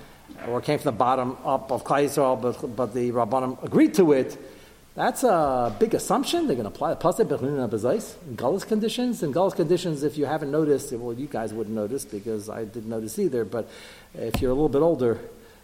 or 0.47 0.61
came 0.61 0.79
from 0.79 0.85
the 0.85 0.97
bottom 0.97 1.35
up 1.43 1.71
of 1.71 1.83
Klal 1.83 2.05
Yisrael, 2.05 2.41
but, 2.41 2.75
but 2.75 2.93
the 2.93 3.11
Rabbanim 3.11 3.61
agreed 3.61 3.93
to 3.95 4.13
it, 4.13 4.37
that's 4.99 5.23
a 5.23 5.73
big 5.79 5.93
assumption. 5.93 6.45
They're 6.45 6.57
going 6.57 6.69
to 6.69 6.75
apply 6.75 6.93
the 6.93 6.99
pasuk 6.99 7.21
in 7.41 8.35
Galus 8.35 8.67
conditions. 8.67 9.23
In 9.23 9.31
Galus 9.31 9.55
conditions, 9.55 10.03
if 10.03 10.17
you 10.17 10.25
haven't 10.25 10.51
noticed, 10.51 10.91
well, 10.91 11.13
you 11.13 11.27
guys 11.27 11.53
wouldn't 11.53 11.73
notice 11.73 12.03
because 12.03 12.49
I 12.49 12.65
didn't 12.65 12.89
notice 12.89 13.17
either. 13.17 13.45
But 13.45 13.69
if 14.13 14.41
you're 14.41 14.51
a 14.51 14.53
little 14.53 14.67
bit 14.67 14.81
older, 14.81 15.17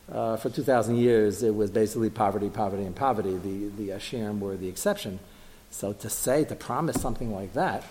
uh, 0.09 0.37
for 0.37 0.49
2,000 0.49 0.95
years, 0.95 1.43
it 1.43 1.53
was 1.53 1.69
basically 1.69 2.09
poverty, 2.09 2.49
poverty, 2.49 2.83
and 2.83 2.95
poverty. 2.95 3.35
The, 3.35 3.69
the 3.75 3.89
Ashirim 3.89 4.39
were 4.39 4.55
the 4.55 4.69
exception. 4.69 5.19
So 5.69 5.91
to 5.91 6.09
say, 6.09 6.45
to 6.45 6.55
promise 6.55 7.01
something 7.01 7.33
like 7.33 7.53
that 7.55 7.83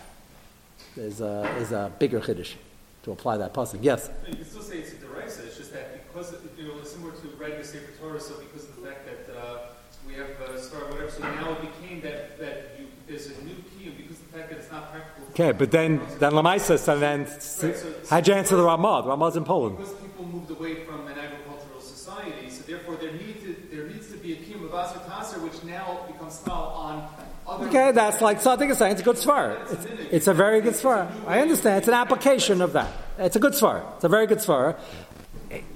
is 0.97 1.21
a, 1.21 1.43
is 1.59 1.73
a 1.73 1.93
bigger 1.99 2.21
chiddush 2.21 2.55
to 3.03 3.13
apply 3.13 3.37
that 3.37 3.53
pasuk. 3.53 3.81
Yes? 3.83 4.09
You 4.27 4.45
still 4.45 4.63
say 4.63 4.79
it's 4.79 4.93
a 4.93 4.97
deraisa, 4.97 5.45
it's 5.45 5.59
just 5.59 5.75
that 5.75 6.09
because, 6.09 6.35
you 6.57 6.69
know, 6.69 6.83
similar 6.85 7.13
to 7.13 7.29
regular 7.37 7.65
Sefer 7.65 7.93
Torah, 8.01 8.19
so 8.21 8.37
because 8.39 8.67
of 8.67 8.77
the 8.77 8.89
fact 8.89 9.07
that 9.07 9.37
uh, 9.37 9.59
we 10.07 10.15
have 10.15 10.31
uh, 10.41 10.59
star 10.61 10.81
whatever. 10.91 11.11
So 11.11 11.23
now 11.23 11.53
it 11.53 11.61
became 11.61 12.01
that 12.03 12.39
that 12.39 12.57
you, 12.79 12.87
there's 13.07 13.27
a 13.27 13.45
new 13.45 13.57
and 13.87 13.97
because 13.97 14.19
of 14.19 14.33
the 14.33 14.39
fact 14.39 14.51
that 14.51 14.59
it's 14.59 14.71
not 14.71 14.91
practical. 14.91 15.29
Okay, 15.31 15.53
but 15.53 15.71
then 15.71 16.01
then 16.19 16.33
Lamaisa, 16.33 16.93
and 16.93 17.03
then 17.03 17.41
so- 17.41 17.75
how'd 18.09 18.27
you 18.27 18.35
answer 18.35 18.57
the 18.57 18.63
Ramah? 18.63 19.03
The 19.05 19.11
Ramah's 19.11 19.37
in 19.37 19.45
Poland. 19.45 19.77
Because 19.79 19.95
people 19.95 20.25
moved 20.27 20.51
away 20.51 20.85
from 20.85 21.07
an 21.07 21.19
agricultural 21.19 21.81
society, 21.81 22.49
so 22.51 22.63
therefore 22.63 22.97
there 22.97 23.13
needs 23.13 23.43
to, 23.43 23.57
there 23.71 23.87
needs 23.87 24.11
to 24.11 24.17
be 24.17 24.33
a 24.33 24.37
kiyum 24.37 24.65
of 24.65 24.73
Aser 24.75 25.01
Taser, 25.11 25.43
which 25.43 25.63
now 25.65 26.05
becomes 26.07 26.35
small 26.39 26.75
on 26.75 27.09
other. 27.47 27.69
Okay, 27.69 27.93
that's 27.93 28.21
like 28.21 28.41
so 28.41 28.53
I 28.53 28.57
think 28.57 28.73
saying 28.75 28.93
it's 28.93 29.01
a 29.01 29.05
good 29.05 29.17
svar. 29.17 29.61
It's, 29.71 29.85
it's 30.13 30.27
a 30.29 30.35
very 30.35 30.61
good 30.61 30.75
svar. 30.75 31.11
I 31.27 31.41
understand. 31.41 31.79
It's 31.79 31.89
an 31.89 31.95
application 31.95 32.63
of 32.63 32.73
that. 32.73 32.91
It's 33.19 33.37
a 33.37 33.41
good 33.41 33.53
svar. 33.53 33.85
It's 33.97 34.05
a 34.05 34.09
very 34.09 34.27
good 34.27 34.39
svar. 34.39 34.77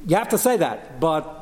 You 0.06 0.16
have 0.16 0.30
to 0.30 0.38
say 0.38 0.56
that, 0.56 0.98
but 0.98 1.37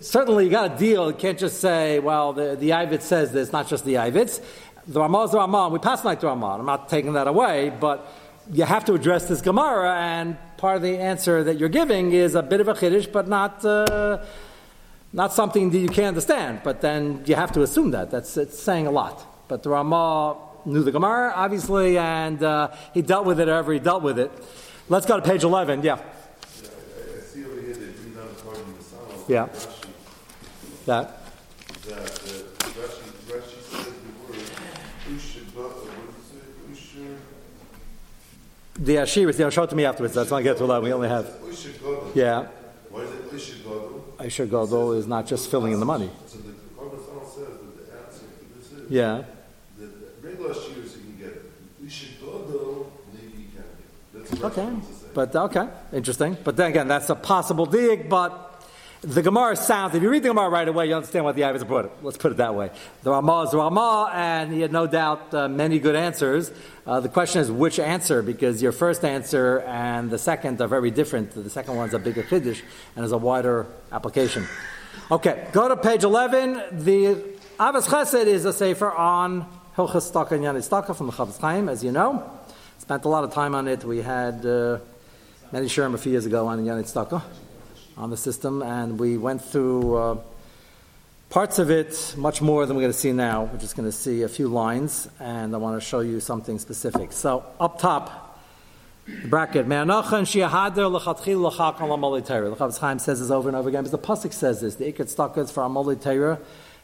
certainly 0.00 0.44
you 0.44 0.50
got 0.50 0.72
to 0.72 0.78
deal. 0.78 1.10
You 1.10 1.16
can't 1.16 1.38
just 1.38 1.60
say, 1.60 1.98
well, 1.98 2.32
the 2.32 2.56
the 2.56 2.70
Yavetz 2.70 3.02
says 3.02 3.32
this, 3.32 3.52
not 3.52 3.68
just 3.68 3.84
the 3.84 3.94
Yavetz. 3.94 4.42
The 4.86 5.00
Ramah 5.00 5.24
is 5.24 5.30
the 5.32 5.38
Ramah. 5.38 5.68
We 5.68 5.78
pass 5.78 6.04
like 6.04 6.20
the 6.20 6.28
Ramah. 6.28 6.58
I'm 6.58 6.66
not 6.66 6.88
taking 6.88 7.12
that 7.12 7.26
away, 7.26 7.70
but 7.70 8.10
you 8.50 8.64
have 8.64 8.84
to 8.86 8.94
address 8.94 9.28
this 9.28 9.42
Gemara, 9.42 9.94
and 9.96 10.38
part 10.56 10.76
of 10.76 10.82
the 10.82 10.98
answer 10.98 11.44
that 11.44 11.58
you're 11.58 11.68
giving 11.68 12.12
is 12.12 12.34
a 12.34 12.42
bit 12.42 12.60
of 12.60 12.68
a 12.68 12.74
chiddush, 12.74 13.10
but 13.12 13.28
not. 13.28 13.64
Uh, 13.64 14.24
not 15.12 15.32
something 15.32 15.70
that 15.70 15.78
you 15.78 15.88
can't 15.88 16.08
understand, 16.08 16.60
but 16.62 16.80
then 16.80 17.22
you 17.24 17.34
have 17.34 17.52
to 17.52 17.62
assume 17.62 17.92
that. 17.92 18.10
That's 18.10 18.36
it's 18.36 18.58
saying 18.58 18.86
a 18.86 18.90
lot. 18.90 19.24
But 19.48 19.62
the 19.62 19.70
Ramah 19.70 20.36
knew 20.66 20.82
the 20.82 20.92
Gemara, 20.92 21.32
obviously, 21.34 21.96
and 21.96 22.42
uh, 22.42 22.70
he 22.92 23.02
dealt 23.02 23.24
with 23.24 23.40
it 23.40 23.48
however 23.48 23.72
he 23.72 23.78
dealt 23.78 24.02
with 24.02 24.18
it. 24.18 24.30
Let's 24.88 25.06
go 25.06 25.18
to 25.18 25.22
page 25.26 25.44
11. 25.44 25.82
Yeah. 25.82 25.94
I 25.94 26.00
see 27.20 27.44
over 27.44 27.60
here 27.60 27.74
they 27.74 27.86
bring 27.86 28.14
down 28.14 28.34
part 28.44 28.58
of 28.58 28.78
the 28.78 28.84
sound. 28.84 29.17
Yeah. 29.28 29.46
Rashi, 29.46 29.84
That. 30.86 31.18
that 31.86 31.98
uh, 31.98 32.02
Rashi, 32.02 33.04
Rashi 33.28 33.60
says 33.62 33.84
the 33.84 34.12
word 34.24 34.40
what 35.54 36.16
does 36.16 36.28
it 36.74 36.84
say? 36.86 37.14
The 38.80 38.96
show 39.50 39.66
to 39.66 39.76
me 39.76 39.84
afterwards. 39.84 40.14
That's 40.14 40.30
not 40.30 40.42
get 40.42 40.56
to 40.58 40.64
11. 40.64 40.84
We 40.84 40.92
only 40.94 41.08
have. 41.08 41.26
Yeah. 42.14 42.46
Why 42.90 43.02
is 43.02 43.10
it 43.10 43.30
Usha 43.32 43.54
Godel? 43.62 44.00
Aisha 44.18 44.46
Gadol 44.50 44.92
is 44.92 45.06
not 45.06 45.26
just 45.26 45.50
filling 45.50 45.72
in 45.72 45.80
the 45.80 45.86
money. 45.86 46.10
So 46.26 46.38
the 46.38 46.54
Sound 46.98 47.26
says 47.26 47.46
that 47.48 47.86
the 47.86 47.98
answer 47.98 48.20
to 48.24 48.58
this 48.58 48.72
is 48.72 48.90
Yeah. 48.90 49.24
the 49.78 49.88
regular 50.22 50.54
shears 50.54 50.96
you 50.96 51.02
can 51.02 51.16
get 51.18 51.28
it. 51.28 51.84
Usha 51.84 52.06
Godel, 52.22 52.86
maybe 53.12 53.42
you 53.42 53.48
can't 53.54 53.66
get 54.14 54.22
it. 54.22 54.30
That's 54.30 54.40
what 54.40 54.52
Okay. 54.52 54.62
Rashi 54.62 54.72
wants 54.72 54.88
to 54.88 54.94
say. 54.94 55.06
But 55.12 55.36
okay. 55.36 55.68
Interesting. 55.92 56.36
But 56.42 56.56
then 56.56 56.70
again, 56.70 56.88
that's 56.88 57.10
a 57.10 57.14
possible 57.14 57.66
dig, 57.66 58.08
but. 58.08 58.46
The 59.00 59.22
Gemara 59.22 59.54
sounds, 59.54 59.94
if 59.94 60.02
you 60.02 60.10
read 60.10 60.24
the 60.24 60.30
Gemara 60.30 60.48
right 60.48 60.66
away, 60.66 60.88
you 60.88 60.94
understand 60.96 61.24
what 61.24 61.36
the 61.36 61.42
Ivers 61.42 61.64
brought 61.64 61.84
it. 61.84 61.92
Let's 62.02 62.16
put 62.16 62.32
it 62.32 62.38
that 62.38 62.56
way. 62.56 62.72
The 63.04 63.12
Ramah 63.12 63.42
is 63.44 63.52
the 63.52 63.58
Ramah, 63.58 64.10
and 64.12 64.52
he 64.52 64.60
had 64.60 64.72
no 64.72 64.88
doubt 64.88 65.32
uh, 65.32 65.46
many 65.46 65.78
good 65.78 65.94
answers. 65.94 66.50
Uh, 66.84 66.98
the 66.98 67.08
question 67.08 67.40
is 67.40 67.48
which 67.48 67.78
answer, 67.78 68.22
because 68.22 68.60
your 68.60 68.72
first 68.72 69.04
answer 69.04 69.60
and 69.60 70.10
the 70.10 70.18
second 70.18 70.60
are 70.60 70.66
very 70.66 70.90
different. 70.90 71.30
The 71.30 71.48
second 71.48 71.76
one's 71.76 71.94
a 71.94 72.00
bigger 72.00 72.24
Kiddush 72.24 72.60
and 72.96 73.04
has 73.04 73.12
a 73.12 73.18
wider 73.18 73.66
application. 73.92 74.48
Okay, 75.12 75.46
go 75.52 75.68
to 75.68 75.76
page 75.76 76.02
11. 76.02 76.84
The 76.84 77.22
Ahavas 77.60 77.86
Chesed 77.86 78.26
is 78.26 78.46
a 78.46 78.52
sefer 78.52 78.90
on 78.90 79.46
Hilchas 79.76 80.10
Staka 80.10 80.32
and 80.32 80.44
Staka 80.64 80.96
from 80.96 81.06
the 81.06 81.12
Chafetz 81.12 81.38
Chaim, 81.38 81.68
as 81.68 81.84
you 81.84 81.92
know. 81.92 82.28
Spent 82.78 83.04
a 83.04 83.08
lot 83.08 83.22
of 83.22 83.32
time 83.32 83.54
on 83.54 83.68
it. 83.68 83.84
We 83.84 83.98
had 83.98 84.44
uh, 84.44 84.80
many 85.52 85.68
Sherm 85.68 85.94
a 85.94 85.98
few 85.98 86.10
years 86.10 86.26
ago 86.26 86.48
on 86.48 86.58
Yanit 86.64 86.92
Staka 86.92 87.22
on 87.98 88.10
the 88.10 88.16
system, 88.16 88.62
and 88.62 88.98
we 88.98 89.18
went 89.18 89.42
through 89.42 89.96
uh, 89.96 90.16
parts 91.30 91.58
of 91.58 91.68
it 91.68 92.14
much 92.16 92.40
more 92.40 92.64
than 92.64 92.76
we're 92.76 92.82
going 92.82 92.92
to 92.92 92.98
see 92.98 93.12
now. 93.12 93.44
We're 93.52 93.58
just 93.58 93.76
going 93.76 93.88
to 93.88 93.96
see 93.96 94.22
a 94.22 94.28
few 94.28 94.46
lines, 94.46 95.08
and 95.18 95.52
I 95.52 95.58
want 95.58 95.80
to 95.80 95.86
show 95.86 96.00
you 96.00 96.20
something 96.20 96.60
specific. 96.60 97.12
So, 97.12 97.44
up 97.58 97.80
top, 97.80 98.40
the 99.06 99.26
bracket, 99.26 99.66
Me'anachan 99.66 100.24
shi'ahader 100.24 100.90
l'chatchil 100.90 101.42
l'chak 101.42 101.80
al. 101.80 101.96
The 101.98 102.56
Chafetz 102.56 103.00
says 103.00 103.18
this 103.20 103.30
over 103.30 103.48
and 103.48 103.56
over 103.56 103.68
again, 103.68 103.82
because 103.82 103.90
the 103.90 103.98
Pasuk 103.98 104.32
says 104.32 104.60
this, 104.60 104.76
the 104.76 104.92
Ikat 104.92 105.12
Staka 105.12 105.38
is 105.38 105.50
for 105.50 105.64
amoli 105.64 106.00
Torah, 106.00 106.38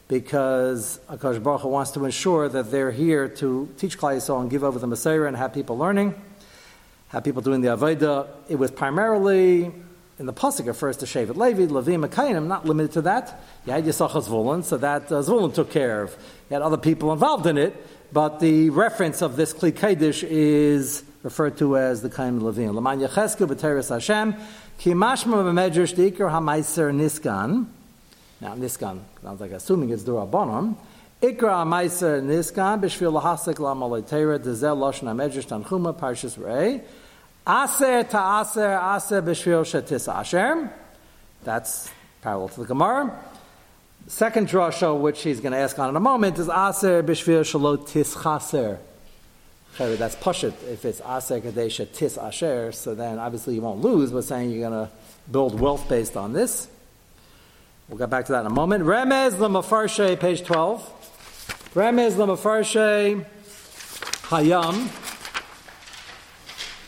because 0.09 0.99
Akash 1.09 1.41
Baruch 1.41 1.61
Hu 1.61 1.69
wants 1.69 1.91
to 1.91 2.03
ensure 2.03 2.49
that 2.49 2.71
they're 2.71 2.91
here 2.91 3.29
to 3.29 3.69
teach 3.77 3.97
Klal 3.97 4.41
and 4.41 4.51
give 4.51 4.65
over 4.65 4.79
the 4.79 4.87
Messiah 4.87 5.23
and 5.23 5.37
have 5.37 5.53
people 5.53 5.77
learning, 5.77 6.13
have 7.07 7.23
people 7.23 7.41
doing 7.41 7.61
the 7.61 7.69
Avodah. 7.69 8.27
It 8.49 8.57
was 8.57 8.69
primarily 8.69 9.71
in 10.17 10.25
the 10.25 10.33
pasuk 10.33 10.65
refers 10.65 10.97
to 10.97 11.05
Shevet 11.05 11.35
Levi, 11.35 11.65
Levim, 11.65 12.07
Akainim, 12.07 12.47
not 12.47 12.65
limited 12.65 12.93
to 12.93 13.01
that. 13.01 13.41
You 13.65 13.73
had 13.73 13.83
Yisachar 13.83 14.23
Zvulun, 14.23 14.63
so 14.63 14.77
that 14.77 15.11
uh, 15.11 15.15
Zvulun 15.15 15.53
took 15.53 15.71
care 15.71 16.03
of. 16.03 16.11
You 16.49 16.53
had 16.53 16.61
other 16.61 16.77
people 16.77 17.11
involved 17.11 17.45
in 17.47 17.57
it, 17.57 17.75
but 18.13 18.39
the 18.39 18.69
reference 18.69 19.21
of 19.21 19.35
this 19.35 19.53
Kli 19.53 19.73
Kedesh 19.73 20.25
is 20.27 21.03
referred 21.23 21.57
to 21.57 21.77
as 21.77 22.01
the 22.01 22.09
Kaim 22.09 22.39
Levim. 22.39 22.73
Laman 22.73 22.99
Yechesku 23.01 23.45
B'teres 23.47 23.89
Hashem, 23.89 24.35
Ki 24.77 24.91
Mashma 24.91 25.43
B'medrash 25.43 25.93
Dikar 25.93 26.31
HaMaiser 26.31 26.93
Niskan. 26.95 27.65
Now, 28.39 28.55
Niskan, 28.55 29.01
sounds 29.21 29.41
like 29.41 29.51
assuming 29.51 29.89
it's 29.89 30.03
Durabanon. 30.03 30.77
Ikra 31.21 31.65
HaMaiser 31.65 32.21
Niskan, 32.23 32.79
B'shvil 32.79 33.21
Lahasek 33.21 33.55
Lamalei 33.55 34.01
Teira, 34.01 34.39
Dezel 34.39 34.77
Lashon 34.77 35.13
HaMedrash 35.13 35.47
Tanchuma, 35.47 35.93
Parshas 35.93 36.37
Re'eh. 36.37 36.81
Aser 37.47 38.03
ta'aser 38.03 38.95
aser 38.95 39.21
b'shvil 39.21 39.63
shetis 39.63 40.11
asher. 40.11 40.71
That's 41.43 41.91
parallel 42.21 42.49
to 42.49 42.61
the 42.61 42.65
Gemara. 42.65 43.23
Second 44.07 44.47
drasha, 44.47 44.99
which 44.99 45.21
he's 45.21 45.39
going 45.39 45.51
to 45.51 45.59
ask 45.59 45.77
on 45.77 45.89
in 45.89 45.95
a 45.95 45.99
moment, 45.99 46.39
is 46.39 46.49
aser 46.49 47.03
b'shvil 47.03 47.41
shalot 47.41 47.87
tis 47.87 48.15
chaser. 48.15 48.79
That's 49.77 50.15
pashut. 50.15 50.53
If 50.67 50.85
it's 50.85 51.01
aser 51.01 51.39
kadesha 51.39 51.91
tis 51.93 52.17
asher, 52.17 52.71
so 52.71 52.95
then 52.95 53.19
obviously 53.19 53.53
you 53.53 53.61
won't 53.61 53.81
lose. 53.81 54.11
We're 54.11 54.23
saying 54.23 54.49
you're 54.49 54.67
going 54.67 54.87
to 54.87 54.91
build 55.31 55.59
wealth 55.59 55.87
based 55.87 56.17
on 56.17 56.33
this. 56.33 56.67
We'll 57.87 57.99
get 57.99 58.09
back 58.09 58.25
to 58.25 58.31
that 58.31 58.41
in 58.41 58.47
a 58.47 58.49
moment. 58.49 58.85
Remez 58.85 59.33
lemafarshe, 59.33 60.19
page 60.19 60.43
12. 60.43 61.71
Remez 61.75 62.13
lemafarshe 62.13 63.23
hayam. 64.29 65.14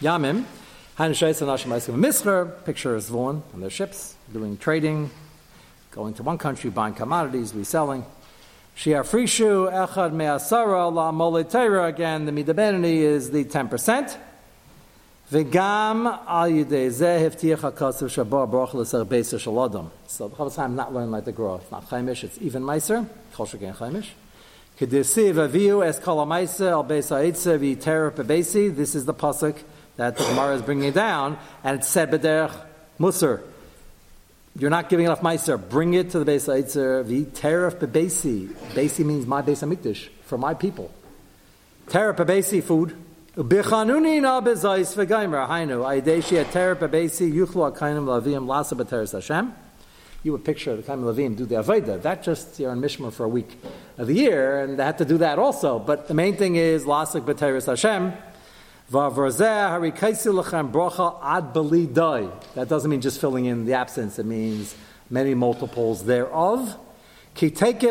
Yamim, 0.02 0.46
Han 0.96 1.12
Shais 1.12 1.42
and 1.42 1.50
Ashim 1.50 1.72
Eiskim 1.72 2.66
picture 2.66 2.96
of 2.96 3.04
Zvon 3.04 3.42
on 3.52 3.62
their 3.62 3.72
ships, 3.72 4.16
doing 4.32 4.56
trading, 4.56 5.10
going 5.90 6.14
to 6.14 6.22
one 6.22 6.38
country, 6.38 6.70
buying 6.70 6.94
commodities, 6.94 7.54
reselling. 7.56 8.06
Shia 8.76 9.04
Frishu, 9.04 9.72
Echad 9.72 10.14
Me'asara, 10.14 10.94
La 10.94 11.12
Mole 11.12 11.44
Teira, 11.44 11.88
again, 11.88 12.26
the 12.26 12.32
Midabenini 12.32 12.98
is 12.98 13.32
the 13.32 13.44
10%. 13.44 14.18
V'gam 15.32 16.06
al 16.28 16.48
yidei 16.48 16.90
zeh 16.90 17.20
hiftiach 17.20 17.72
hakasav 17.72 18.08
shabah 18.08 18.50
baruch 18.50 18.76
l'ser 18.76 19.04
beiser 19.04 19.40
shalodom. 19.40 19.90
So 20.06 20.28
the 20.28 20.36
Chafetz 20.36 20.56
Chaim 20.58 20.76
not 20.76 20.94
learning 20.94 21.12
like 21.12 21.26
the 21.26 21.32
Gra. 21.32 21.56
It's 21.56 21.72
not 21.72 21.90
Chaimish, 21.90 22.24
it's 22.24 22.38
even 22.40 22.62
Meiser, 22.62 23.10
Kol 23.34 23.48
Shegen 23.48 23.76
Chaimish. 23.76 24.10
Kedisiv 24.80 25.34
aviu 25.34 25.86
es 25.86 26.00
kol 26.00 26.24
ha'meiser 26.24 26.72
al 26.72 26.86
beis 26.86 27.10
ha'itze 27.10 27.60
v'yiterah 27.60 28.12
bebeisi. 28.12 28.74
This 28.74 28.94
is 28.94 29.06
the 29.06 29.14
pasuk 29.14 29.58
that 29.98 30.18
the 30.18 30.24
Gemara 30.24 30.56
is 30.56 30.62
bringing 30.62 30.92
down, 30.94 31.38
and 31.64 31.80
it's 31.80 31.88
said 31.88 32.10
b'derech 32.12 32.54
musar. 33.00 33.42
You're 34.58 34.72
not 34.72 34.90
giving 34.90 35.06
enough 35.06 35.22
meiser. 35.22 35.58
Bring 35.70 35.94
it 35.94 36.10
to 36.12 36.24
the 36.24 36.32
Beis 36.32 36.48
Ha'itzer. 36.48 37.04
V'teref 37.04 37.76
bebeisi. 37.76 38.48
Beisi 38.74 39.06
means 39.06 39.28
my 39.28 39.44
Beis 39.44 39.64
Hamikdash, 39.64 40.10
for 40.24 40.38
my 40.38 40.56
people. 40.56 40.92
Teref 41.88 42.16
bebeisi, 42.16 42.64
food. 42.64 42.96
B'chanuni 43.36 44.20
na 44.20 44.42
bezais. 44.42 44.96
Hainu. 44.96 45.84
Aideshi 45.84 46.42
at 46.42 46.48
teref 46.48 46.78
bebeisi 46.78 47.32
yuchlu 47.32 47.72
akainim 47.72 48.06
lavim 48.06 48.48
lasa 48.48 48.76
b'teres 48.76 49.12
Hashem. 49.12 49.54
You 50.24 50.32
would 50.32 50.44
picture 50.44 50.76
the 50.76 50.82
Kaim 50.82 51.04
Levim 51.04 51.38
do 51.38 51.46
the 51.46 51.56
Avodah. 51.56 52.02
That 52.02 52.24
just 52.24 52.60
you're 52.60 52.72
in 52.74 52.82
Mishmar 52.82 53.14
for 53.14 53.26
a 53.26 53.30
week 53.30 53.60
of 54.00 54.08
the 54.08 54.16
year, 54.16 54.62
and 54.62 54.80
they 54.80 54.84
had 54.84 54.98
to 54.98 55.06
do 55.06 55.20
that 55.20 55.38
also. 55.38 55.78
But 55.78 56.08
the 56.08 56.16
main 56.16 56.36
thing 56.36 56.56
is 56.56 56.86
Lasik 56.86 57.22
B'teres 57.22 57.68
Hashem. 57.68 58.14
That 58.90 59.14
doesn't 62.70 62.90
mean 62.90 63.02
just 63.02 63.20
filling 63.20 63.44
in 63.46 63.66
the 63.66 63.74
absence, 63.74 64.18
it 64.18 64.26
means 64.26 64.76
many 65.10 65.34
multiples 65.34 66.06
thereof. 66.06 66.78
Explains 67.36 67.82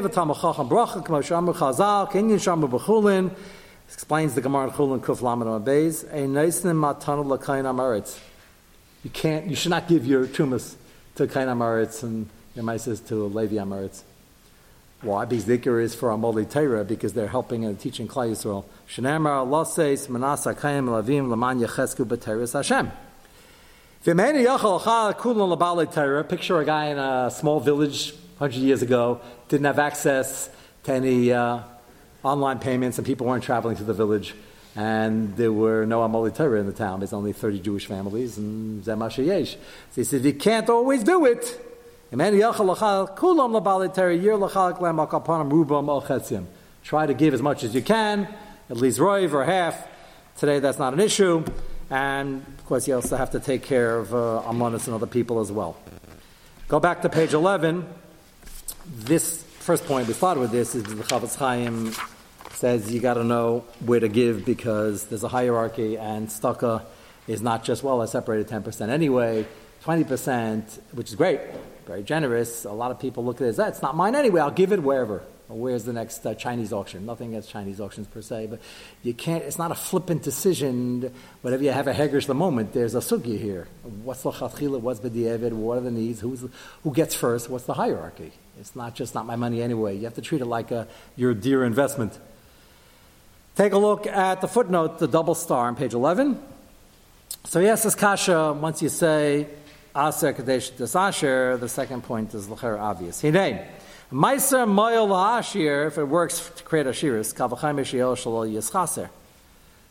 the 4.35 4.41
Gemara 4.41 4.65
in 4.65 4.71
Chulin 4.73 5.01
Kuf 5.01 5.21
Lamed 5.21 5.67
Beis. 5.67 6.05
You 9.05 9.11
can't, 9.11 9.47
you 9.47 9.55
should 9.55 9.71
not 9.71 9.87
give 9.87 10.07
your 10.07 10.27
tumas 10.27 10.77
to 11.17 11.27
Kain 11.27 11.49
Amaretz 11.49 12.03
and 12.03 12.27
your 12.55 12.65
mices 12.65 13.07
to 13.09 13.27
Levi 13.27 13.57
Amaretz. 13.57 14.01
Why? 15.07 15.25
Because 15.25 15.45
Dhikr 15.45 15.81
is 15.81 15.95
for 15.95 16.09
Amoli 16.09 16.51
Torah, 16.51 16.85
because 16.85 17.13
they're 17.13 17.29
helping 17.29 17.65
and 17.65 17.79
teaching 17.79 18.09
Klai 18.09 18.33
Yisrael. 18.33 18.65
Shenamar 18.89 19.47
Loses 19.47 20.09
Manasa 20.09 20.53
Kayim 20.53 20.89
Lavim 20.89 21.29
Laman 21.29 21.61
Yechesku 21.61 22.05
B'Teres 22.05 22.55
Hashem. 22.55 22.91
Picture 26.29 26.61
a 26.61 26.65
guy 26.65 26.87
in 26.87 26.99
a 26.99 27.31
small 27.31 27.61
village 27.61 28.15
100 28.39 28.55
years 28.59 28.83
ago, 28.83 29.21
didn't 29.49 29.67
have 29.67 29.79
access 29.79 30.51
to 30.83 30.93
any 30.93 31.33
uh, 31.33 31.61
online 32.25 32.59
payments, 32.59 32.99
and 32.99 33.07
people 33.07 33.29
weren't 33.29 33.45
traveling 33.45 33.77
to 33.77 33.85
the 33.85 33.95
village. 33.95 34.35
And 34.75 35.37
there 35.37 35.53
were 35.53 35.87
no 35.87 36.01
Amali 36.01 36.35
Torah 36.35 36.59
in 36.59 36.67
the 36.67 36.73
town. 36.73 36.99
There's 36.99 37.13
only 37.13 37.33
30 37.33 37.61
Jewish 37.61 37.87
families, 37.87 38.39
and 38.39 38.83
Zemasha 38.85 39.25
Yesh. 39.25 39.53
So 39.53 39.59
he 39.95 40.05
said, 40.05 40.25
you 40.25 40.35
can't 40.35 40.69
always 40.69 41.05
do 41.05 41.27
it. 41.27 41.61
Try 46.85 47.07
to 47.07 47.15
give 47.15 47.35
as 47.35 47.43
much 47.43 47.65
as 47.65 47.75
you 47.75 47.83
can, 47.83 48.29
at 48.71 48.77
least 48.77 49.01
roiv 49.01 49.33
or 49.33 49.45
half. 49.45 49.89
Today 50.37 50.61
that's 50.61 50.79
not 50.79 50.93
an 50.93 51.01
issue. 51.01 51.45
And 51.91 52.45
of 52.59 52.67
course, 52.67 52.87
you 52.87 52.95
also 52.95 53.17
have 53.17 53.31
to 53.33 53.41
take 53.41 53.63
care 53.63 53.99
of 53.99 54.15
uh, 54.15 54.43
Amonis 54.47 54.87
and 54.87 54.95
other 54.95 55.07
people 55.07 55.41
as 55.41 55.51
well. 55.51 55.77
Go 56.69 56.79
back 56.79 57.03
to 57.03 57.09
page 57.09 57.33
11. 57.33 57.85
This 58.87 59.43
first 59.43 59.85
point 59.87 60.07
we 60.07 60.15
started 60.15 60.41
with 60.41 60.53
this 60.53 60.77
is 60.77 60.85
the 60.85 61.03
Chafetz 61.03 61.37
Chaim 61.37 61.93
says 62.53 62.93
you 62.93 63.01
got 63.01 63.15
to 63.15 63.25
know 63.25 63.65
where 63.85 63.99
to 63.99 64.09
give 64.09 64.45
because 64.45 65.07
there's 65.07 65.25
a 65.25 65.29
hierarchy 65.29 65.99
and 65.99 66.29
staka 66.29 66.83
is 67.27 67.43
not 67.43 67.65
just 67.65 67.83
well 67.83 68.01
I 68.01 68.07
separated 68.07 68.49
10% 68.49 68.89
anyway 68.89 69.45
20% 69.87 70.81
which 70.93 71.09
is 71.09 71.15
great 71.15 71.41
very 71.87 72.03
generous. 72.03 72.65
A 72.65 72.73
lot 72.73 72.91
of 72.91 72.99
people 72.99 73.25
look 73.25 73.41
at 73.41 73.47
it 73.47 73.51
as 73.51 73.57
that's 73.57 73.81
not 73.81 73.95
mine 73.95 74.17
anyway 74.17 74.41
I'll 74.41 74.51
give 74.51 74.73
it 74.73 74.83
wherever. 74.83 75.23
Where's 75.49 75.85
the 75.85 75.93
next 75.93 76.27
uh, 76.27 76.35
Chinese 76.35 76.73
auction? 76.73 77.07
Nothing 77.07 77.29
against 77.29 77.51
Chinese 77.51 77.81
auctions 77.81 78.09
per 78.09 78.21
se 78.21 78.49
but 78.51 78.59
you 79.05 79.15
can't 79.15 79.45
it's 79.45 79.59
not 79.59 79.71
a 79.71 79.77
flippant 79.77 80.25
decision 80.25 81.15
whatever 81.43 81.63
you 81.63 81.71
have 81.71 81.87
a 81.87 81.95
hegrish 81.95 82.27
the 82.27 82.35
moment 82.35 82.73
there's 82.73 82.97
a 82.97 82.99
sugya 82.99 83.39
here. 83.39 83.69
What's 84.03 84.23
the 84.23 84.33
chatchila? 84.33 84.81
What's 84.81 85.01
the 85.01 85.11
diavad 85.11 85.53
what 85.53 85.79
are 85.79 85.83
the 85.83 85.93
needs? 85.93 86.19
Who's 86.21 86.45
who 86.83 86.93
gets 86.93 87.15
first? 87.15 87.49
What's 87.49 87.67
the 87.67 87.75
hierarchy? 87.75 88.33
It's 88.59 88.75
not 88.75 88.97
just 88.97 89.15
not 89.15 89.25
my 89.25 89.37
money 89.37 89.63
anyway. 89.63 89.97
You 89.97 90.05
have 90.05 90.15
to 90.15 90.23
treat 90.23 90.41
it 90.41 90.47
like 90.47 90.73
a 90.73 90.89
your 91.15 91.33
dear 91.33 91.65
investment. 91.65 92.19
Take 93.55 93.73
a 93.73 93.79
look 93.79 94.07
at 94.07 94.41
the 94.41 94.49
footnote, 94.49 94.99
the 94.99 95.09
double 95.09 95.35
star 95.35 95.69
on 95.69 95.77
page 95.77 95.95
11. 95.95 96.43
So, 97.45 97.61
yes, 97.61 97.85
this 97.85 97.95
kasha, 97.95 98.53
once 98.53 98.83
you 98.83 98.91
say 98.91 99.47
Aser 99.97 100.33
Kadesh 100.35 100.71
Asher, 100.95 101.57
the 101.57 101.69
second 101.69 102.03
point 102.03 102.35
is 102.35 102.49
Lacher 102.49 102.79
obvious. 102.79 103.23
Hine, 103.23 103.65
Meiser 104.13 104.69
Moyel 104.69 105.39
Ashir, 105.39 105.87
if 105.87 105.97
it 105.97 106.05
works 106.05 106.51
to 106.57 106.63
create 106.63 106.87
a 106.87 106.91
shiris, 106.91 107.35
Kavachim 107.35 107.81
Shalol 107.81 108.53
Yischaser. 108.53 109.09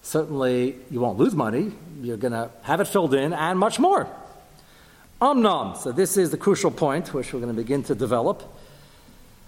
Certainly, 0.04 0.76
you 0.92 1.00
won't 1.00 1.18
lose 1.18 1.34
money. 1.34 1.72
You're 2.02 2.18
going 2.18 2.34
to 2.34 2.52
have 2.62 2.80
it 2.80 2.86
filled 2.86 3.16
in 3.16 3.34
and 3.34 3.58
much 3.58 3.80
more. 3.80 4.08
Amnam. 5.20 5.76
So, 5.76 5.92
this 5.92 6.16
is 6.16 6.30
the 6.30 6.38
crucial 6.38 6.70
point, 6.70 7.14
which 7.14 7.34
we're 7.34 7.40
going 7.40 7.54
to 7.54 7.60
begin 7.60 7.82
to 7.84 7.96
develop. 7.96 8.44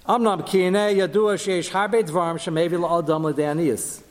Amnam 0.08 0.48
Kiyane 0.48 0.96
Yadua 0.96 1.36
Sheish 1.36 1.70
Harbe 1.70 2.02
Dvarm 2.04 2.38
Shemevi 2.40 2.72
La'adam. 2.72 4.04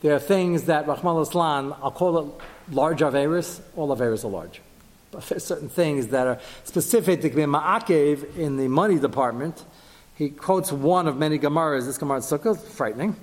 There 0.00 0.14
are 0.14 0.18
things 0.18 0.64
that 0.64 0.88
Rahman 0.88 1.20
Islam, 1.20 1.74
I'll 1.82 1.90
call 1.90 2.18
it 2.18 2.34
large 2.72 3.00
Averis, 3.00 3.60
all 3.76 3.94
Averis 3.94 4.24
are 4.24 4.28
large. 4.28 4.60
Certain 5.38 5.68
things 5.68 6.08
that 6.08 6.26
are 6.26 6.40
specific 6.64 7.20
to 7.22 7.30
Ma'akev 7.30 8.36
in 8.36 8.56
the 8.56 8.68
money 8.68 8.98
department. 8.98 9.64
He 10.16 10.30
quotes 10.30 10.72
one 10.72 11.08
of 11.08 11.16
many 11.16 11.38
Gemaras. 11.38 11.86
This 11.86 11.98
Gemara 11.98 12.20
Sukkah, 12.20 12.58
frightening. 12.58 13.16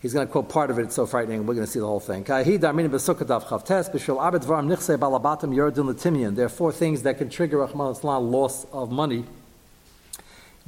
He's 0.00 0.12
going 0.12 0.26
to 0.26 0.32
quote 0.32 0.48
part 0.50 0.70
of 0.70 0.78
it, 0.78 0.82
it's 0.82 0.94
so 0.94 1.06
frightening, 1.06 1.46
we're 1.46 1.54
going 1.54 1.66
to 1.66 1.72
see 1.72 1.80
the 1.80 1.86
whole 1.86 1.98
thing. 1.98 2.24
There 2.24 2.44
are 6.44 6.48
four 6.50 6.72
things 6.72 7.02
that 7.04 7.16
can 7.16 7.30
trigger 7.30 7.56
Rahman 7.56 7.94
loss 8.02 8.66
of 8.70 8.90
money. 8.90 9.24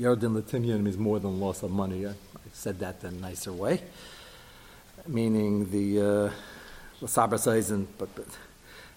Yerdin 0.00 0.40
Latimian 0.40 0.80
means 0.82 0.96
more 0.96 1.18
than 1.18 1.38
loss 1.38 1.62
of 1.62 1.70
money. 1.70 2.06
I 2.06 2.14
said 2.54 2.78
that 2.78 3.04
in 3.04 3.08
a 3.08 3.18
nicer 3.18 3.52
way 3.52 3.82
meaning 5.08 5.70
the 5.70 6.32
uh, 7.02 7.06
Sabra 7.06 7.38
and, 7.38 7.86
but, 7.98 8.14
but 8.14 8.26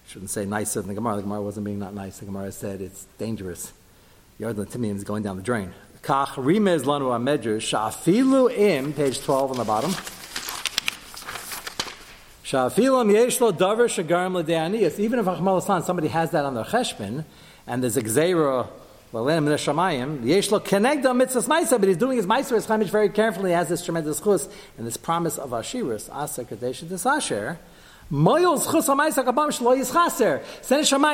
shouldn't 0.06 0.30
say 0.30 0.44
nicer 0.44 0.80
than 0.80 0.88
the 0.88 0.94
Gemara. 0.94 1.16
The 1.16 1.22
Gemara 1.22 1.42
wasn't 1.42 1.64
being 1.64 1.78
not 1.78 1.94
nice. 1.94 2.18
The 2.18 2.26
Gemara 2.26 2.52
said 2.52 2.80
it's 2.80 3.06
dangerous. 3.18 3.72
Yard 4.38 4.56
Latimian 4.56 4.96
is 4.96 5.04
going 5.04 5.22
down 5.22 5.36
the 5.36 5.42
drain. 5.42 5.72
Kach 6.02 6.34
rimez 6.34 6.82
lanu 6.82 7.10
amedrash 7.10 7.60
shafilu 7.60 8.50
im 8.56 8.92
page 8.92 9.20
twelve 9.20 9.50
on 9.50 9.58
the 9.58 9.64
bottom. 9.64 9.90
Shafilu 12.44 13.04
yeshlo 13.12 13.52
davar 13.52 13.86
shagarim 13.86 14.34
l'deanias. 14.34 14.98
Even 14.98 15.18
if 15.18 15.26
Achmal 15.26 15.84
somebody 15.84 16.08
has 16.08 16.30
that 16.30 16.44
on 16.44 16.54
their 16.54 16.64
cheshbon, 16.64 17.24
and 17.66 17.82
there's 17.82 17.96
a 17.96 18.02
gzeira 18.02 18.68
but 19.12 19.24
he's 19.24 19.46
doing 19.46 19.66
his 22.16 22.26
Meiser 22.26 22.64
Chaimish 22.64 22.90
very 22.90 23.08
carefully. 23.08 23.50
He 23.50 23.54
has 23.54 23.68
this 23.68 23.84
tremendous 23.84 24.20
chus 24.20 24.48
and 24.78 24.86
this 24.86 24.96
promise 24.96 25.36
of 25.36 25.50
Ashiris, 25.50 26.08
Asa 26.12 26.44
Kadesh 26.44 26.82
Desasher. 26.82 27.58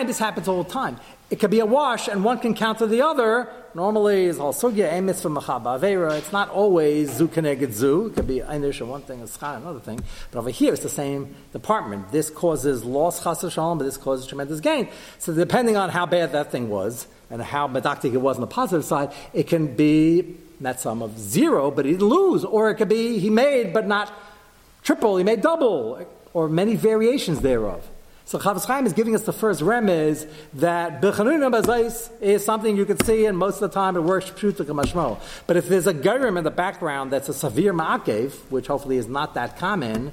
This 0.07 0.19
happens 0.19 0.49
all 0.49 0.63
the 0.63 0.71
time. 0.71 0.97
It 1.29 1.41
could 1.41 1.51
be 1.51 1.61
a 1.61 1.67
wash, 1.67 2.09
and 2.09 2.25
one 2.25 2.39
can 2.39 2.55
counter 2.55 2.87
the 2.87 3.03
other. 3.03 3.51
Normally, 3.75 4.25
it's 4.27 4.39
sugya 4.39 4.91
emis 4.91 5.21
from 5.21 5.37
machaba 5.37 5.79
avera. 5.79 6.17
It's 6.17 6.33
not 6.33 6.49
always 6.49 7.13
zu 7.13 7.29
keneged 7.29 7.73
zu. 7.73 8.07
It 8.07 8.15
could 8.15 8.27
be 8.27 8.41
einish 8.41 8.81
one 8.87 9.03
thing, 9.03 9.21
and 9.21 9.29
schar 9.29 9.59
another 9.59 9.81
thing. 9.81 10.01
But 10.31 10.39
over 10.39 10.49
here, 10.49 10.73
it's 10.73 10.83
the 10.83 10.89
same 10.89 11.35
department. 11.53 12.13
This 12.13 12.31
causes 12.31 12.83
loss 12.83 13.23
chas 13.23 13.41
shalom, 13.53 13.77
but 13.77 13.85
this 13.85 13.99
causes 13.99 14.27
tremendous 14.27 14.61
gain. 14.61 14.89
So 15.19 15.35
depending 15.35 15.77
on 15.77 15.91
how 15.91 16.07
bad 16.07 16.33
that 16.33 16.51
thing 16.51 16.71
was 16.71 17.09
and 17.29 17.43
how 17.43 17.69
medactic 17.69 18.15
it 18.15 18.23
was 18.23 18.37
on 18.37 18.41
the 18.41 18.47
positive 18.47 18.87
side, 18.87 19.13
it 19.35 19.49
can 19.49 19.75
be 19.75 20.37
net 20.61 20.81
sum 20.81 21.03
of 21.03 21.19
zero, 21.19 21.71
but 21.71 21.85
he 21.85 21.93
didn't 21.93 22.09
lose, 22.09 22.43
or 22.43 22.71
it 22.71 22.77
could 22.77 22.89
be 22.89 23.19
he 23.19 23.29
made 23.29 23.75
but 23.75 23.87
not 23.87 24.11
triple, 24.83 25.19
he 25.19 25.25
made 25.25 25.43
double, 25.43 26.07
or 26.37 26.51
many 26.51 26.77
variations 26.77 27.41
thereof. 27.41 27.83
So 28.27 28.39
Chafetz 28.39 28.67
Chaim 28.67 28.85
is 28.85 28.93
giving 28.93 29.15
us 29.15 29.23
the 29.23 29.33
first 29.33 29.63
remez 29.63 30.31
that 30.53 31.01
Bechanuna 31.01 31.51
Bazais 31.51 32.11
is 32.21 32.45
something 32.45 32.77
you 32.77 32.85
can 32.85 33.03
see, 33.03 33.25
and 33.25 33.39
most 33.39 33.55
of 33.63 33.71
the 33.71 33.75
time 33.75 33.97
it 33.97 34.03
works 34.03 34.29
Pshuta 34.29 34.67
Kamashmo. 34.67 35.19
But 35.47 35.57
if 35.57 35.67
there's 35.67 35.87
a 35.87 35.95
Gerim 35.95 36.37
in 36.37 36.45
the 36.45 36.51
background 36.51 37.11
that's 37.11 37.31
a 37.31 37.33
severe 37.33 37.73
Ma'akev, 37.73 38.33
which 38.51 38.67
hopefully 38.67 38.99
is 38.99 39.09
not 39.09 39.33
that 39.33 39.57
common, 39.57 40.13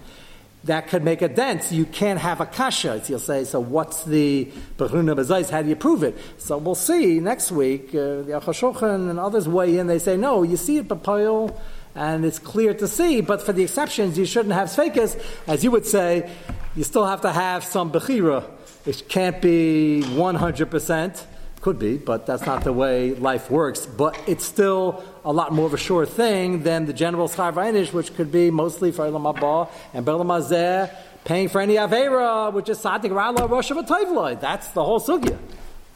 that 0.63 0.87
could 0.87 1.03
make 1.03 1.21
a 1.21 1.27
dent. 1.27 1.73
You 1.73 1.83
can't 1.85 2.19
have 2.19 2.39
a 2.39 2.45
kasha. 2.45 3.01
You'll 3.05 3.19
say, 3.19 3.43
so 3.43 3.59
what's 3.59 4.05
the 4.05 4.49
Bechanuna 4.77 5.17
Bazais? 5.17 5.49
How 5.49 5.61
do 5.61 5.67
you 5.67 5.75
prove 5.75 6.03
it? 6.03 6.17
So 6.37 6.57
we'll 6.57 6.75
see 6.75 7.19
next 7.19 7.51
week. 7.51 7.89
Uh, 7.89 8.23
the 8.23 8.39
Achashochan 8.39 9.09
and 9.09 9.19
others 9.19 9.45
weigh 9.45 9.77
in. 9.77 9.87
They 9.87 9.99
say, 9.99 10.15
no, 10.15 10.43
you 10.43 10.55
see 10.55 10.77
it, 10.77 10.87
Papoil 10.87 11.53
and 11.95 12.25
it's 12.25 12.39
clear 12.39 12.73
to 12.73 12.87
see, 12.87 13.21
but 13.21 13.41
for 13.41 13.53
the 13.53 13.63
exceptions, 13.63 14.17
you 14.17 14.25
shouldn't 14.25 14.53
have 14.53 14.69
sfekas. 14.69 15.21
As 15.47 15.63
you 15.63 15.71
would 15.71 15.85
say, 15.85 16.29
you 16.75 16.83
still 16.83 17.05
have 17.05 17.21
to 17.21 17.31
have 17.31 17.63
some 17.63 17.91
bechira. 17.91 18.49
It 18.85 19.07
can't 19.07 19.41
be 19.41 20.01
100%. 20.05 21.25
Could 21.61 21.79
be, 21.79 21.95
but 21.95 22.25
that's 22.25 22.45
not 22.45 22.65
the 22.65 22.73
way 22.73 23.13
life 23.13 23.49
works. 23.49 23.85
But 23.85 24.19
it's 24.27 24.43
still 24.43 25.01
a 25.23 25.31
lot 25.31 25.53
more 25.53 25.65
of 25.65 25.73
a 25.73 25.77
sure 25.77 26.05
thing 26.05 26.63
than 26.63 26.87
the 26.87 26.91
general 26.91 27.29
schar 27.29 27.93
which 27.93 28.13
could 28.15 28.33
be 28.33 28.51
mostly 28.51 28.91
for 28.91 29.05
Elam 29.05 29.25
Abba 29.25 29.69
and 29.93 30.05
Belam 30.05 30.27
Azeh, 30.27 30.93
paying 31.23 31.47
for 31.47 31.61
any 31.61 31.75
Avera, 31.75 32.51
which 32.51 32.67
is 32.67 32.79
Sadik 32.79 33.13
Rala 33.13 33.49
Rosh 33.49 33.69
That's 34.41 34.67
the 34.71 34.83
whole 34.83 34.99
sugya. 34.99 35.37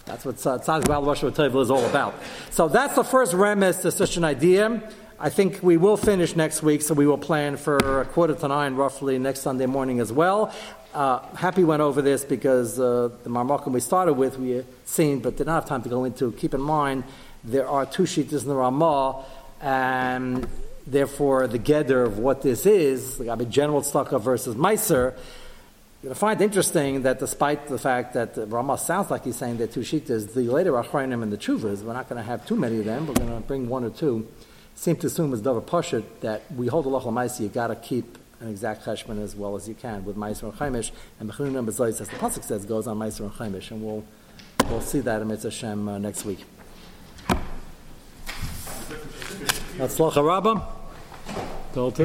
That's 0.06 0.24
what 0.24 0.40
Sadik 0.40 0.88
Rala 0.88 1.06
Rosh 1.06 1.24
is 1.24 1.70
all 1.70 1.86
about. 1.86 2.16
So 2.50 2.70
that's 2.70 2.96
the 2.96 3.04
first 3.04 3.34
remes 3.34 3.82
to 3.82 3.92
such 3.92 4.16
an 4.16 4.24
idea. 4.24 4.90
I 5.20 5.30
think 5.30 5.64
we 5.64 5.78
will 5.78 5.98
finish 5.98 6.36
next 6.36 6.62
week, 6.62 6.84
so 6.84 6.94
we 6.94 7.08
will 7.08 7.18
plan 7.18 7.58
for 7.58 8.02
a 8.02 8.06
quarter 8.06 8.36
to 8.36 8.48
nine 8.48 8.76
roughly 8.76 9.18
next 9.18 9.40
Sunday 9.40 9.66
morning 9.66 10.00
as 10.00 10.14
well. 10.14 10.54
Uh, 10.94 11.26
happy 11.36 11.64
went 11.64 11.82
over 11.82 12.04
this 12.04 12.24
because 12.24 12.80
uh, 12.80 13.10
the 13.24 13.30
Marmokim 13.32 13.72
we 13.72 13.80
started 13.80 14.14
with 14.14 14.38
we 14.38 14.64
seen, 14.86 15.18
but 15.20 15.36
did 15.36 15.48
not 15.48 15.56
have 15.56 15.66
time 15.66 15.82
to 15.82 15.90
go 15.90 16.04
into. 16.04 16.32
Keep 16.34 16.54
in 16.54 16.62
mind 16.62 17.04
there 17.44 17.68
are 17.68 17.84
two 17.84 18.06
sheets 18.06 18.32
in 18.32 18.48
the 18.48 18.54
Ramah, 18.54 19.26
and 19.60 20.48
therefore 20.86 21.48
the 21.48 21.58
gather 21.58 22.04
of 22.04 22.20
what 22.20 22.44
this 22.44 22.68
is, 22.68 23.20
like 23.20 23.40
mean, 23.40 23.50
general 23.50 23.82
tzedakah 23.82 24.22
versus 24.22 24.54
Meiser. 24.54 25.16
You're 26.04 26.10
going 26.10 26.14
to 26.14 26.20
find 26.20 26.40
interesting 26.42 27.02
that 27.02 27.18
despite 27.18 27.70
the 27.70 27.80
fact 27.80 28.14
that 28.14 28.36
the 28.36 28.46
Ramah 28.46 28.78
sounds 28.78 29.10
like 29.10 29.26
he's 29.26 29.36
saying 29.36 29.58
that 29.58 29.72
two 29.72 29.80
shitas, 29.80 30.36
the 30.36 30.44
later 30.44 30.74
Achronim 30.74 31.24
and 31.24 31.34
the 31.34 31.38
Chuvas, 31.38 31.82
we're 31.82 31.94
not 31.94 32.08
going 32.08 32.22
to 32.22 32.28
have 32.28 32.46
too 32.46 32.56
many 32.56 32.78
of 32.78 32.86
them. 32.86 33.08
We're 33.08 33.16
going 33.16 33.34
to 33.34 33.48
bring 33.48 33.68
one 33.68 33.84
or 33.84 33.90
two 33.90 34.28
seem 34.78 34.96
to 34.96 35.08
assume 35.08 35.34
as 35.34 35.42
Dover 35.42 35.60
Pashit 35.62 36.04
that 36.22 36.50
we 36.56 36.68
hold 36.68 36.86
Lachal 36.86 37.12
Maisi, 37.12 37.42
you 37.42 37.50
got 37.50 37.68
to 37.68 37.76
keep 37.76 38.18
an 38.40 38.48
exact 38.48 38.86
cheshbon 38.86 39.22
as 39.22 39.36
well 39.36 39.56
as 39.56 39.68
you 39.68 39.74
can 39.74 40.06
with 40.06 40.16
Meiser 40.16 40.44
and 40.44 40.54
Chaimish, 40.54 40.92
and 41.20 41.30
Bechunim 41.30 41.58
and 41.58 41.68
as 41.68 41.78
the 41.78 42.06
Pasuk 42.06 42.44
says, 42.44 42.64
goes 42.66 42.86
on 42.86 43.00
Meiser 43.00 43.22
and 43.22 43.32
Chaimish, 43.32 43.72
and 43.72 43.84
we'll, 43.84 44.06
we'll 44.70 44.82
see 44.82 45.00
that 45.00 45.22
in 45.22 45.28
Mitzvah 45.28 45.50
Hashem 45.50 45.90
uh, 45.90 45.98
next 45.98 46.24
week. 46.26 46.46
That's 49.78 50.00
Rabbah. 50.00 50.62
Go 51.74 51.92
to. 51.92 52.04